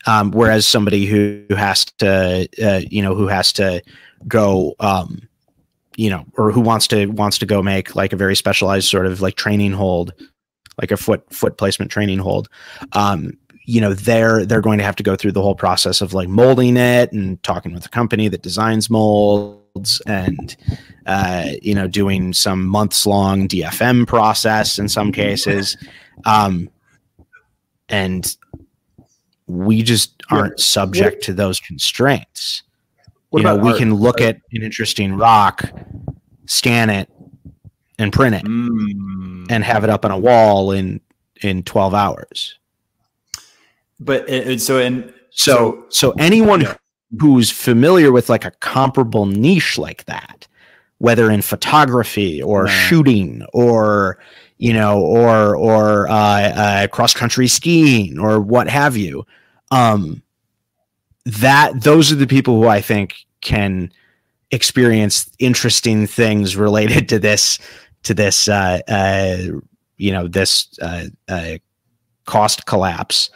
Um, 0.07 0.31
whereas 0.33 0.67
somebody 0.67 1.07
who, 1.07 1.45
who 1.49 1.55
has 1.55 1.85
to, 1.99 2.49
uh, 2.63 2.81
you 2.91 3.03
know, 3.03 3.15
who 3.15 3.29
has 3.29 3.53
to 3.55 3.83
go, 4.27 4.75
um, 4.81 5.29
you 5.97 6.11
know, 6.11 6.25
or 6.37 6.51
who 6.53 6.61
wants 6.61 6.87
to 6.89 7.07
wants 7.07 7.39
to 7.39 7.47
go 7.47 7.63
make 7.63 7.95
like 7.95 8.13
a 8.13 8.17
very 8.17 8.35
specialized 8.35 8.89
sort 8.89 9.07
of 9.07 9.21
like 9.21 9.37
training 9.37 9.73
hold, 9.73 10.13
like 10.81 10.91
a 10.91 10.97
foot 10.97 11.23
foot 11.33 11.59
placement 11.59 11.91
training 11.91 12.19
hold. 12.19 12.49
Um, 12.93 13.39
you 13.65 13.81
know, 13.81 13.95
they're 13.95 14.45
they're 14.45 14.61
going 14.61 14.79
to 14.79 14.85
have 14.85 14.97
to 14.97 15.03
go 15.03 15.17
through 15.17 15.33
the 15.33 15.43
whole 15.43 15.55
process 15.55 16.01
of 16.01 16.15
like 16.15 16.29
molding 16.29 16.77
it 16.77 17.13
and 17.13 17.43
talking 17.43 17.73
with 17.73 17.83
the 17.83 17.89
company 17.89 18.29
that 18.29 18.43
designs 18.43 18.91
molds 18.91 20.03
and 20.07 20.57
uh, 21.07 21.51
you 21.63 21.75
know 21.75 21.87
doing 21.87 22.33
some 22.33 22.67
months 22.67 23.07
long 23.07 23.47
DFM 23.47 24.07
process 24.07 24.79
in 24.79 24.89
some 24.89 25.13
cases, 25.13 25.77
um, 26.25 26.69
and 27.89 28.37
we 29.47 29.83
just 29.83 30.23
aren't 30.31 30.59
yeah. 30.59 30.65
subject 30.65 31.23
to 31.25 31.33
those 31.33 31.61
constraints. 31.61 32.63
What 33.31 33.41
you 33.41 33.45
know, 33.45 33.57
we 33.57 33.71
art? 33.71 33.79
can 33.79 33.95
look 33.95 34.21
at 34.21 34.37
an 34.53 34.63
interesting 34.63 35.15
rock, 35.15 35.71
scan 36.47 36.91
it, 36.91 37.11
and 37.99 38.13
print 38.13 38.35
it, 38.35 38.45
mm. 38.45 39.47
and 39.51 39.65
have 39.65 39.85
it 39.85 39.91
up 39.91 40.05
on 40.05 40.11
a 40.11 40.19
wall 40.19 40.73
in 40.73 41.01
in 41.43 41.63
twelve 41.63 41.95
hours. 41.95 42.59
But 44.01 44.29
it, 44.29 44.61
so 44.61 44.79
in 44.79 45.15
so 45.31 45.87
so 45.89 46.13
anyone 46.19 46.63
yeah. 46.63 46.75
who's 47.21 47.51
familiar 47.51 48.13
with 48.13 48.29
like 48.29 48.45
a 48.45 48.51
comparable 48.51 49.27
niche 49.27 49.79
like 49.79 50.05
that, 50.05 50.47
whether 50.99 51.31
in 51.31 51.43
photography 51.43 52.43
or 52.43 52.69
shooting 52.69 53.43
or 53.53 54.19
you 54.63 54.73
know 54.73 55.01
or 55.01 55.57
or 55.57 56.09
uh, 56.09 56.15
uh, 56.15 56.87
cross 56.87 57.13
country 57.13 57.49
skiing 57.49 58.17
or 58.17 58.41
what 58.41 58.69
have 58.69 58.97
you, 58.97 59.27
um, 59.73 60.23
that 61.27 61.83
those 61.83 62.13
are 62.13 62.15
the 62.15 62.29
people 62.29 62.63
who 62.63 62.69
I 62.69 62.81
think 62.81 63.17
can 63.41 63.93
experience 64.53 65.29
interesting 65.41 66.07
things 66.07 66.55
related 66.55 67.09
to 67.09 67.19
this 67.19 67.59
to 68.05 68.15
this 68.15 68.47
uh, 68.47 68.79
uh, 68.87 69.59
you 69.97 70.13
know 70.13 70.29
this 70.29 70.69
uh, 70.81 71.07
uh, 71.29 71.55
cost 72.27 72.65
collapse 72.65 73.31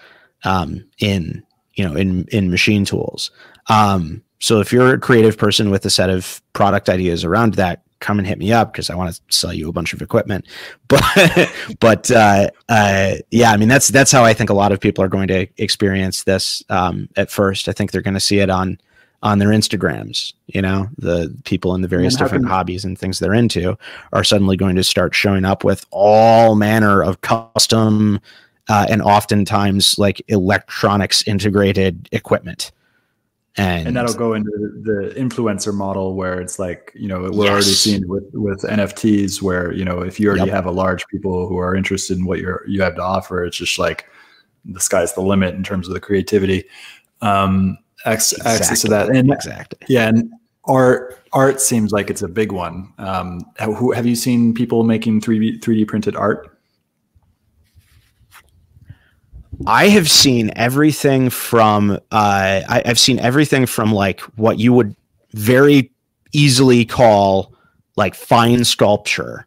um, 0.45 0.85
in 1.01 1.43
you 1.75 1.85
know 1.85 1.97
in 1.97 2.25
in 2.31 2.53
machine 2.53 2.85
tools. 2.85 3.33
Um, 3.69 4.23
so 4.39 4.61
if 4.61 4.73
you're 4.73 4.95
a 4.95 5.01
creative 5.01 5.37
person 5.37 5.71
with 5.73 5.85
a 5.87 5.91
set 5.91 6.09
of 6.09 6.41
product 6.53 6.89
ideas 6.89 7.25
around 7.25 7.55
that, 7.55 7.83
come 8.01 8.19
and 8.19 8.27
hit 8.27 8.39
me 8.39 8.53
up 8.53 8.73
because 8.73 8.91
I 8.91 8.95
want 8.95 9.15
to 9.15 9.21
sell 9.29 9.53
you 9.53 9.69
a 9.69 9.73
bunch 9.73 9.93
of 9.93 10.03
equipment. 10.03 10.47
But 10.89 11.51
but 11.81 12.11
uh, 12.13 12.51
uh, 12.69 13.15
yeah, 13.33 13.51
I 13.51 13.57
mean 13.57 13.69
that's 13.69 13.89
that's 13.89 14.13
how 14.13 14.25
I 14.25 14.35
think 14.35 14.51
a 14.51 14.55
lot 14.55 14.71
of 14.71 14.79
people 14.79 15.03
are 15.03 15.09
going 15.09 15.27
to 15.29 15.49
experience 15.59 16.23
this 16.23 16.63
um, 16.69 17.09
at 17.17 17.29
first. 17.29 17.69
I 17.69 17.73
think 17.73 17.91
they're 17.91 18.03
going 18.03 18.15
to 18.15 18.21
see 18.21 18.39
it 18.39 18.51
on 18.51 18.79
on 19.23 19.41
their 19.41 19.49
Instagrams. 19.49 20.33
You 20.47 20.63
know, 20.63 20.89
the 20.97 21.35
people 21.45 21.75
in 21.75 21.81
the 21.81 21.89
various 21.89 22.15
different 22.15 22.45
can- 22.45 22.53
hobbies 22.53 22.85
and 22.85 22.97
things 22.97 23.19
they're 23.19 23.35
into 23.35 23.77
are 24.13 24.23
suddenly 24.23 24.57
going 24.57 24.77
to 24.77 24.85
start 24.85 25.13
showing 25.13 25.45
up 25.45 25.65
with 25.65 25.85
all 25.91 26.55
manner 26.55 27.03
of 27.03 27.21
custom 27.23 28.21
uh, 28.69 28.87
and 28.89 29.03
oftentimes 29.03 29.99
like 29.99 30.23
electronics 30.29 31.27
integrated 31.27 32.09
equipment 32.13 32.71
and, 33.57 33.89
and 33.89 33.97
that'll 33.97 34.15
go 34.15 34.35
into 34.35 34.51
the 34.83 35.15
influencer 35.17 35.73
model 35.73 36.15
where 36.15 36.41
it's 36.41 36.59
like 36.59 36.93
you 36.95 37.09
know 37.09 37.21
we're 37.21 37.45
yes. 37.45 37.51
already 37.51 37.67
seeing 37.67 38.09
with 38.09 38.25
with 38.33 38.61
nfts 38.63 39.41
where 39.41 39.73
you 39.73 39.85
know 39.85 40.01
if 40.01 40.21
you 40.21 40.29
already 40.29 40.47
yep. 40.47 40.55
have 40.55 40.67
a 40.67 40.71
large 40.71 41.07
people 41.09 41.49
who 41.49 41.57
are 41.57 41.75
interested 41.75 42.19
in 42.19 42.27
what 42.27 42.39
you're 42.39 42.65
you 42.69 42.83
have 42.83 42.95
to 42.95 43.03
offer 43.03 43.45
it's 43.45 43.57
just 43.57 43.79
like 43.79 44.07
the 44.65 44.81
sky's 44.81 45.15
the 45.15 45.23
limit 45.23 45.55
in 45.55 45.63
terms 45.63 45.89
of 45.89 45.95
the 45.95 46.01
creativity 46.01 46.65
um 47.23 47.79
X, 48.05 48.33
exactly. 48.33 48.53
access 48.53 48.83
to 48.83 48.89
that 48.89 49.09
and 49.09 49.33
exactly 49.33 49.79
yeah 49.89 50.09
and 50.09 50.31
art 50.65 51.23
art 51.33 51.61
seems 51.61 51.93
like 51.93 52.11
it's 52.11 52.23
a 52.23 52.29
big 52.29 52.53
one 52.53 52.93
um 52.99 53.41
have, 53.57 53.75
have 53.95 54.07
you 54.07 54.17
seen 54.17 54.53
people 54.53 54.85
making 54.85 55.21
3d 55.21 55.61
3d 55.61 55.89
printed 55.89 56.15
art 56.15 56.56
I 59.67 59.89
have 59.89 60.11
seen 60.11 60.51
everything 60.57 61.31
from 61.31 61.93
uh, 62.11 62.63
I, 62.69 62.83
have 62.85 62.99
seen 62.99 63.19
everything 63.21 63.67
from 63.67 63.93
like 63.93 64.21
what 64.37 64.59
you 64.59 64.73
would 64.73 64.95
very 65.33 65.91
easily 66.33 66.85
call 66.85 67.55
like 67.97 68.15
fine 68.15 68.65
sculpture, 68.65 69.47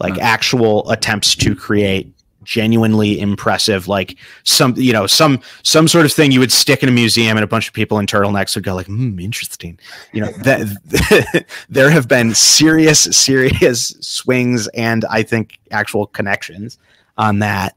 like 0.00 0.14
huh. 0.14 0.20
actual 0.22 0.90
attempts 0.90 1.36
to 1.36 1.54
create 1.54 2.12
genuinely 2.46 3.18
impressive 3.18 3.88
like 3.88 4.16
some 4.44 4.72
you 4.76 4.92
know 4.92 5.04
some 5.04 5.40
some 5.64 5.88
sort 5.88 6.06
of 6.06 6.12
thing 6.12 6.30
you 6.30 6.38
would 6.38 6.52
stick 6.52 6.80
in 6.80 6.88
a 6.88 6.92
museum 6.92 7.36
and 7.36 7.42
a 7.42 7.46
bunch 7.46 7.66
of 7.66 7.74
people 7.74 7.98
in 7.98 8.06
turtlenecks 8.06 8.54
would 8.54 8.62
go 8.62 8.72
like 8.72 8.86
hmm 8.86 9.18
interesting 9.18 9.76
you 10.12 10.20
know 10.20 10.30
that 10.44 11.44
there 11.68 11.90
have 11.90 12.06
been 12.06 12.32
serious 12.34 13.00
serious 13.00 13.96
swings 14.00 14.68
and 14.68 15.04
i 15.06 15.24
think 15.24 15.58
actual 15.72 16.06
connections 16.06 16.78
on 17.18 17.40
that 17.40 17.74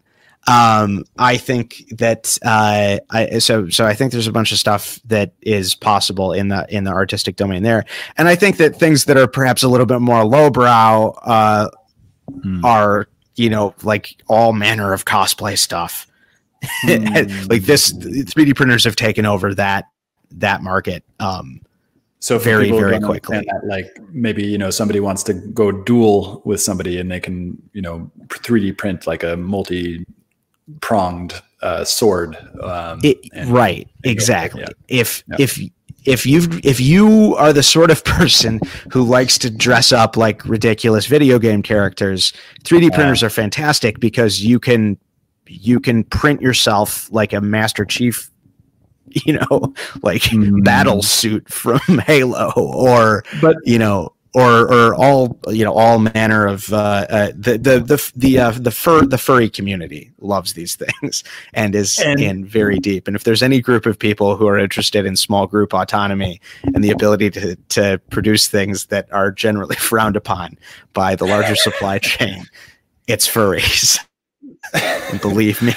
um, 0.50 1.06
I 1.20 1.38
think 1.38 1.84
that 1.91 2.39
uh, 2.41 2.97
I, 3.12 3.38
so 3.38 3.70
so 3.70 3.86
I 3.86 3.93
think 3.93 4.12
there's 4.12 4.26
a 4.26 4.32
bunch 4.32 4.52
of 4.52 4.58
stuff 4.58 5.00
that 5.06 5.34
is 5.41 5.76
possible 5.76 6.34
in 6.34 6.47
the 6.47 6.66
in 6.76 6.86
the 6.86 6.91
artistic 6.91 7.36
domain 7.36 7.62
there, 7.62 7.86
and 8.18 8.28
I 8.28 8.36
think 8.36 8.58
that 8.58 8.76
things 8.76 9.06
that 9.06 9.16
are 9.16 9.28
perhaps 9.28 9.62
a 9.62 9.68
little 9.68 9.86
bit 9.86 10.00
more 10.00 10.26
lowbrow 10.26 11.10
uh, 11.22 11.70
hmm. 12.41 12.66
are 12.66 13.08
you 13.36 13.52
know 13.52 13.76
like 13.84 14.16
all 14.28 14.52
manner 14.54 14.91
of 14.91 15.06
cosplay 15.06 15.56
stuff. 15.56 16.08
Mm. 16.84 17.50
like 17.50 17.62
this, 17.62 17.93
3D 17.93 18.56
printers 18.56 18.84
have 18.86 18.95
taken 18.95 19.28
over 19.28 19.54
that 19.54 19.86
that 20.32 20.64
market. 20.64 21.04
Um, 21.20 21.62
so 22.22 22.39
very 22.39 22.72
very 22.72 23.00
quickly, 23.00 23.38
that, 23.38 23.62
like 23.68 23.95
maybe 24.12 24.47
you 24.47 24.58
know 24.58 24.72
somebody 24.72 25.00
wants 25.00 25.22
to 25.24 25.34
go 25.34 25.72
duel 25.72 26.41
with 26.43 26.60
somebody 26.60 26.97
and 26.97 27.12
they 27.12 27.20
can 27.20 27.62
you 27.74 27.84
know 27.84 28.10
3D 28.30 28.80
print 28.80 29.06
like 29.06 29.22
a 29.22 29.38
multi 29.38 30.08
pronged 30.82 31.41
uh, 31.61 31.84
sword. 31.84 32.38
Um, 32.61 32.99
it, 33.03 33.17
and, 33.34 33.49
right, 33.49 33.88
and 34.03 34.11
exactly. 34.11 34.61
Yeah. 34.61 34.70
If 34.88 35.24
yeah. 35.28 35.36
if 35.39 35.59
if 36.05 36.26
you 36.26 36.47
if 36.63 36.80
you 36.80 37.36
are 37.36 37.53
the 37.53 37.63
sort 37.63 37.91
of 37.91 38.03
person 38.05 38.59
who 38.91 39.03
likes 39.03 39.38
to 39.39 39.49
dress 39.49 39.91
up 39.91 40.17
like 40.17 40.43
ridiculous 40.45 41.05
video 41.05 41.39
game 41.39 41.61
characters, 41.61 42.34
3D 42.63 42.93
printers 42.93 43.24
are 43.24 43.30
fantastic 43.30 43.99
because 43.99 44.43
you 44.43 44.59
can 44.59 44.97
you 45.47 45.80
can 45.80 46.03
print 46.03 46.41
yourself 46.41 47.11
like 47.11 47.34
a 47.34 47.41
Master 47.41 47.86
Chief 47.86 48.30
you 49.26 49.34
know, 49.34 49.74
like 50.03 50.24
mm. 50.24 50.63
battle 50.63 51.01
suit 51.01 51.49
from 51.49 51.80
Halo 52.05 52.51
or 52.55 53.24
but 53.41 53.57
you 53.63 53.80
know 53.80 54.13
or 54.34 54.72
or 54.72 54.96
all 54.96 55.40
you 55.48 55.64
know 55.64 55.74
all 55.74 56.00
manner 56.00 56.46
of 56.46 56.72
uh, 56.72 57.06
uh, 57.10 57.28
the 57.36 57.58
the 57.58 57.80
the 57.80 58.12
the 58.16 58.40
uh, 58.40 58.52
the 58.52 58.72
fur 58.72 59.02
the 59.02 59.18
furry 59.18 59.50
community 59.50 60.12
loves 60.20 60.54
these 60.54 60.76
things 61.02 61.24
and 61.54 61.76
is 61.76 62.00
and, 62.00 62.20
in 62.20 62.46
very 62.46 62.80
deep. 62.80 63.08
And 63.08 63.16
if 63.16 63.24
there's 63.24 63.42
any 63.42 63.60
group 63.62 63.86
of 63.86 63.98
people 63.98 64.36
who 64.36 64.48
are 64.48 64.58
interested 64.58 65.06
in 65.06 65.16
small 65.16 65.48
group 65.48 65.74
autonomy 65.74 66.40
and 66.64 66.84
the 66.84 66.92
ability 66.92 67.32
to 67.32 67.56
to 67.56 68.00
produce 68.10 68.48
things 68.48 68.88
that 68.88 69.12
are 69.12 69.32
generally 69.32 69.76
frowned 69.90 70.16
upon 70.16 70.58
by 70.94 71.16
the 71.16 71.26
larger 71.26 71.56
supply 71.56 72.00
chain, 72.00 72.46
it's 73.08 73.28
furries. 73.28 74.00
and 74.74 75.22
believe 75.22 75.62
me, 75.62 75.74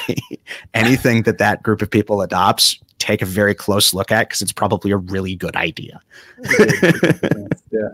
anything 0.74 1.22
that 1.22 1.38
that 1.38 1.62
group 1.62 1.82
of 1.82 1.90
people 1.90 2.20
adopts 2.20 2.78
take 3.02 3.20
a 3.20 3.26
very 3.26 3.54
close 3.54 3.92
look 3.92 4.12
at 4.12 4.28
because 4.28 4.42
it's 4.42 4.52
probably 4.52 4.92
a 4.92 4.96
really 4.96 5.34
good 5.34 5.56
idea. 5.56 6.00
yeah. 6.58 7.88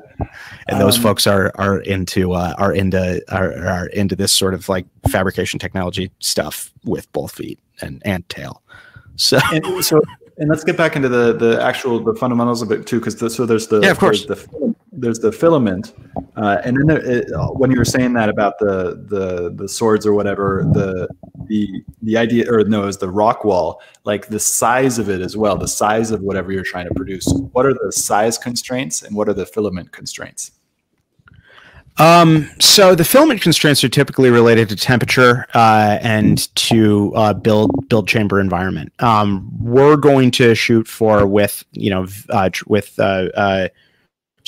And 0.69 0.79
those 0.79 0.97
um, 0.97 1.03
folks 1.03 1.27
are 1.27 1.51
are 1.55 1.81
into 1.81 2.33
uh, 2.33 2.55
are 2.59 2.75
into 2.75 3.23
are, 3.35 3.57
are 3.67 3.87
into 3.87 4.15
this 4.15 4.33
sort 4.33 4.53
of 4.53 4.69
like 4.69 4.85
fabrication 5.11 5.59
technology 5.59 6.11
stuff 6.19 6.71
with 6.85 7.11
both 7.13 7.33
feet 7.33 7.59
and 7.81 8.03
and 8.05 8.29
tail. 8.29 8.63
So 9.17 9.39
and, 9.51 9.83
so 9.83 10.03
and 10.37 10.51
let's 10.51 10.63
get 10.63 10.77
back 10.77 10.95
into 10.95 11.09
the 11.09 11.33
the 11.33 11.63
actual 11.63 12.01
the 12.01 12.15
fundamentals 12.15 12.61
of 12.61 12.71
it 12.71 12.87
too 12.87 13.01
because 13.01 13.35
so 13.35 13.47
there's 13.47 13.69
the 13.69 13.81
yeah 13.81 13.91
of 13.91 13.99
course 13.99 14.27
the, 14.27 14.75
there's 15.01 15.19
the 15.19 15.33
filament, 15.33 15.95
uh, 16.37 16.59
and 16.65 16.77
then 16.77 16.87
there, 16.87 17.05
it, 17.05 17.27
when 17.55 17.71
you 17.71 17.79
were 17.79 17.85
saying 17.85 18.13
that 18.15 18.29
about 18.29 18.59
the 18.59 19.05
the 19.09 19.53
the 19.55 19.69
swords 19.69 20.07
or 20.07 20.15
whatever, 20.15 20.65
the 20.73 21.09
the 21.47 21.83
the 22.03 22.17
idea 22.17 22.51
or 22.53 22.65
no, 22.65 22.87
is 22.87 22.99
the 22.99 23.11
rock 23.11 23.45
wall, 23.45 23.81
like 24.05 24.29
the 24.29 24.41
size 24.41 24.99
of 24.99 25.09
it 25.09 25.21
as 25.21 25.37
well, 25.37 25.57
the 25.57 25.69
size 25.69 26.11
of 26.11 26.21
whatever 26.21 26.53
you're 26.53 26.65
trying 26.65 26.87
to 26.87 26.95
produce. 26.95 27.27
What 27.53 27.67
are 27.67 27.75
the 27.75 27.93
size 27.93 28.39
constraints 28.39 29.03
and 29.03 29.15
what 29.15 29.29
are 29.29 29.35
the 29.35 29.47
filament 29.47 29.93
constraints? 29.93 30.53
Um, 31.99 32.49
so 32.61 32.95
the 32.95 33.05
filament 33.05 33.43
constraints 33.43 33.83
are 33.83 33.89
typically 33.89 34.31
related 34.31 34.69
to 34.69 34.77
temperature 34.77 35.47
uh, 35.55 35.99
and 36.01 36.55
to 36.55 37.13
uh, 37.17 37.35
build 37.35 37.89
build 37.89 38.07
chamber 38.07 38.39
environment. 38.41 38.93
Um, 39.01 39.51
we're 39.61 39.97
going 39.97 40.31
to 40.33 40.55
shoot 40.55 40.87
for 40.87 41.27
with 41.27 41.65
you 41.73 41.91
know 41.91 42.07
uh, 42.31 42.51
with 42.67 42.99
uh, 43.01 43.29
uh, 43.35 43.69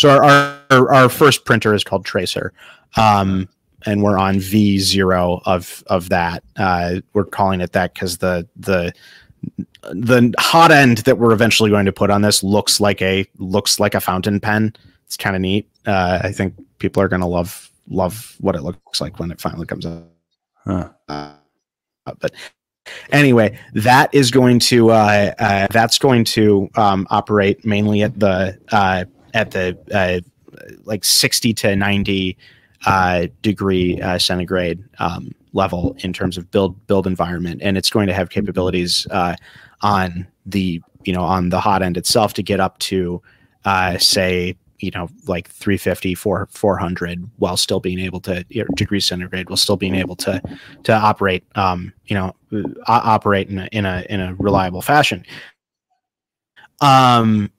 So 0.00 0.08
our, 0.08 0.58
our 0.70 0.94
our 0.94 1.08
first 1.10 1.44
printer 1.44 1.74
is 1.74 1.84
called 1.84 2.06
Tracer, 2.06 2.54
um, 2.96 3.46
and 3.84 4.02
we're 4.02 4.16
on 4.16 4.40
V 4.40 4.78
zero 4.78 5.42
of 5.44 5.84
of 5.88 6.08
that. 6.08 6.42
Uh, 6.56 7.02
we're 7.12 7.26
calling 7.26 7.60
it 7.60 7.72
that 7.72 7.92
because 7.92 8.16
the 8.16 8.48
the 8.56 8.94
the 9.92 10.32
hot 10.38 10.70
end 10.70 10.98
that 10.98 11.18
we're 11.18 11.34
eventually 11.34 11.68
going 11.68 11.84
to 11.84 11.92
put 11.92 12.08
on 12.08 12.22
this 12.22 12.42
looks 12.42 12.80
like 12.80 13.02
a 13.02 13.26
looks 13.36 13.78
like 13.78 13.94
a 13.94 14.00
fountain 14.00 14.40
pen. 14.40 14.74
It's 15.04 15.18
kind 15.18 15.36
of 15.36 15.42
neat. 15.42 15.68
Uh, 15.84 16.20
I 16.22 16.32
think 16.32 16.54
people 16.78 17.02
are 17.02 17.08
going 17.08 17.20
to 17.20 17.26
love 17.26 17.70
love 17.90 18.36
what 18.40 18.56
it 18.56 18.62
looks 18.62 19.02
like 19.02 19.18
when 19.18 19.30
it 19.30 19.38
finally 19.38 19.66
comes 19.66 19.84
out. 19.84 20.04
Huh. 20.64 20.88
Uh, 21.10 21.34
but 22.18 22.32
anyway, 23.10 23.58
that 23.74 24.14
is 24.14 24.30
going 24.30 24.60
to 24.60 24.92
uh, 24.92 25.34
uh, 25.38 25.66
that's 25.70 25.98
going 25.98 26.24
to 26.24 26.70
um, 26.76 27.06
operate 27.10 27.66
mainly 27.66 28.02
at 28.02 28.18
the 28.18 28.58
uh, 28.72 29.04
at 29.34 29.50
the 29.52 29.78
uh, 29.92 30.20
like 30.84 31.04
sixty 31.04 31.52
to 31.54 31.76
ninety 31.76 32.36
uh, 32.86 33.26
degree 33.42 34.00
uh, 34.00 34.18
centigrade 34.18 34.82
um, 34.98 35.34
level 35.52 35.96
in 36.00 36.12
terms 36.12 36.38
of 36.38 36.50
build 36.50 36.86
build 36.86 37.06
environment, 37.06 37.60
and 37.62 37.76
it's 37.76 37.90
going 37.90 38.06
to 38.06 38.14
have 38.14 38.30
capabilities 38.30 39.06
on 39.82 40.26
the 40.46 40.80
you 41.04 41.12
know 41.12 41.22
on 41.22 41.48
the 41.48 41.60
hot 41.60 41.82
end 41.82 41.96
itself 41.96 42.34
to 42.34 42.42
get 42.42 42.60
up 42.60 42.78
to 42.78 43.22
say 43.98 44.56
you 44.80 44.90
know 44.90 45.08
like 45.26 45.48
350 45.48 46.14
4, 46.14 46.48
400 46.50 47.30
while 47.36 47.56
still 47.56 47.80
being 47.80 47.98
able 47.98 48.20
to 48.20 48.44
degree 48.74 49.00
centigrade 49.00 49.48
while 49.48 49.56
still 49.56 49.76
being 49.76 49.94
able 49.94 50.16
to 50.16 50.40
to 50.82 50.92
operate 50.92 51.44
um 51.54 51.92
you 52.06 52.14
know 52.14 52.34
uh, 52.52 52.64
operate 52.86 53.48
in 53.48 53.58
a, 53.58 53.68
in 53.72 53.86
a 53.86 54.04
in 54.08 54.20
a 54.20 54.34
reliable 54.36 54.82
fashion. 54.82 55.24
Um 56.80 57.50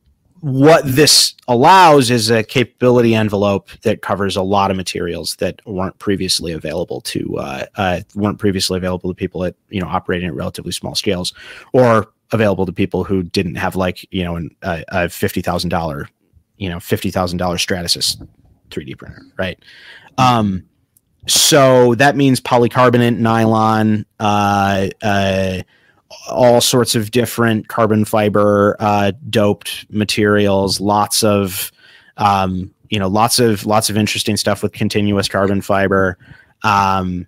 what 0.42 0.84
this 0.86 1.36
allows 1.48 2.10
is 2.10 2.30
a 2.30 2.44
capability 2.44 3.16
envelope 3.16 3.70
that 3.84 4.02
covers 4.02 4.36
a 4.36 4.42
lot 4.42 4.72
of 4.72 4.78
materials 4.78 5.36
that 5.38 5.62
weren't 5.66 5.98
previously 6.00 6.52
available 6.52 7.00
to 7.02 7.38
uh, 7.38 7.66
uh, 7.76 8.02
weren't 8.16 8.40
previously 8.40 8.78
available 8.78 9.10
to 9.10 9.16
people 9.16 9.44
at 9.44 9.56
you 9.70 9.80
know 9.80 9.88
operating 9.88 10.28
at 10.28 10.34
relatively 10.34 10.72
small 10.72 10.96
scales 10.96 11.34
or 11.74 12.12
available 12.32 12.66
to 12.66 12.74
people 12.74 13.04
who 13.04 13.24
didn't 13.24 13.56
have 13.56 13.76
like 13.76 14.06
you 14.12 14.24
know 14.24 14.36
an, 14.36 14.56
a, 14.64 14.84
a 14.90 15.10
fifty 15.10 15.42
thousand 15.42 15.70
dollar 15.70 16.10
you 16.58 16.70
know 16.70 16.80
fifty 16.80 17.12
thousand 17.12 17.38
dollar 17.38 17.58
Stratasys 17.58 18.28
3D 18.72 18.98
printer, 18.98 19.22
right? 19.38 19.60
Um, 20.18 20.64
so 21.28 21.94
that 21.96 22.16
means 22.16 22.42
polycarbonate, 22.42 23.18
nylon, 23.18 24.06
uh, 24.20 24.88
uh, 25.04 25.62
all 26.30 26.62
sorts 26.62 26.96
of 26.96 27.12
different 27.12 27.68
carbon 27.68 28.06
fiber 28.06 28.76
uh, 28.80 29.12
doped 29.30 29.86
materials, 29.90 30.80
lots 30.80 31.24
of 31.24 31.72
um, 32.18 32.74
you 32.90 33.00
know 33.00 33.08
lots 33.08 33.40
of 33.40 33.66
lots 33.66 33.90
of 33.90 33.98
interesting 33.98 34.38
stuff 34.38 34.64
with 34.64 34.74
continuous 34.74 35.28
carbon 35.28 35.62
fiber. 35.62 36.18
Um, 36.64 37.28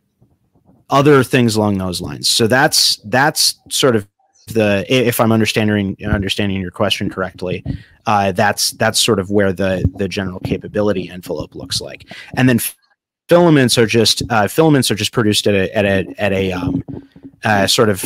other 0.89 1.23
things 1.23 1.55
along 1.55 1.77
those 1.77 2.01
lines. 2.01 2.27
So 2.27 2.45
that's 2.45 2.97
that's 3.05 3.59
sort 3.69 3.95
of 3.95 4.07
the 4.47 4.85
if 4.89 5.19
I'm 5.19 5.31
understanding 5.31 5.97
understanding 6.05 6.59
your 6.59 6.71
question 6.71 7.09
correctly, 7.09 7.63
uh, 8.05 8.31
that's 8.33 8.71
that's 8.71 8.99
sort 8.99 9.19
of 9.19 9.31
where 9.31 9.53
the 9.53 9.89
the 9.95 10.07
general 10.07 10.39
capability 10.41 11.09
envelope 11.09 11.55
looks 11.55 11.81
like. 11.81 12.05
And 12.35 12.47
then 12.49 12.59
filaments 13.29 13.77
are 13.77 13.87
just 13.87 14.21
uh, 14.29 14.47
filaments 14.47 14.91
are 14.91 14.95
just 14.95 15.13
produced 15.13 15.47
at 15.47 15.55
a 15.55 15.75
at 15.75 15.85
a 15.85 16.21
at 16.21 16.33
a 16.33 16.51
um, 16.51 16.83
uh, 17.43 17.67
sort 17.67 17.89
of 17.89 18.03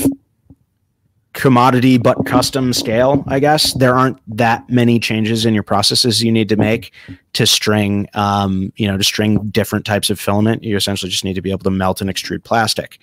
commodity 1.37 1.97
but 1.97 2.25
custom 2.25 2.73
scale 2.73 3.23
i 3.27 3.39
guess 3.39 3.73
there 3.75 3.95
aren't 3.95 4.19
that 4.27 4.67
many 4.69 4.99
changes 4.99 5.45
in 5.45 5.53
your 5.53 5.63
processes 5.63 6.23
you 6.23 6.31
need 6.31 6.49
to 6.49 6.55
make 6.55 6.91
to 7.33 7.45
string 7.45 8.07
um, 8.15 8.73
you 8.75 8.87
know 8.87 8.97
to 8.97 9.03
string 9.03 9.37
different 9.49 9.85
types 9.85 10.09
of 10.09 10.19
filament 10.19 10.63
you 10.63 10.75
essentially 10.75 11.09
just 11.09 11.23
need 11.23 11.35
to 11.35 11.41
be 11.41 11.51
able 11.51 11.63
to 11.63 11.69
melt 11.69 12.01
and 12.01 12.09
extrude 12.09 12.43
plastic 12.43 12.99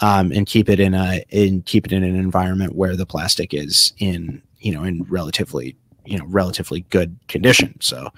um, 0.00 0.32
and 0.32 0.46
keep 0.46 0.68
it 0.68 0.80
in 0.80 0.94
a 0.94 1.22
in 1.28 1.62
keep 1.62 1.86
it 1.86 1.92
in 1.92 2.02
an 2.02 2.16
environment 2.16 2.74
where 2.74 2.96
the 2.96 3.06
plastic 3.06 3.54
is 3.54 3.92
in 3.98 4.42
you 4.60 4.72
know 4.72 4.82
in 4.82 5.04
relatively 5.04 5.76
you 6.04 6.18
know 6.18 6.24
relatively 6.26 6.80
good 6.90 7.16
condition. 7.28 7.80
So 7.80 8.10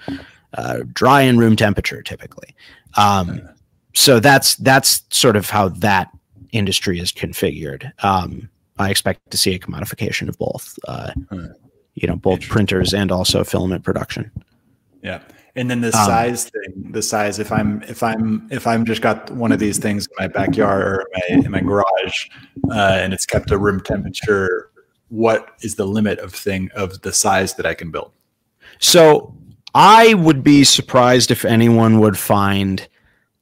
uh, 0.53 0.79
dry 0.93 1.21
in 1.21 1.37
room 1.37 1.55
temperature 1.55 2.01
typically. 2.01 2.55
Um, 2.95 3.47
so 3.93 4.19
that's 4.19 4.55
that's 4.55 5.03
sort 5.09 5.35
of 5.35 5.49
how 5.49 5.69
that 5.69 6.09
industry 6.51 6.99
is 6.99 7.11
configured. 7.11 7.91
Um, 8.03 8.49
I 8.79 8.89
expect 8.89 9.31
to 9.31 9.37
see 9.37 9.55
a 9.55 9.59
commodification 9.59 10.29
of 10.29 10.37
both. 10.37 10.77
Uh, 10.87 11.11
you 11.95 12.07
know, 12.07 12.15
both 12.15 12.41
printers 12.47 12.93
and 12.93 13.11
also 13.11 13.43
filament 13.43 13.83
production. 13.83 14.31
Yeah. 15.01 15.21
And 15.55 15.71
then 15.71 15.81
the 15.81 15.87
um, 15.87 15.93
size 15.93 16.49
thing, 16.51 16.91
the 16.91 17.01
size. 17.01 17.39
If 17.39 17.51
I'm 17.51 17.81
if 17.83 18.03
I'm 18.03 18.47
if 18.51 18.67
I'm 18.67 18.85
just 18.85 19.01
got 19.01 19.31
one 19.31 19.51
of 19.51 19.57
these 19.57 19.79
things 19.79 20.05
in 20.05 20.13
my 20.19 20.27
backyard 20.27 20.83
or 20.83 21.05
in 21.29 21.39
my, 21.39 21.45
in 21.45 21.51
my 21.51 21.61
garage, 21.61 22.27
uh, 22.69 22.99
and 23.01 23.13
it's 23.13 23.25
kept 23.25 23.51
at 23.51 23.59
room 23.59 23.81
temperature 23.81 24.69
what 25.09 25.55
is 25.61 25.75
the 25.75 25.85
limit 25.85 26.19
of 26.19 26.33
thing 26.33 26.69
of 26.75 27.01
the 27.01 27.13
size 27.13 27.55
that 27.55 27.65
I 27.65 27.73
can 27.73 27.91
build? 27.91 28.11
So 28.79 29.33
I 29.73 30.13
would 30.15 30.43
be 30.43 30.63
surprised 30.63 31.31
if 31.31 31.45
anyone 31.45 31.99
would 31.99 32.17
find 32.17 32.87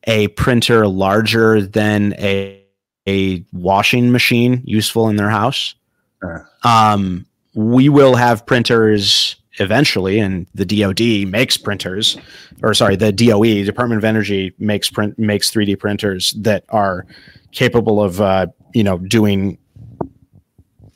a 0.06 0.28
printer 0.30 0.88
larger 0.88 1.62
than 1.62 2.14
a 2.20 2.64
a 3.08 3.44
washing 3.54 4.12
machine 4.12 4.62
useful 4.66 5.10
in 5.10 5.16
their 5.16 5.30
house. 5.30 5.76
Uh, 6.24 6.40
um, 6.64 7.26
we 7.54 7.90
will 7.90 8.16
have 8.16 8.46
printers 8.46 9.36
eventually, 9.60 10.20
and 10.20 10.48
the 10.54 10.66
DoD 10.66 11.32
makes 11.32 11.58
printers, 11.58 12.18
or 12.62 12.74
sorry, 12.74 12.96
the 12.96 13.12
DOE 13.12 13.64
Department 13.64 14.00
of 14.00 14.06
Energy 14.06 14.54
makes 14.60 14.90
print 14.90 15.18
makes 15.18 15.52
3D 15.52 15.80
printers 15.80 16.32
that 16.38 16.66
are 16.70 17.06
capable 17.52 18.04
of 18.04 18.20
uh, 18.20 18.48
you 18.74 18.84
know 18.84 18.98
doing 18.98 19.58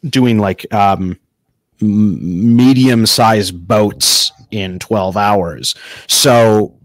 doing 0.09 0.39
like 0.39 0.71
um, 0.73 1.17
medium 1.81 3.05
sized 3.05 3.67
boats 3.67 4.31
in 4.51 4.79
12 4.79 5.17
hours. 5.17 5.75
So, 6.07 6.75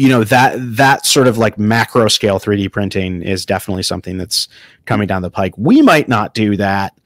you 0.00 0.08
know, 0.08 0.24
that 0.24 0.54
that 0.56 1.04
sort 1.04 1.26
of 1.26 1.36
like 1.36 1.58
macro 1.58 2.08
scale 2.08 2.40
3D 2.40 2.72
printing 2.72 3.20
is 3.20 3.44
definitely 3.44 3.82
something 3.82 4.16
that's 4.16 4.48
coming 4.86 5.06
down 5.06 5.20
the 5.20 5.30
pike. 5.30 5.52
We 5.58 5.82
might 5.82 6.08
not 6.08 6.32
do 6.32 6.56
that 6.56 6.98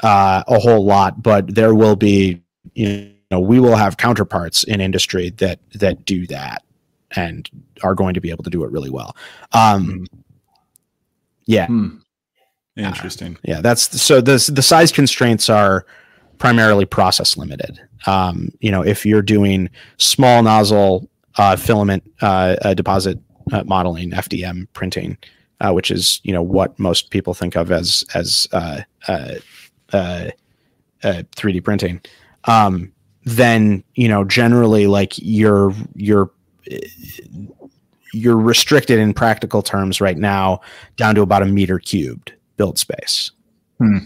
uh, 0.00 0.44
a 0.46 0.58
whole 0.58 0.84
lot, 0.84 1.22
but 1.22 1.54
there 1.54 1.74
will 1.74 1.96
be, 1.96 2.42
you 2.74 3.10
know, 3.30 3.40
we 3.40 3.58
will 3.58 3.74
have 3.74 3.96
counterparts 3.96 4.64
in 4.64 4.82
industry 4.82 5.30
that 5.38 5.60
that 5.76 6.04
do 6.04 6.26
that 6.26 6.62
and 7.12 7.48
are 7.82 7.94
going 7.94 8.12
to 8.12 8.20
be 8.20 8.28
able 8.28 8.44
to 8.44 8.50
do 8.50 8.64
it 8.64 8.70
really 8.70 8.90
well. 8.90 9.16
Um, 9.52 9.84
hmm. 10.10 10.18
yeah. 11.46 11.68
Hmm. 11.68 11.88
Interesting. 12.76 13.36
Uh, 13.36 13.40
yeah, 13.44 13.60
that's 13.62 13.98
so 14.02 14.20
the 14.20 14.50
the 14.52 14.62
size 14.62 14.92
constraints 14.92 15.48
are 15.48 15.86
primarily 16.36 16.84
process 16.84 17.38
limited. 17.38 17.80
Um, 18.04 18.50
you 18.60 18.70
know, 18.70 18.82
if 18.82 19.06
you're 19.06 19.22
doing 19.22 19.70
small 19.96 20.42
nozzle 20.42 21.08
uh, 21.36 21.56
filament 21.56 22.02
uh, 22.20 22.56
uh 22.62 22.74
deposit 22.74 23.18
uh, 23.52 23.64
modeling, 23.64 24.10
FDM 24.10 24.66
printing, 24.72 25.16
uh, 25.60 25.72
which 25.72 25.90
is 25.90 26.20
you 26.24 26.32
know 26.32 26.42
what 26.42 26.78
most 26.78 27.10
people 27.10 27.34
think 27.34 27.56
of 27.56 27.70
as 27.70 28.04
as 28.14 28.46
3D 29.92 31.64
printing, 31.64 32.00
um, 32.44 32.92
then 33.24 33.82
you 33.94 34.08
know 34.08 34.24
generally 34.24 34.86
like 34.86 35.14
you're 35.18 35.72
you're 35.94 36.30
you're 38.12 38.38
restricted 38.38 38.98
in 38.98 39.14
practical 39.14 39.62
terms 39.62 40.00
right 40.00 40.18
now 40.18 40.60
down 40.96 41.14
to 41.14 41.22
about 41.22 41.42
a 41.42 41.46
meter 41.46 41.78
cubed 41.78 42.32
build 42.56 42.78
space. 42.78 43.30
Hmm. 43.78 43.98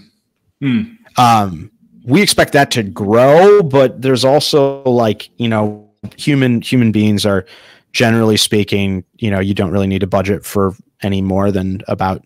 Hmm. 0.63 0.83
Um, 1.19 1.71
we 2.05 2.23
expect 2.23 2.53
that 2.53 2.71
to 2.71 2.83
grow, 2.83 3.63
but 3.63 4.01
there's 4.01 4.25
also 4.25 4.83
like 4.85 5.29
you 5.39 5.49
know 5.49 5.86
human 6.17 6.61
human 6.61 6.93
beings 6.93 7.27
are 7.27 7.47
generally 7.93 8.37
speaking, 8.37 9.05
you 9.17 9.31
know, 9.31 9.41
you 9.41 9.55
don't 9.55 9.71
really 9.71 9.87
need 9.87 10.03
a 10.03 10.07
budget 10.07 10.45
for 10.45 10.75
any 11.03 11.23
more 11.23 11.51
than 11.51 11.83
about 11.89 12.25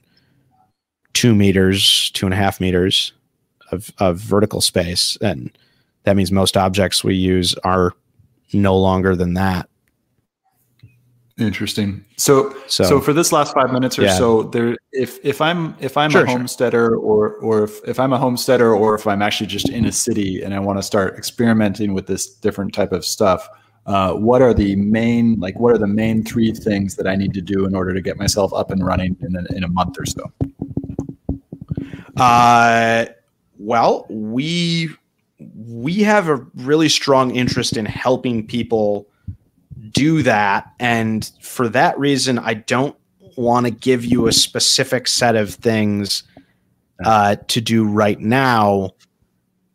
two 1.13 1.35
meters, 1.35 2.11
two 2.13 2.27
and 2.27 2.35
a 2.35 2.37
half 2.37 2.61
meters 2.61 3.13
of 3.73 3.93
of 3.99 4.19
vertical 4.19 4.61
space, 4.61 5.17
and 5.21 5.51
that 6.05 6.17
means 6.17 6.33
most 6.33 6.57
objects 6.57 7.05
we 7.05 7.15
use 7.15 7.55
are 7.65 7.93
no 8.53 8.77
longer 8.77 9.15
than 9.15 9.35
that. 9.35 9.69
Interesting. 11.39 12.05
So, 12.17 12.55
so, 12.67 12.85
so 12.85 13.01
for 13.01 13.15
this 13.15 13.33
last 13.33 13.55
five 13.55 13.73
minutes 13.73 13.99
or 13.99 14.03
yeah. 14.03 14.19
so, 14.19 14.43
there, 14.43 14.77
if 14.93 15.25
if 15.25 15.41
I'm 15.41 15.75
if 15.81 15.97
I'm 15.97 16.11
sure, 16.11 16.25
a 16.25 16.31
homesteader 16.31 16.89
sure. 16.89 16.97
or 16.97 17.35
or 17.37 17.65
if, 17.65 17.81
if 17.89 17.99
I'm 17.99 18.13
a 18.13 18.19
homesteader 18.19 18.75
or 18.75 18.95
if 18.95 19.07
I'm 19.07 19.23
actually 19.23 19.47
just 19.47 19.71
in 19.71 19.87
a 19.87 19.93
city 19.93 20.43
and 20.43 20.53
I 20.53 20.59
want 20.59 20.79
to 20.79 20.83
start 20.83 21.17
experimenting 21.17 21.95
with 21.95 22.07
this 22.07 22.27
different 22.27 22.75
type 22.75 22.93
of 22.93 23.07
stuff, 23.07 23.49
uh, 23.87 24.13
what 24.15 24.43
are 24.43 24.55
the 24.55 24.77
main 24.77 25.39
like 25.41 25.59
what 25.59 25.73
are 25.73 25.79
the 25.79 25.87
main 25.87 26.23
three 26.23 26.53
things 26.53 26.97
that 26.97 27.07
I 27.07 27.17
need 27.17 27.33
to 27.35 27.41
do 27.41 27.65
in 27.65 27.75
order 27.75 27.93
to 27.95 28.01
get 28.01 28.17
myself 28.17 28.53
up 28.53 28.71
and 28.71 28.85
running 28.85 29.17
in 29.21 29.37
a, 29.37 29.57
in 29.57 29.65
a 29.65 29.69
month 29.69 29.97
or 29.99 30.07
so? 30.07 30.31
Uh, 32.17 33.07
well, 33.59 34.07
we 34.11 34.91
we 35.55 36.03
have 36.03 36.29
a 36.29 36.37
really 36.55 36.89
strong 36.89 37.35
interest 37.35 37.77
in 37.77 37.87
helping 37.87 38.47
people 38.47 39.09
do 39.93 40.23
that. 40.23 40.73
And 40.79 41.31
for 41.41 41.69
that 41.71 41.99
reason, 41.99 42.39
I 42.39 42.55
don't 42.55 42.97
want 43.37 43.67
to 43.67 43.73
give 43.73 44.05
you 44.05 44.27
a 44.27 44.33
specific 44.33 45.09
set 45.09 45.37
of 45.37 45.55
things 45.55 46.23
uh, 47.05 47.37
to 47.49 47.61
do 47.61 47.85
right 47.85 48.21
now 48.21 48.91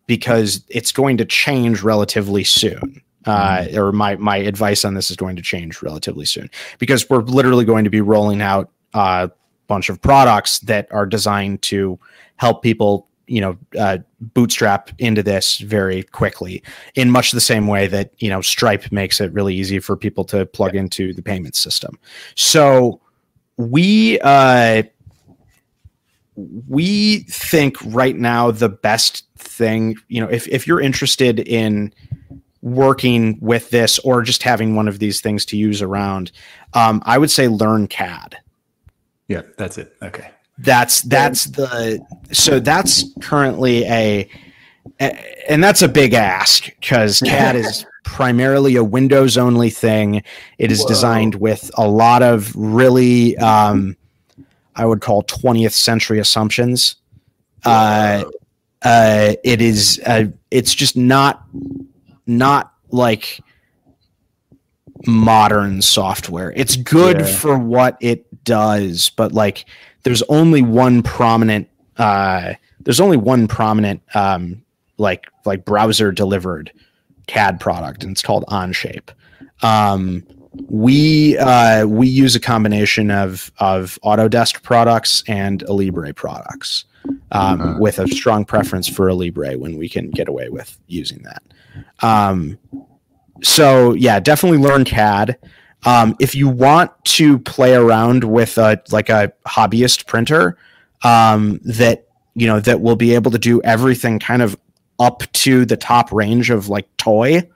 because 0.08 0.64
it's 0.70 0.92
going 0.92 1.18
to 1.18 1.26
change 1.26 1.82
relatively 1.82 2.44
soon. 2.44 3.02
Uh, 3.26 3.60
mm-hmm. 3.60 3.80
or 3.80 3.92
my 3.92 4.16
my 4.18 4.38
advice 4.38 4.86
on 4.86 4.94
this 4.94 5.10
is 5.10 5.18
going 5.18 5.36
to 5.36 5.42
change 5.42 5.82
relatively 5.82 6.26
soon 6.26 6.50
because 6.78 7.10
we're 7.10 7.24
literally 7.24 7.66
going 7.66 7.84
to 7.84 7.90
be 7.90 8.02
rolling 8.02 8.42
out 8.42 8.70
a 8.94 9.32
bunch 9.68 9.90
of 9.90 10.00
products 10.02 10.60
that 10.60 10.88
are 10.92 11.08
designed 11.08 11.62
to 11.64 12.00
help 12.38 12.62
people 12.62 13.08
you 13.28 13.42
know 13.42 13.58
uh, 13.78 13.98
bootstrap 14.20 14.92
into 15.00 15.24
this 15.24 15.58
very 15.58 16.04
quickly 16.04 16.62
in 16.96 17.10
much 17.10 17.32
the 17.32 17.42
same 17.42 17.68
way 17.68 17.88
that 17.88 18.12
you 18.20 18.30
know 18.30 18.42
stripe 18.42 18.92
makes 18.92 19.20
it 19.20 19.32
really 19.34 19.56
easy 19.56 19.80
for 19.80 19.96
people 19.98 20.24
to 20.24 20.46
plug 20.46 20.76
into 20.76 21.14
the 21.14 21.22
payment 21.22 21.56
system 21.56 21.98
so 22.36 23.00
we 23.58 24.20
uh 24.22 24.84
we 26.68 27.20
think 27.30 27.78
right 27.86 28.18
now 28.18 28.52
the 28.52 28.70
best 28.70 29.26
thing 29.38 29.96
you 30.08 30.22
know 30.22 30.28
if, 30.30 30.48
if 30.48 30.68
you're 30.68 30.82
interested 30.82 31.40
in 31.40 31.94
working 32.66 33.38
with 33.42 33.70
this 33.70 34.00
or 34.00 34.22
just 34.22 34.44
having 34.44 34.76
one 34.76 34.88
of 34.88 35.00
these 35.00 35.22
things 35.22 35.46
to 35.46 35.56
use 35.56 35.82
around 35.82 36.32
um, 36.74 37.02
i 37.06 37.18
would 37.18 37.32
say 37.32 37.48
learn 37.48 37.88
cad 37.88 38.36
yeah 39.28 39.42
that's 39.58 39.78
it 39.78 39.96
okay 40.02 40.32
that's 40.60 41.02
that's 41.02 41.46
the 41.46 42.00
so 42.32 42.60
that's 42.60 43.06
currently 43.22 43.84
a, 43.86 44.30
a 45.00 45.50
and 45.50 45.64
that's 45.64 45.82
a 45.82 45.88
big 45.88 46.14
ask 46.14 46.66
because 46.80 47.20
CAD 47.26 47.58
is 47.58 47.86
primarily 48.04 48.78
a 48.78 48.84
Windows 48.84 49.38
only 49.38 49.70
thing. 49.70 50.24
It 50.58 50.72
is 50.72 50.82
Whoa. 50.82 50.88
designed 50.88 51.36
with 51.36 51.70
a 51.76 51.88
lot 51.88 52.24
of 52.24 52.56
really 52.56 53.38
um, 53.38 53.98
I 54.76 54.86
would 54.86 55.02
call 55.02 55.24
20th 55.24 55.74
century 55.74 56.20
assumptions. 56.20 56.96
Uh, 57.66 58.24
uh, 58.84 59.34
it 59.44 59.62
is 59.62 60.00
uh, 60.06 60.26
it's 60.52 60.74
just 60.74 60.96
not 60.96 61.44
not 62.28 62.74
like 62.92 63.42
modern 65.06 65.82
software. 65.82 66.54
It's 66.56 66.76
good 66.76 67.20
yeah. 67.20 67.26
for 67.26 67.58
what 67.58 67.98
it 68.02 68.44
does, 68.44 69.10
but 69.12 69.32
like 69.32 69.66
there's 70.04 70.24
only 70.24 70.62
one 70.62 71.04
prominent 71.04 71.70
uh, 71.98 72.54
there's 72.82 73.00
only 73.00 73.18
one 73.18 73.48
prominent 73.48 74.02
um, 74.16 74.64
like 74.98 75.26
like 75.46 75.66
browser 75.66 76.12
delivered 76.12 76.72
CAD 77.28 77.60
product, 77.60 78.04
and 78.04 78.12
it's 78.12 78.22
called 78.22 78.46
Onshape. 78.48 79.10
Um, 79.62 80.26
we 80.70 81.38
uh, 81.38 81.86
we 81.86 82.08
use 82.08 82.36
a 82.36 82.40
combination 82.40 83.12
of 83.12 83.52
of 83.60 84.00
Autodesk 84.04 84.62
products 84.64 85.24
and 85.28 85.64
Libre 85.68 86.14
products, 86.14 86.86
um, 87.32 87.62
uh-huh. 87.62 87.76
with 87.80 88.00
a 88.00 88.08
strong 88.08 88.46
preference 88.46 88.88
for 88.88 89.12
Libre 89.14 89.58
when 89.58 89.78
we 89.78 89.90
can 89.90 90.10
get 90.12 90.28
away 90.28 90.50
with 90.50 90.78
using 90.88 91.22
that. 91.24 91.42
Um, 92.02 92.58
so 93.44 93.94
yeah, 93.94 94.20
definitely 94.20 94.60
learn 94.60 94.86
CAD. 94.86 95.38
Um, 95.86 96.16
if 96.20 96.34
you 96.34 96.50
want 96.50 96.92
to 97.06 97.38
play 97.40 97.76
around 97.76 98.24
with 98.24 98.58
a 98.58 98.82
like 98.92 99.10
a 99.10 99.32
hobbyist 99.48 100.08
printer 100.08 100.58
um, 101.04 101.60
that 101.64 102.08
you 102.34 102.48
know 102.48 102.60
that 102.60 102.82
will 102.82 102.96
be 102.96 103.14
able 103.14 103.32
to 103.32 103.38
do 103.38 103.62
everything 103.62 104.20
kind 104.20 104.42
of 104.42 104.58
up 105.00 105.24
to 105.34 105.66
the 105.66 105.78
top 105.78 106.12
range 106.12 106.50
of 106.50 106.70
like 106.70 106.88
toy, 106.98 107.48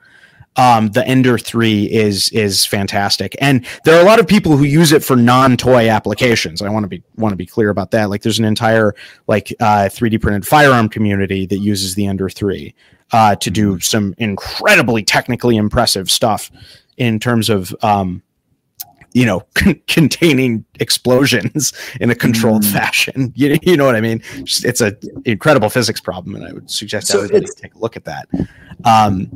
um, 0.56 0.88
the 0.88 1.06
Ender 1.06 1.38
3 1.38 1.84
is 1.84 2.28
is 2.30 2.64
fantastic. 2.64 3.34
And 3.40 3.66
there 3.84 3.96
are 3.96 4.02
a 4.02 4.04
lot 4.04 4.20
of 4.20 4.28
people 4.28 4.56
who 4.56 4.64
use 4.64 4.92
it 4.92 5.02
for 5.02 5.16
non-toy 5.16 5.88
applications. 5.88 6.62
I 6.62 6.68
want 6.68 6.84
to 6.84 6.88
be 6.88 7.02
want 7.16 7.32
to 7.32 7.36
be 7.36 7.46
clear 7.46 7.70
about 7.70 7.90
that. 7.92 8.10
Like 8.10 8.22
there's 8.22 8.38
an 8.38 8.44
entire 8.44 8.94
like 9.26 9.52
uh, 9.60 9.88
3D 9.90 10.20
printed 10.20 10.46
firearm 10.46 10.88
community 10.88 11.46
that 11.46 11.58
uses 11.58 11.94
the 11.94 12.06
Ender 12.06 12.28
3 12.28 12.74
uh, 13.12 13.36
to 13.36 13.50
do 13.50 13.72
mm-hmm. 13.72 13.80
some 13.80 14.14
incredibly 14.18 15.02
technically 15.02 15.56
impressive 15.56 16.10
stuff 16.10 16.50
in 16.96 17.18
terms 17.18 17.48
of 17.48 17.74
um, 17.82 18.22
you 19.12 19.26
know 19.26 19.42
c- 19.58 19.82
containing 19.86 20.64
explosions 20.78 21.72
in 22.00 22.10
a 22.10 22.14
controlled 22.14 22.62
mm. 22.62 22.72
fashion 22.72 23.32
you, 23.36 23.58
you 23.62 23.76
know 23.76 23.84
what 23.84 23.96
i 23.96 24.00
mean 24.00 24.22
it's 24.38 24.80
an 24.80 24.96
incredible 25.24 25.68
physics 25.68 26.00
problem 26.00 26.36
and 26.36 26.44
i 26.44 26.52
would 26.52 26.70
suggest 26.70 27.08
so 27.08 27.22
everybody 27.22 27.46
take 27.56 27.74
a 27.74 27.78
look 27.78 27.96
at 27.96 28.04
that 28.04 28.28
um, 28.84 29.28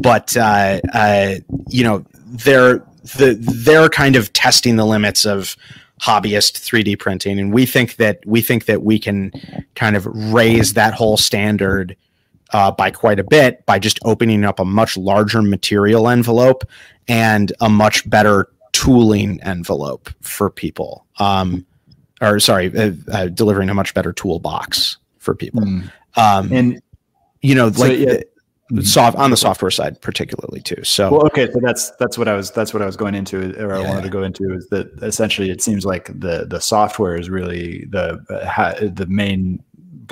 but 0.00 0.36
uh, 0.36 0.80
uh, 0.92 1.34
you 1.68 1.82
know 1.82 2.04
they're 2.26 2.78
the, 3.16 3.36
they're 3.40 3.88
kind 3.88 4.14
of 4.14 4.32
testing 4.32 4.76
the 4.76 4.84
limits 4.84 5.24
of 5.24 5.56
hobbyist 6.00 6.60
3d 6.60 6.98
printing 6.98 7.38
and 7.38 7.52
we 7.52 7.64
think 7.64 7.96
that 7.96 8.20
we 8.26 8.40
think 8.40 8.66
that 8.66 8.82
we 8.82 8.98
can 8.98 9.32
kind 9.74 9.96
of 9.96 10.06
raise 10.06 10.74
that 10.74 10.94
whole 10.94 11.16
standard 11.16 11.96
uh, 12.52 12.70
by 12.70 12.90
quite 12.90 13.18
a 13.18 13.24
bit 13.24 13.64
by 13.66 13.78
just 13.78 13.98
opening 14.04 14.44
up 14.44 14.60
a 14.60 14.64
much 14.64 14.96
larger 14.96 15.42
material 15.42 16.08
envelope 16.08 16.64
and 17.08 17.52
a 17.60 17.68
much 17.68 18.08
better 18.08 18.48
tooling 18.72 19.40
envelope 19.42 20.10
for 20.20 20.50
people. 20.50 21.06
Um, 21.18 21.66
or 22.20 22.38
sorry, 22.38 22.76
uh, 22.76 22.92
uh, 23.12 23.26
delivering 23.26 23.68
a 23.68 23.74
much 23.74 23.94
better 23.94 24.12
toolbox 24.12 24.98
for 25.18 25.34
people. 25.34 25.62
Mm. 25.62 25.90
Um, 26.16 26.52
and 26.52 26.82
you 27.40 27.54
know, 27.54 27.70
so, 27.72 27.86
like 27.86 27.98
yeah. 27.98 28.80
soft 28.82 29.16
on 29.16 29.30
the 29.30 29.36
software 29.36 29.70
side, 29.70 30.00
particularly 30.00 30.60
too. 30.60 30.82
So, 30.84 31.10
well, 31.10 31.26
okay, 31.26 31.50
so 31.50 31.58
that's 31.60 31.90
that's 31.98 32.16
what 32.16 32.28
I 32.28 32.34
was 32.34 32.50
that's 32.52 32.72
what 32.72 32.82
I 32.82 32.86
was 32.86 32.96
going 32.96 33.14
into, 33.14 33.58
or 33.60 33.74
I 33.74 33.80
yeah. 33.80 33.88
wanted 33.88 34.02
to 34.02 34.08
go 34.08 34.22
into 34.22 34.54
is 34.54 34.68
that 34.68 34.92
essentially 35.02 35.50
it 35.50 35.62
seems 35.62 35.84
like 35.84 36.06
the 36.06 36.46
the 36.46 36.60
software 36.60 37.16
is 37.16 37.28
really 37.28 37.86
the 37.90 38.24
uh, 38.30 38.46
ha, 38.46 38.74
the 38.80 39.06
main 39.06 39.62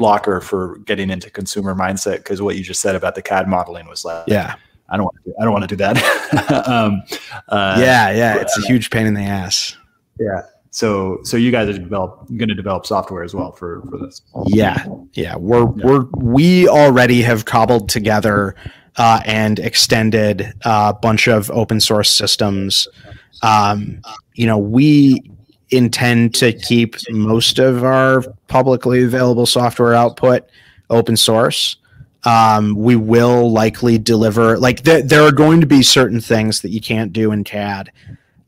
blocker 0.00 0.40
for 0.40 0.78
getting 0.78 1.10
into 1.10 1.30
consumer 1.30 1.74
mindset 1.74 2.16
because 2.16 2.40
what 2.40 2.56
you 2.56 2.64
just 2.64 2.80
said 2.80 2.96
about 2.96 3.14
the 3.14 3.20
CAD 3.22 3.46
modeling 3.46 3.86
was 3.86 4.02
like, 4.02 4.24
yeah, 4.26 4.54
I 4.88 4.96
don't 4.96 5.04
want 5.04 5.16
to 5.22 5.30
do, 5.30 5.34
I 5.38 5.44
don't 5.44 5.52
want 5.52 5.68
to 5.68 5.68
do 5.68 5.76
that. 5.76 6.66
um, 6.66 7.02
uh, 7.48 7.76
yeah, 7.78 8.10
yeah, 8.10 8.36
it's 8.40 8.56
a 8.56 8.62
huge 8.62 8.88
pain 8.90 9.06
in 9.06 9.12
the 9.12 9.20
ass. 9.20 9.76
Yeah. 10.18 10.42
So 10.70 11.18
so 11.22 11.36
you 11.36 11.50
guys 11.50 11.68
are 11.68 11.78
develop 11.78 12.26
going 12.28 12.48
to 12.48 12.54
develop 12.54 12.86
software 12.86 13.22
as 13.22 13.34
well 13.34 13.52
for 13.52 13.82
for 13.90 13.98
this. 13.98 14.22
Yeah, 14.46 14.84
yeah. 15.12 15.36
We're 15.36 15.68
yeah. 15.76 15.86
we're 15.86 16.06
we 16.16 16.66
already 16.66 17.20
have 17.22 17.44
cobbled 17.44 17.90
together 17.90 18.54
uh, 18.96 19.20
and 19.26 19.58
extended 19.58 20.54
a 20.62 20.94
bunch 20.94 21.28
of 21.28 21.50
open 21.50 21.80
source 21.80 22.10
systems. 22.10 22.88
Um, 23.42 24.00
you 24.34 24.46
know, 24.46 24.58
we 24.58 25.20
intend 25.70 26.34
to 26.36 26.52
keep 26.52 26.96
most 27.10 27.58
of 27.58 27.84
our 27.84 28.22
publicly 28.48 29.04
available 29.04 29.46
software 29.46 29.94
output 29.94 30.48
open 30.88 31.16
source. 31.16 31.76
Um, 32.24 32.74
we 32.74 32.96
will 32.96 33.50
likely 33.50 33.96
deliver 33.96 34.58
like 34.58 34.82
th- 34.82 35.06
there 35.06 35.22
are 35.22 35.32
going 35.32 35.60
to 35.60 35.66
be 35.66 35.82
certain 35.82 36.20
things 36.20 36.60
that 36.60 36.70
you 36.70 36.80
can't 36.80 37.12
do 37.12 37.32
in 37.32 37.44
CAD, 37.44 37.90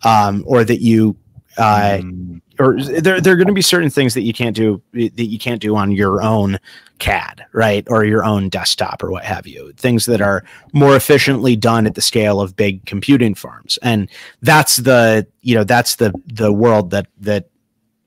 um, 0.05 0.45
or 0.47 0.63
that 0.63 0.83
you, 0.83 1.17
uh, 1.57 2.01
mm. 2.03 2.41
or 2.59 2.83
there 2.83 3.21
there 3.21 3.33
are 3.33 3.37
going 3.37 3.47
to 3.47 3.55
be 3.55 3.63
certain 3.63 3.89
things 3.89 4.13
that 4.13 4.23
you 4.23 4.35
can't 4.35 4.55
do 4.55 4.83
that 4.93 5.25
you 5.25 5.39
can't 5.39 5.63
do 5.63 5.75
on 5.75 5.91
your 5.91 6.21
own 6.21 6.59
CAD, 7.03 7.45
right, 7.53 7.85
or 7.89 8.05
your 8.05 8.25
own 8.25 8.49
desktop 8.49 9.03
or 9.03 9.11
what 9.11 9.25
have 9.25 9.45
you. 9.45 9.73
Things 9.73 10.07
that 10.07 10.21
are 10.21 10.45
more 10.73 10.95
efficiently 10.95 11.57
done 11.57 11.85
at 11.85 11.97
the 11.97 12.01
scale 12.01 12.41
of 12.41 12.55
big 12.55 12.87
computing 12.87 13.35
farms, 13.35 13.77
and 13.83 14.09
that's 14.41 14.77
the 14.77 15.27
you 15.41 15.57
know 15.57 15.65
that's 15.65 15.97
the 15.97 16.13
the 16.27 16.53
world 16.53 16.91
that 16.91 17.09
that 17.19 17.47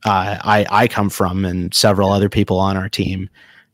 uh, 0.05 0.37
I 0.41 0.65
I 0.69 0.87
come 0.87 1.09
from, 1.09 1.43
and 1.43 1.73
several 1.73 2.09
other 2.13 2.29
people 2.29 2.57
on 2.57 2.77
our 2.77 2.87
team 2.87 3.29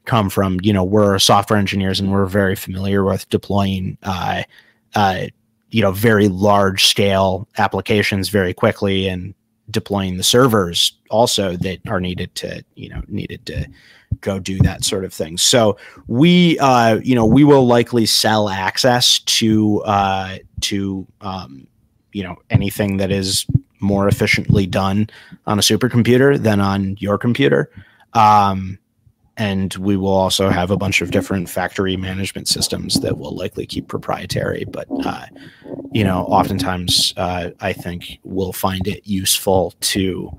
come 0.06 0.28
from. 0.28 0.58
You 0.64 0.74
know, 0.74 0.84
we're 0.84 1.20
software 1.20 1.60
engineers 1.60 2.00
and 2.00 2.12
we're 2.12 2.26
very 2.26 2.56
familiar 2.56 3.04
with 3.04 3.30
deploying, 3.30 4.00
uh, 4.02 4.42
uh, 4.96 5.26
you 5.70 5.84
know, 5.84 5.92
very 5.92 6.30
large 6.30 6.88
scale 6.88 7.48
applications 7.60 8.30
very 8.30 8.56
quickly 8.56 9.08
and 9.08 9.36
deploying 9.70 10.18
the 10.18 10.24
servers 10.24 10.94
also 11.12 11.56
that 11.58 11.80
are 11.88 12.02
needed 12.02 12.34
to, 12.36 12.66
you 12.74 12.90
know, 12.90 13.04
needed 13.08 13.46
to 13.46 13.68
go 14.20 14.40
do 14.40 14.58
that 14.60 14.84
sort 14.84 15.06
of 15.06 15.14
thing. 15.14 15.38
So 15.38 15.78
we, 16.08 16.60
uh, 16.60 17.00
you 17.04 17.16
know, 17.16 17.26
we 17.26 17.44
will 17.44 17.66
likely 17.66 18.06
sell 18.06 18.50
access 18.50 19.20
to, 19.20 19.82
uh, 19.84 20.38
to, 20.62 21.08
um, 21.22 21.68
you 22.12 22.24
know, 22.24 22.36
anything 22.50 22.98
that 22.98 23.12
is 23.12 23.46
more 23.80 24.08
efficiently 24.08 24.68
done 24.68 25.10
on 25.48 25.58
a 25.58 25.62
supercomputer 25.62 26.38
than 26.38 26.60
on 26.60 26.98
your 27.00 27.18
computer. 27.18 27.72
Um, 28.14 28.78
and 29.38 29.74
we 29.76 29.98
will 29.98 30.14
also 30.14 30.50
have 30.50 30.72
a 30.72 30.78
bunch 30.78 31.02
of 31.02 31.12
different 31.12 31.50
factory 31.50 31.98
management 31.98 32.48
systems 32.48 33.00
that 33.00 33.18
will 33.18 33.36
likely 33.36 33.66
keep 33.66 33.88
proprietary 33.88 34.66
but 34.66 34.88
uh, 35.06 35.26
you 35.92 36.04
know 36.04 36.26
oftentimes 36.26 37.14
uh, 37.18 37.50
i 37.62 37.74
think 37.74 38.20
we'll 38.24 38.54
find 38.54 38.88
it 38.88 39.02
useful 39.08 39.74
to 39.80 40.30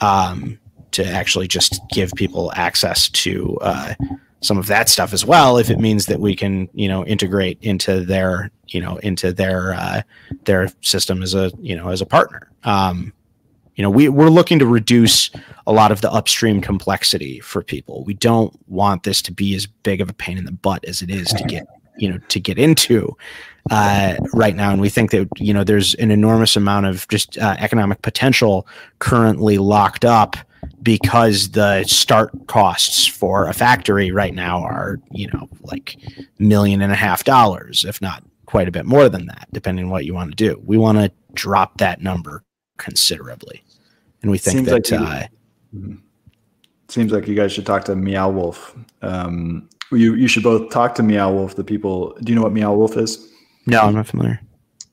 um, 0.00 0.58
to 0.92 1.04
actually 1.04 1.48
just 1.48 1.80
give 1.90 2.12
people 2.12 2.52
access 2.54 3.08
to 3.10 3.58
uh, 3.60 3.94
some 4.40 4.58
of 4.58 4.66
that 4.66 4.88
stuff 4.88 5.12
as 5.12 5.24
well 5.24 5.58
if 5.58 5.70
it 5.70 5.78
means 5.78 6.06
that 6.06 6.20
we 6.20 6.36
can 6.36 6.68
you 6.74 6.88
know 6.88 7.04
integrate 7.06 7.58
into 7.62 8.04
their 8.04 8.50
you 8.68 8.80
know 8.80 8.96
into 8.98 9.32
their 9.32 9.74
uh, 9.74 10.02
their 10.44 10.68
system 10.80 11.22
as 11.22 11.34
a 11.34 11.50
you 11.60 11.76
know 11.76 11.88
as 11.88 12.00
a 12.00 12.06
partner. 12.06 12.50
Um, 12.64 13.12
you 13.76 13.82
know, 13.82 13.90
we 13.90 14.08
we're 14.08 14.30
looking 14.30 14.58
to 14.58 14.66
reduce 14.66 15.30
a 15.66 15.72
lot 15.72 15.92
of 15.92 16.00
the 16.00 16.10
upstream 16.10 16.60
complexity 16.62 17.40
for 17.40 17.62
people. 17.62 18.04
We 18.04 18.14
don't 18.14 18.58
want 18.68 19.02
this 19.02 19.20
to 19.22 19.32
be 19.32 19.54
as 19.54 19.66
big 19.66 20.00
of 20.00 20.08
a 20.08 20.14
pain 20.14 20.38
in 20.38 20.46
the 20.46 20.52
butt 20.52 20.84
as 20.86 21.02
it 21.02 21.10
is 21.10 21.28
to 21.28 21.44
get 21.44 21.66
you 21.98 22.10
know 22.10 22.18
to 22.28 22.40
get 22.40 22.58
into 22.58 23.14
uh, 23.70 24.16
right 24.32 24.56
now, 24.56 24.70
and 24.70 24.80
we 24.80 24.88
think 24.88 25.10
that 25.10 25.28
you 25.36 25.52
know 25.52 25.62
there's 25.62 25.94
an 25.96 26.10
enormous 26.10 26.56
amount 26.56 26.86
of 26.86 27.06
just 27.08 27.36
uh, 27.38 27.56
economic 27.58 28.00
potential 28.00 28.66
currently 28.98 29.58
locked 29.58 30.06
up 30.06 30.36
because 30.86 31.50
the 31.50 31.82
start 31.82 32.30
costs 32.46 33.08
for 33.08 33.48
a 33.48 33.52
factory 33.52 34.12
right 34.12 34.32
now 34.32 34.62
are 34.62 35.00
you 35.10 35.26
know 35.34 35.48
like 35.62 35.96
million 36.38 36.80
and 36.80 36.92
a 36.92 36.96
half 36.96 37.24
dollars, 37.24 37.84
if 37.84 38.00
not 38.00 38.22
quite 38.46 38.68
a 38.68 38.70
bit 38.70 38.86
more 38.86 39.08
than 39.08 39.26
that, 39.26 39.48
depending 39.52 39.86
on 39.86 39.90
what 39.90 40.04
you 40.04 40.14
want 40.14 40.30
to 40.30 40.36
do. 40.36 40.62
We 40.64 40.78
want 40.78 40.98
to 40.98 41.10
drop 41.34 41.78
that 41.78 42.00
number 42.00 42.44
considerably, 42.78 43.64
and 44.22 44.30
we 44.30 44.38
think 44.38 44.58
Seems 44.58 44.68
that. 44.68 44.74
Like 44.74 44.90
you, 44.90 45.06
uh, 45.06 45.26
mm-hmm. 45.74 45.94
Seems 46.88 47.10
like 47.10 47.26
you 47.26 47.34
guys 47.34 47.52
should 47.52 47.66
talk 47.66 47.84
to 47.86 47.96
Meow 47.96 48.30
Wolf. 48.30 48.76
Um, 49.02 49.68
you 49.90 50.14
you 50.14 50.28
should 50.28 50.44
both 50.44 50.70
talk 50.70 50.94
to 50.94 51.02
Meow 51.02 51.32
Wolf. 51.32 51.56
The 51.56 51.64
people. 51.64 52.16
Do 52.22 52.30
you 52.30 52.36
know 52.36 52.42
what 52.42 52.52
Meow 52.52 52.72
Wolf 52.72 52.96
is? 52.96 53.28
No, 53.66 53.80
I'm 53.80 53.94
not 53.94 54.06
familiar. 54.06 54.40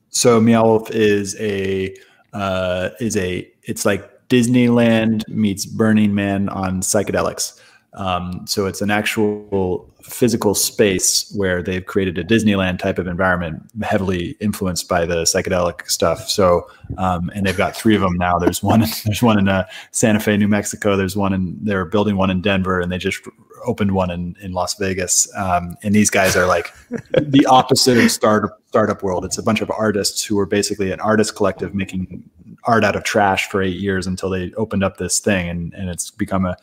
So 0.08 0.40
Meow 0.40 0.64
Wolf 0.64 0.90
is 0.90 1.36
a 1.38 1.94
uh, 2.32 2.90
is 2.98 3.16
a 3.16 3.48
it's 3.62 3.84
like 3.84 4.10
Disneyland 4.28 5.26
meets 5.28 5.66
Burning 5.66 6.14
Man 6.14 6.48
on 6.48 6.80
psychedelics. 6.80 7.60
Um, 7.94 8.44
so 8.46 8.66
it's 8.66 8.82
an 8.82 8.90
actual 8.90 9.88
physical 10.02 10.54
space 10.54 11.32
where 11.36 11.62
they've 11.62 11.84
created 11.84 12.18
a 12.18 12.24
Disneyland 12.24 12.78
type 12.78 12.98
of 12.98 13.06
environment, 13.06 13.62
heavily 13.82 14.36
influenced 14.40 14.88
by 14.88 15.06
the 15.06 15.22
psychedelic 15.22 15.88
stuff. 15.88 16.28
So, 16.28 16.68
um, 16.98 17.30
and 17.34 17.46
they've 17.46 17.56
got 17.56 17.76
three 17.76 17.94
of 17.94 18.02
them 18.02 18.14
now. 18.14 18.38
There's 18.38 18.62
one. 18.62 18.80
There's 19.04 19.22
one 19.22 19.38
in 19.38 19.48
uh, 19.48 19.66
Santa 19.92 20.20
Fe, 20.20 20.36
New 20.36 20.48
Mexico. 20.48 20.96
There's 20.96 21.16
one 21.16 21.32
in. 21.32 21.56
They're 21.62 21.84
building 21.84 22.16
one 22.16 22.30
in 22.30 22.42
Denver, 22.42 22.80
and 22.80 22.90
they 22.90 22.98
just 22.98 23.20
opened 23.66 23.92
one 23.92 24.10
in 24.10 24.36
in 24.40 24.52
Las 24.52 24.74
Vegas. 24.74 25.28
Um, 25.36 25.76
and 25.82 25.94
these 25.94 26.10
guys 26.10 26.36
are 26.36 26.46
like 26.46 26.72
the 27.12 27.46
opposite 27.46 27.98
of 27.98 28.10
startup 28.10 28.60
startup 28.68 29.02
world. 29.02 29.24
It's 29.24 29.38
a 29.38 29.42
bunch 29.42 29.60
of 29.60 29.70
artists 29.70 30.24
who 30.24 30.38
are 30.38 30.46
basically 30.46 30.92
an 30.92 31.00
artist 31.00 31.36
collective 31.36 31.74
making 31.74 32.28
art 32.64 32.84
out 32.84 32.96
of 32.96 33.04
trash 33.04 33.48
for 33.48 33.62
eight 33.62 33.76
years 33.76 34.06
until 34.06 34.30
they 34.30 34.52
opened 34.54 34.84
up 34.84 34.96
this 34.96 35.18
thing, 35.18 35.48
and 35.48 35.72
and 35.74 35.88
it's 35.90 36.10
become 36.10 36.46
a 36.46 36.56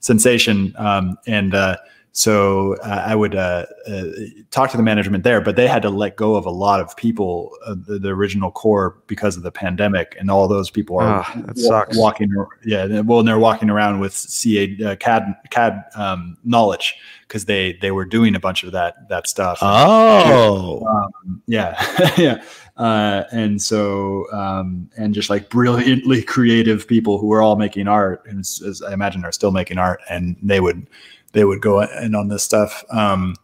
sensation. 0.00 0.74
Um, 0.78 1.18
and 1.26 1.54
uh, 1.54 1.76
so 2.18 2.74
uh, 2.78 3.04
I 3.06 3.14
would 3.14 3.36
uh, 3.36 3.66
uh, 3.86 4.06
talk 4.50 4.72
to 4.72 4.76
the 4.76 4.82
management 4.82 5.22
there, 5.22 5.40
but 5.40 5.54
they 5.54 5.68
had 5.68 5.82
to 5.82 5.88
let 5.88 6.16
go 6.16 6.34
of 6.34 6.46
a 6.46 6.50
lot 6.50 6.80
of 6.80 6.96
people, 6.96 7.56
uh, 7.64 7.76
the, 7.78 8.00
the, 8.00 8.08
original 8.08 8.50
core, 8.50 8.96
because 9.06 9.36
of 9.36 9.44
the 9.44 9.52
pandemic, 9.52 10.16
and 10.18 10.28
all 10.28 10.48
those 10.48 10.68
people 10.68 10.98
are 10.98 11.24
oh, 11.24 11.84
walking. 11.92 12.34
Yeah, 12.64 13.02
well, 13.02 13.20
and 13.20 13.28
they're 13.28 13.38
walking 13.38 13.70
around 13.70 14.00
with 14.00 14.12
CA 14.14 14.76
uh, 14.84 14.96
CAD 14.96 15.32
CAD 15.50 15.84
um, 15.94 16.36
knowledge 16.42 16.96
because 17.28 17.44
they 17.44 17.74
they 17.74 17.92
were 17.92 18.04
doing 18.04 18.34
a 18.34 18.40
bunch 18.40 18.64
of 18.64 18.72
that 18.72 19.08
that 19.08 19.28
stuff. 19.28 19.60
Oh, 19.62 20.84
um, 20.86 21.40
yeah, 21.46 21.76
yeah. 22.18 22.42
Uh, 22.76 23.24
and 23.30 23.62
so 23.62 24.26
um, 24.32 24.90
and 24.96 25.14
just 25.14 25.30
like 25.30 25.50
brilliantly 25.50 26.22
creative 26.22 26.88
people 26.88 27.18
who 27.18 27.28
were 27.28 27.42
all 27.42 27.56
making 27.56 27.88
art 27.88 28.24
and 28.26 28.38
as, 28.38 28.82
i 28.88 28.92
imagine 28.92 29.24
are 29.24 29.32
still 29.32 29.50
making 29.50 29.78
art 29.78 30.00
and 30.08 30.36
they 30.40 30.60
would 30.60 30.86
they 31.32 31.44
would 31.44 31.60
go 31.60 31.80
in 31.80 32.14
on 32.14 32.28
this 32.28 32.42
stuff 32.42 32.84
um, 32.90 33.34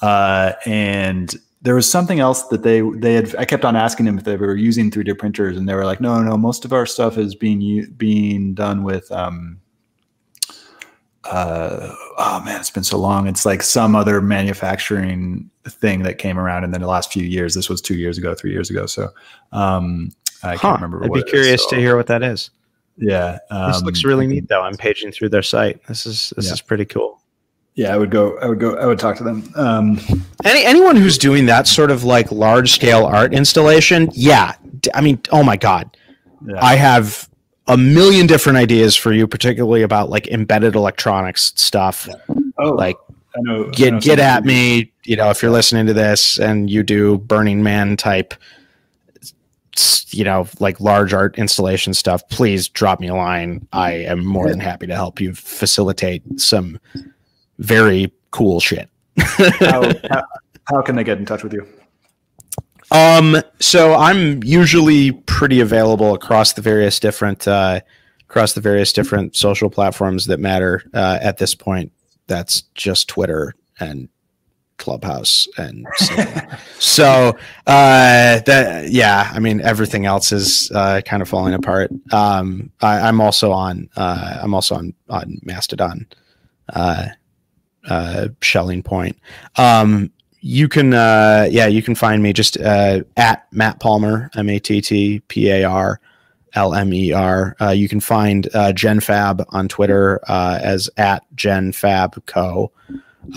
uh, 0.00 0.52
and 0.66 1.36
there 1.62 1.76
was 1.76 1.88
something 1.88 2.18
else 2.18 2.44
that 2.48 2.62
they 2.62 2.80
they 2.96 3.14
had 3.14 3.34
i 3.36 3.44
kept 3.44 3.64
on 3.64 3.76
asking 3.76 4.06
them 4.06 4.18
if 4.18 4.24
they 4.24 4.36
were 4.36 4.56
using 4.56 4.90
3d 4.90 5.16
printers 5.18 5.56
and 5.56 5.68
they 5.68 5.74
were 5.74 5.84
like 5.84 6.00
no 6.00 6.20
no 6.22 6.36
most 6.36 6.64
of 6.64 6.72
our 6.72 6.86
stuff 6.86 7.16
is 7.18 7.34
being 7.34 7.86
being 7.96 8.54
done 8.54 8.82
with 8.82 9.10
um, 9.12 9.60
uh, 11.24 11.94
oh 12.18 12.42
man, 12.44 12.60
it's 12.60 12.70
been 12.70 12.82
so 12.82 12.98
long. 12.98 13.28
It's 13.28 13.46
like 13.46 13.62
some 13.62 13.94
other 13.94 14.20
manufacturing 14.20 15.50
thing 15.64 16.02
that 16.02 16.18
came 16.18 16.38
around 16.38 16.64
in 16.64 16.70
the 16.72 16.86
last 16.86 17.12
few 17.12 17.22
years. 17.22 17.54
This 17.54 17.68
was 17.68 17.80
two 17.80 17.94
years 17.94 18.18
ago, 18.18 18.34
three 18.34 18.52
years 18.52 18.70
ago. 18.70 18.86
So 18.86 19.10
um, 19.52 20.10
I 20.42 20.56
huh. 20.56 20.58
can't 20.58 20.82
remember. 20.82 21.04
I'd 21.04 21.12
be 21.12 21.22
curious 21.22 21.60
is, 21.60 21.64
so. 21.64 21.76
to 21.76 21.80
hear 21.80 21.96
what 21.96 22.08
that 22.08 22.22
is. 22.22 22.50
Yeah, 22.96 23.38
um, 23.50 23.72
this 23.72 23.82
looks 23.82 24.04
really 24.04 24.26
neat 24.26 24.48
though. 24.48 24.62
I'm 24.62 24.76
paging 24.76 25.12
through 25.12 25.30
their 25.30 25.42
site. 25.42 25.84
This 25.86 26.06
is 26.06 26.32
this 26.36 26.46
yeah. 26.46 26.52
is 26.52 26.60
pretty 26.60 26.84
cool. 26.84 27.22
Yeah, 27.74 27.94
I 27.94 27.96
would 27.96 28.10
go. 28.10 28.38
I 28.38 28.46
would 28.48 28.60
go. 28.60 28.76
I 28.76 28.84
would 28.84 28.98
talk 28.98 29.16
to 29.16 29.24
them. 29.24 29.50
Um, 29.56 29.98
Any 30.44 30.64
anyone 30.64 30.96
who's 30.96 31.16
doing 31.16 31.46
that 31.46 31.66
sort 31.66 31.90
of 31.90 32.04
like 32.04 32.30
large 32.30 32.72
scale 32.72 33.06
art 33.06 33.32
installation, 33.32 34.10
yeah. 34.12 34.54
I 34.94 35.00
mean, 35.00 35.20
oh 35.30 35.42
my 35.42 35.56
god, 35.56 35.96
yeah. 36.46 36.62
I 36.62 36.74
have 36.76 37.28
a 37.68 37.76
million 37.76 38.26
different 38.26 38.58
ideas 38.58 38.94
for 38.94 39.12
you, 39.12 39.26
particularly 39.26 39.82
about 39.82 40.10
like 40.10 40.26
embedded 40.28 40.74
electronics 40.74 41.52
stuff. 41.56 42.08
Oh, 42.58 42.70
like 42.70 42.96
I 43.34 43.40
know, 43.40 43.70
get 43.70 43.88
I 43.88 43.90
know 43.90 44.00
get 44.00 44.18
at 44.18 44.44
me. 44.44 44.92
You 45.04 45.16
know, 45.16 45.30
if 45.30 45.40
you're 45.40 45.50
listening 45.50 45.86
to 45.86 45.94
this 45.94 46.38
and 46.38 46.68
you 46.68 46.82
do 46.82 47.18
Burning 47.18 47.62
Man 47.62 47.96
type, 47.96 48.34
you 50.10 50.24
know, 50.24 50.46
like 50.60 50.80
large 50.80 51.12
art 51.12 51.38
installation 51.38 51.94
stuff, 51.94 52.26
please 52.28 52.68
drop 52.68 53.00
me 53.00 53.08
a 53.08 53.14
line. 53.14 53.66
I 53.72 53.92
am 53.92 54.24
more 54.24 54.48
than 54.48 54.60
happy 54.60 54.86
to 54.86 54.94
help 54.94 55.20
you 55.20 55.34
facilitate 55.34 56.22
some 56.38 56.78
very 57.58 58.12
cool 58.30 58.60
shit. 58.60 58.88
how, 59.18 59.92
how, 60.10 60.24
how 60.64 60.82
can 60.82 60.96
they 60.96 61.04
get 61.04 61.18
in 61.18 61.26
touch 61.26 61.42
with 61.42 61.52
you? 61.52 61.66
Um, 62.90 63.36
so 63.58 63.94
I'm 63.94 64.42
usually 64.42 65.12
pretty 65.12 65.60
available 65.60 66.14
across 66.14 66.52
the 66.52 66.62
various 66.62 67.00
different 67.00 67.48
uh, 67.48 67.80
across 68.28 68.52
the 68.52 68.60
various 68.60 68.92
different 68.92 69.34
social 69.34 69.70
platforms 69.70 70.26
that 70.26 70.38
matter 70.38 70.82
uh, 70.92 71.18
at 71.22 71.38
this 71.38 71.54
point. 71.54 71.92
That's 72.26 72.62
just 72.74 73.08
Twitter 73.08 73.54
and 73.80 74.08
Clubhouse 74.78 75.46
and 75.58 75.86
so 76.78 77.36
uh, 77.66 78.40
that 78.40 78.88
yeah. 78.90 79.30
I 79.32 79.38
mean, 79.38 79.60
everything 79.60 80.06
else 80.06 80.32
is 80.32 80.70
uh, 80.74 81.00
kind 81.04 81.22
of 81.22 81.28
falling 81.28 81.54
apart. 81.54 81.90
Um, 82.12 82.70
I, 82.80 83.08
am 83.08 83.20
also 83.20 83.52
on 83.52 83.88
uh, 83.96 84.38
I'm 84.42 84.54
also 84.54 84.74
on 84.74 84.94
on 85.08 85.38
Mastodon. 85.42 86.06
Uh, 86.68 87.08
uh, 87.88 88.28
Schelling 88.40 88.82
Point. 88.82 89.18
Um, 89.56 90.12
you 90.42 90.68
can 90.68 90.92
uh, 90.92 91.46
yeah 91.50 91.66
you 91.66 91.82
can 91.82 91.94
find 91.94 92.22
me 92.22 92.32
just 92.32 92.58
uh, 92.58 93.00
at 93.16 93.46
matt 93.52 93.80
palmer 93.80 94.28
m-a-t-t-p-a-r 94.34 96.00
l-m-e-r 96.54 97.56
uh, 97.60 97.68
you 97.70 97.88
can 97.88 98.00
find 98.00 98.48
uh, 98.48 98.72
genfab 98.72 99.44
on 99.50 99.68
twitter 99.68 100.20
uh, 100.28 100.58
as 100.60 100.90
at 100.96 101.22
genfabco 101.36 102.68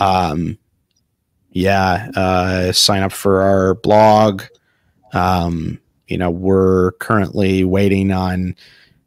um, 0.00 0.58
yeah 1.56 2.10
uh, 2.14 2.72
sign 2.72 3.02
up 3.02 3.12
for 3.12 3.42
our 3.42 3.74
blog. 3.74 4.42
Um, 5.12 5.80
you 6.06 6.18
know 6.18 6.30
we're 6.30 6.92
currently 6.92 7.64
waiting 7.64 8.12
on 8.12 8.54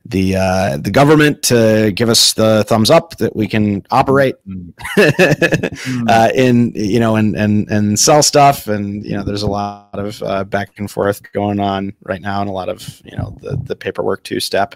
the 0.05 0.35
uh, 0.35 0.77
the 0.77 0.89
government 0.89 1.43
to 1.43 1.91
give 1.93 2.09
us 2.09 2.33
the 2.33 2.63
thumbs 2.67 2.89
up 2.89 3.17
that 3.17 3.35
we 3.35 3.47
can 3.47 3.85
operate 3.91 4.35
mm. 4.47 4.73
uh, 6.09 6.31
in 6.33 6.71
you 6.73 6.99
know 6.99 7.15
and 7.15 7.35
and 7.35 7.69
and 7.69 7.99
sell 7.99 8.23
stuff. 8.23 8.67
And 8.67 9.05
you 9.05 9.15
know 9.15 9.23
there's 9.23 9.43
a 9.43 9.47
lot 9.47 9.99
of 9.99 10.21
uh, 10.23 10.43
back 10.43 10.71
and 10.77 10.89
forth 10.89 11.21
going 11.33 11.59
on 11.59 11.93
right 12.03 12.21
now 12.21 12.41
and 12.41 12.49
a 12.49 12.53
lot 12.53 12.69
of 12.69 13.01
you 13.05 13.15
know 13.15 13.37
the 13.41 13.57
the 13.63 13.75
paperwork 13.75 14.23
two 14.23 14.39
step 14.39 14.75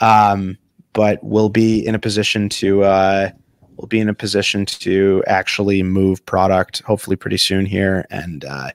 um, 0.00 0.58
but 0.92 1.22
we'll 1.22 1.48
be 1.48 1.86
in 1.86 1.94
a 1.94 1.98
position 1.98 2.48
to 2.48 2.82
uh, 2.84 3.30
we'll 3.76 3.88
be 3.88 4.00
in 4.00 4.08
a 4.08 4.14
position 4.14 4.64
to 4.66 5.22
actually 5.26 5.82
move 5.82 6.24
product 6.26 6.82
hopefully 6.82 7.16
pretty 7.16 7.36
soon 7.36 7.66
here 7.66 8.06
and 8.10 8.44
uh, 8.44 8.70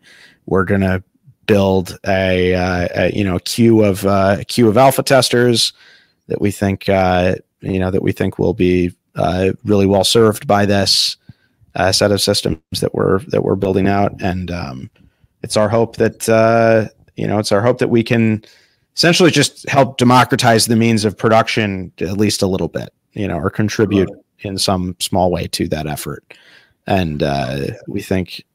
we're 0.45 0.65
gonna 0.65 1.03
build 1.45 1.97
a, 2.07 2.53
uh, 2.53 2.87
a, 2.95 3.15
you 3.15 3.23
know 3.23 3.37
a 3.37 3.39
queue 3.39 3.83
of 3.83 4.05
uh, 4.05 4.37
a 4.39 4.45
queue 4.45 4.69
of 4.69 4.77
alpha 4.77 5.01
testers 5.01 5.73
that 6.27 6.39
we 6.39 6.51
think 6.51 6.87
uh, 6.87 7.35
you 7.61 7.79
know 7.79 7.91
that 7.91 8.03
we 8.03 8.11
think 8.11 8.37
will 8.37 8.53
be 8.53 8.91
uh, 9.15 9.51
really 9.65 9.85
well 9.85 10.03
served 10.03 10.47
by 10.47 10.65
this 10.65 11.17
uh, 11.75 11.91
set 11.91 12.11
of 12.11 12.21
systems 12.21 12.59
that 12.81 12.93
we're 12.93 13.19
that 13.27 13.43
we're 13.43 13.55
building 13.55 13.87
out, 13.87 14.13
and 14.21 14.51
um, 14.51 14.89
it's 15.43 15.57
our 15.57 15.69
hope 15.69 15.97
that 15.97 16.27
uh, 16.29 16.87
you 17.15 17.27
know 17.27 17.39
it's 17.39 17.51
our 17.51 17.61
hope 17.61 17.79
that 17.79 17.89
we 17.89 18.03
can 18.03 18.43
essentially 18.95 19.31
just 19.31 19.67
help 19.69 19.97
democratize 19.97 20.65
the 20.65 20.75
means 20.75 21.05
of 21.05 21.17
production 21.17 21.91
at 22.01 22.17
least 22.17 22.41
a 22.41 22.47
little 22.47 22.67
bit, 22.67 22.89
you 23.13 23.27
know, 23.27 23.37
or 23.37 23.49
contribute 23.49 24.09
right. 24.09 24.23
In 24.41 24.57
some 24.57 24.95
small 24.99 25.31
way 25.31 25.47
to 25.47 25.67
that 25.67 25.85
effort. 25.85 26.33
And 26.87 27.21
uh, 27.21 27.67
we 27.87 28.01
think 28.01 28.45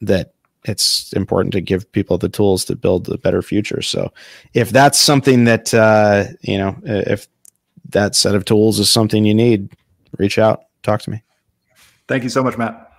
that 0.00 0.32
it's 0.64 1.12
important 1.12 1.52
to 1.52 1.60
give 1.60 1.90
people 1.92 2.18
the 2.18 2.28
tools 2.28 2.64
to 2.66 2.76
build 2.76 3.08
a 3.08 3.18
better 3.18 3.42
future. 3.42 3.82
So 3.82 4.12
if 4.54 4.70
that's 4.70 4.98
something 4.98 5.44
that, 5.44 5.74
uh, 5.74 6.24
you 6.40 6.56
know, 6.56 6.76
if 6.84 7.28
that 7.90 8.14
set 8.14 8.34
of 8.34 8.44
tools 8.44 8.78
is 8.78 8.90
something 8.90 9.24
you 9.24 9.34
need, 9.34 9.70
reach 10.18 10.38
out, 10.38 10.64
talk 10.82 11.02
to 11.02 11.10
me. 11.10 11.22
Thank 12.08 12.22
you 12.22 12.30
so 12.30 12.42
much, 12.42 12.56
Matt. 12.56 12.92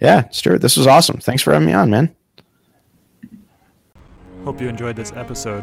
Yeah, 0.00 0.28
Stewart, 0.30 0.60
this 0.60 0.76
was 0.76 0.86
awesome. 0.86 1.18
Thanks 1.18 1.42
for 1.42 1.52
having 1.52 1.66
me 1.66 1.72
on, 1.72 1.90
man. 1.90 2.14
Hope 4.44 4.60
you 4.60 4.68
enjoyed 4.68 4.96
this 4.96 5.12
episode. 5.12 5.62